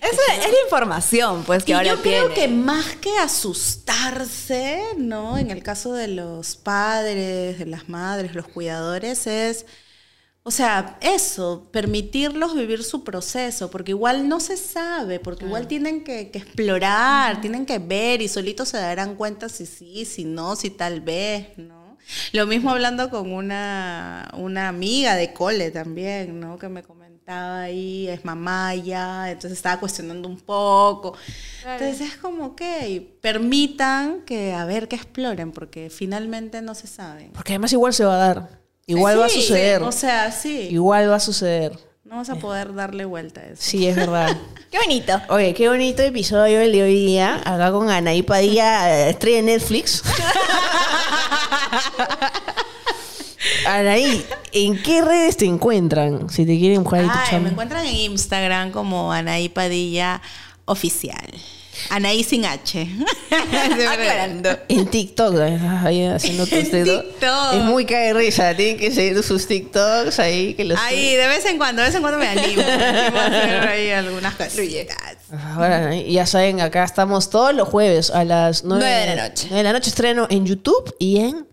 Esa 0.00 0.34
es 0.46 0.52
la 0.52 0.60
información, 0.64 1.44
pues, 1.44 1.64
que 1.64 1.72
y 1.72 1.74
ahora 1.74 1.88
yo 1.88 2.02
creo 2.02 2.30
tiene. 2.30 2.34
que 2.34 2.48
más 2.48 2.96
que 2.96 3.16
asustarse, 3.18 4.80
¿no? 4.96 5.38
En 5.38 5.50
el 5.50 5.62
caso 5.62 5.92
de 5.92 6.08
los 6.08 6.56
padres, 6.56 7.58
de 7.58 7.66
las 7.66 7.88
madres, 7.88 8.34
los 8.34 8.46
cuidadores, 8.48 9.26
es, 9.26 9.66
o 10.44 10.50
sea, 10.50 10.98
eso, 11.02 11.68
permitirlos 11.72 12.54
vivir 12.54 12.84
su 12.84 13.04
proceso, 13.04 13.70
porque 13.70 13.92
igual 13.92 14.28
no 14.28 14.40
se 14.40 14.56
sabe, 14.56 15.20
porque 15.20 15.44
igual 15.46 15.66
tienen 15.68 16.04
que, 16.04 16.30
que 16.30 16.38
explorar, 16.38 17.40
tienen 17.40 17.66
que 17.66 17.78
ver 17.78 18.22
y 18.22 18.28
solitos 18.28 18.68
se 18.70 18.78
darán 18.78 19.16
cuenta 19.16 19.48
si 19.48 19.66
sí, 19.66 20.04
si 20.06 20.24
no, 20.24 20.56
si 20.56 20.70
tal 20.70 21.00
vez, 21.02 21.58
¿no? 21.58 21.98
Lo 22.32 22.46
mismo 22.46 22.70
hablando 22.70 23.10
con 23.10 23.32
una, 23.32 24.30
una 24.34 24.68
amiga 24.68 25.16
de 25.16 25.32
cole 25.34 25.70
también, 25.70 26.40
¿no? 26.40 26.58
Que 26.58 26.68
me 26.68 26.82
comentaba 27.28 27.60
ahí, 27.60 28.08
es 28.08 28.24
mamá 28.24 28.74
ya, 28.74 29.30
entonces 29.30 29.58
estaba 29.58 29.78
cuestionando 29.78 30.28
un 30.28 30.40
poco. 30.40 31.14
Entonces 31.66 32.00
es 32.00 32.16
como 32.16 32.56
que 32.56 33.18
permitan 33.20 34.22
que, 34.22 34.54
a 34.54 34.64
ver, 34.64 34.88
que 34.88 34.96
exploren, 34.96 35.52
porque 35.52 35.90
finalmente 35.90 36.62
no 36.62 36.74
se 36.74 36.86
saben. 36.86 37.32
Porque 37.32 37.52
además 37.52 37.72
igual 37.72 37.92
se 37.92 38.04
va 38.06 38.14
a 38.14 38.16
dar. 38.16 38.48
Igual 38.86 39.20
va 39.20 39.26
a 39.26 39.28
Sí, 39.28 39.42
suceder. 39.42 39.82
O 39.82 39.92
sea, 39.92 40.32
sí. 40.32 40.68
Igual 40.70 41.10
va 41.10 41.16
a 41.16 41.20
suceder. 41.20 41.78
No 42.04 42.16
vas 42.16 42.30
a 42.30 42.36
poder 42.36 42.74
darle 42.74 43.04
vuelta 43.04 43.42
a 43.42 43.44
eso. 43.44 43.56
Sí, 43.62 43.86
es 43.86 43.94
verdad. 43.94 44.34
Qué 44.70 44.78
bonito. 44.78 45.20
Oye, 45.30 45.54
qué 45.54 45.66
bonito 45.68 46.02
episodio 46.02 46.60
el 46.60 46.72
de 46.72 46.82
hoy 46.82 46.94
día. 47.06 47.36
Acá 47.36 47.72
con 47.72 47.90
Anaí 47.90 48.22
Padilla, 48.22 48.90
eh, 49.06 49.10
estrella 49.10 49.36
de 49.38 49.42
Netflix. 49.42 50.02
Anaí, 53.68 54.24
¿en 54.52 54.82
qué 54.82 55.02
redes 55.02 55.36
te 55.36 55.44
encuentran? 55.44 56.30
Si 56.30 56.46
te 56.46 56.58
quieren 56.58 56.82
buscar 56.82 57.00
ahí 57.00 57.06
tu 57.06 57.12
Ay, 57.14 57.26
chamba. 57.30 57.44
me 57.44 57.50
encuentran 57.50 57.84
en 57.86 57.94
Instagram 57.94 58.70
como 58.70 59.12
Anaí 59.12 59.48
Padilla 59.48 60.20
Oficial. 60.64 61.26
Anaí 61.90 62.24
sin 62.24 62.44
H. 62.44 62.88
Aclarando. 63.90 64.50
En 64.68 64.86
TikTok, 64.86 65.36
ahí 65.84 66.04
haciendo 66.06 66.44
tus 66.46 66.52
En 66.58 66.70
dedos. 66.72 67.04
TikTok. 67.04 67.54
Es 67.54 67.62
muy 67.64 67.84
cae 67.84 68.08
de 68.08 68.14
risa. 68.14 68.54
Tienen 68.56 68.78
que 68.78 68.90
seguir 68.90 69.22
sus 69.22 69.46
TikToks 69.46 70.18
ahí. 70.18 70.54
Que 70.54 70.64
los 70.64 70.78
Ahí, 70.80 71.14
de 71.14 71.26
vez 71.28 71.44
en 71.46 71.56
cuando, 71.56 71.82
de 71.82 71.88
vez 71.88 71.94
en 71.94 72.00
cuando 72.02 72.18
me 72.18 72.26
animo. 72.28 72.62
me 72.62 72.72
animo 72.72 73.18
a 73.18 73.26
hacer 73.26 73.68
ahí 73.68 73.90
algunas 73.90 74.34
cositas. 74.34 74.96
Ahora, 75.54 75.94
ya 75.94 76.26
saben, 76.26 76.60
acá 76.60 76.82
estamos 76.84 77.30
todos 77.30 77.54
los 77.54 77.68
jueves 77.68 78.10
a 78.10 78.24
las 78.24 78.64
9 78.64 78.82
Nueve 78.84 79.00
de 79.10 79.14
la 79.16 79.28
noche. 79.28 79.46
9 79.50 79.56
de 79.58 79.62
la 79.64 79.72
noche 79.72 79.90
estreno 79.90 80.26
en 80.30 80.46
YouTube 80.46 80.94
y 80.98 81.18
en... 81.18 81.46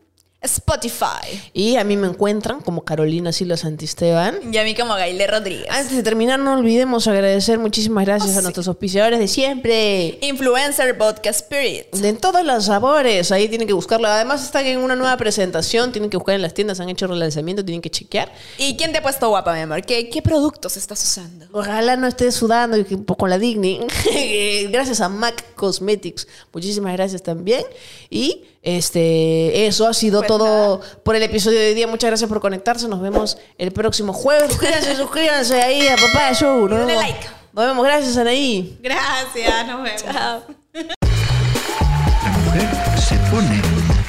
Spotify. 0.45 1.41
Y 1.53 1.75
a 1.75 1.83
mí 1.83 1.97
me 1.97 2.07
encuentran 2.07 2.61
como 2.61 2.83
Carolina 2.83 3.31
Silva 3.31 3.57
Santisteban. 3.57 4.53
Y 4.53 4.57
a 4.57 4.63
mí 4.63 4.75
como 4.75 4.93
Gaile 4.95 5.27
Rodríguez. 5.27 5.67
Antes 5.69 5.95
de 5.95 6.03
terminar, 6.03 6.39
no 6.39 6.53
olvidemos 6.53 7.07
agradecer 7.07 7.59
muchísimas 7.59 8.05
gracias 8.05 8.37
a 8.37 8.41
nuestros 8.41 8.67
auspiciadores 8.67 9.19
de 9.19 9.27
siempre. 9.27 10.17
Influencer 10.21 10.93
Vodka 10.97 11.29
Spirit. 11.29 11.93
De 11.95 12.13
todos 12.13 12.45
los 12.45 12.65
sabores, 12.65 13.31
ahí 13.31 13.47
tienen 13.47 13.67
que 13.67 13.73
buscarlo. 13.73 14.07
Además, 14.07 14.43
están 14.43 14.65
en 14.65 14.79
una 14.79 14.95
nueva 14.95 15.17
presentación, 15.17 15.91
tienen 15.91 16.09
que 16.09 16.17
buscar 16.17 16.35
en 16.35 16.41
las 16.41 16.53
tiendas, 16.53 16.79
han 16.79 16.89
hecho 16.89 17.07
relanzamiento, 17.07 17.63
tienen 17.63 17.81
que 17.81 17.89
chequear. 17.89 18.31
¿Y 18.57 18.77
quién 18.77 18.91
te 18.91 18.99
ha 18.99 19.01
puesto 19.01 19.29
guapa, 19.29 19.53
mi 19.53 19.61
amor? 19.61 19.81
¿Qué, 19.83 20.09
qué 20.09 20.21
productos 20.21 20.77
estás 20.77 21.03
usando? 21.03 21.47
Ojalá 21.51 21.95
no 21.97 22.07
estés 22.07 22.35
sudando 22.35 22.77
y 22.77 22.85
con 22.85 23.29
la 23.29 23.37
Digni. 23.37 23.79
gracias 24.69 25.01
a 25.01 25.09
MAC 25.09 25.55
Cosmetics. 25.55 26.27
Muchísimas 26.53 26.93
gracias 26.93 27.21
también. 27.21 27.63
Y 28.09 28.43
este 28.65 29.67
eso 29.67 29.87
ha 29.87 29.93
sido 29.93 30.19
Pues 30.21 30.27
todo 30.27 30.81
por 31.03 31.15
el 31.15 31.23
episodio 31.23 31.59
de 31.59 31.67
hoy 31.67 31.73
día. 31.75 31.87
Muchas 31.87 32.09
gracias 32.09 32.27
por 32.27 32.41
conectarse. 32.41 32.87
Nos 32.87 32.99
vemos 32.99 33.37
el 33.57 33.71
próximo 33.71 34.11
jueves. 34.11 34.49
Suscríbanse, 34.49 34.95
suscríbanse 34.97 35.61
ahí 35.61 35.87
a 35.87 35.95
Papá 35.95 36.33
Show. 36.33 36.67
Nos 36.67 36.85
vemos. 36.85 37.03
like. 37.03 37.27
Nos 37.53 37.65
vemos. 37.67 37.85
Gracias, 37.85 38.17
Anaí. 38.17 38.77
Gracias, 38.81 39.67
nos 39.67 39.83
vemos. 39.83 40.03
Chao. 40.03 40.41
La 40.73 42.31
mujer 42.43 42.67
se 42.99 43.15
pone 43.31 43.61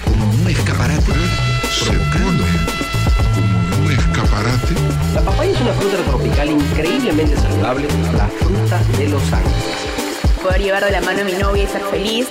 como 0.05 0.25
un 0.31 0.49
escaparate, 0.51 1.13
provocando 1.85 2.45
como 3.35 3.85
un 3.85 3.93
escaparate 3.93 4.75
La 5.15 5.21
papaya 5.21 5.53
es 5.53 5.61
una 5.61 5.73
fruta 5.75 5.97
tropical 6.11 6.51
increíblemente 6.51 7.37
saludable, 7.37 7.89
la 8.17 8.27
fruta 8.29 8.83
de 8.99 9.09
los 9.11 9.23
ángeles. 9.33 9.65
Poder 10.43 10.63
llevar 10.63 10.85
de 10.85 10.93
la 10.93 11.01
mano 11.03 11.21
a 11.21 11.25
mi 11.25 11.33
novia 11.35 11.65
y 11.65 11.67
ser 11.67 11.83
feliz. 11.83 12.27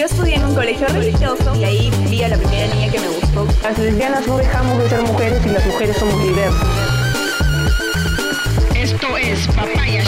Yo 0.00 0.06
estudié 0.06 0.36
en 0.36 0.44
un 0.46 0.54
colegio 0.54 0.88
religioso 0.88 1.54
y 1.56 1.64
ahí 1.64 1.90
vi 2.08 2.22
a 2.22 2.28
la 2.28 2.38
primera 2.38 2.74
niña 2.74 2.90
que 2.90 2.98
me 3.00 3.08
gustó. 3.08 3.46
Las 3.62 3.78
lesbianas 3.78 4.26
no 4.26 4.38
dejamos 4.38 4.82
de 4.82 4.88
ser 4.88 5.02
mujeres 5.02 5.44
y 5.44 5.50
las 5.50 5.66
mujeres 5.66 5.94
somos 5.98 6.22
diversas. 6.22 6.66
Esto 8.74 9.18
es 9.18 9.46
Papaya 9.48 10.02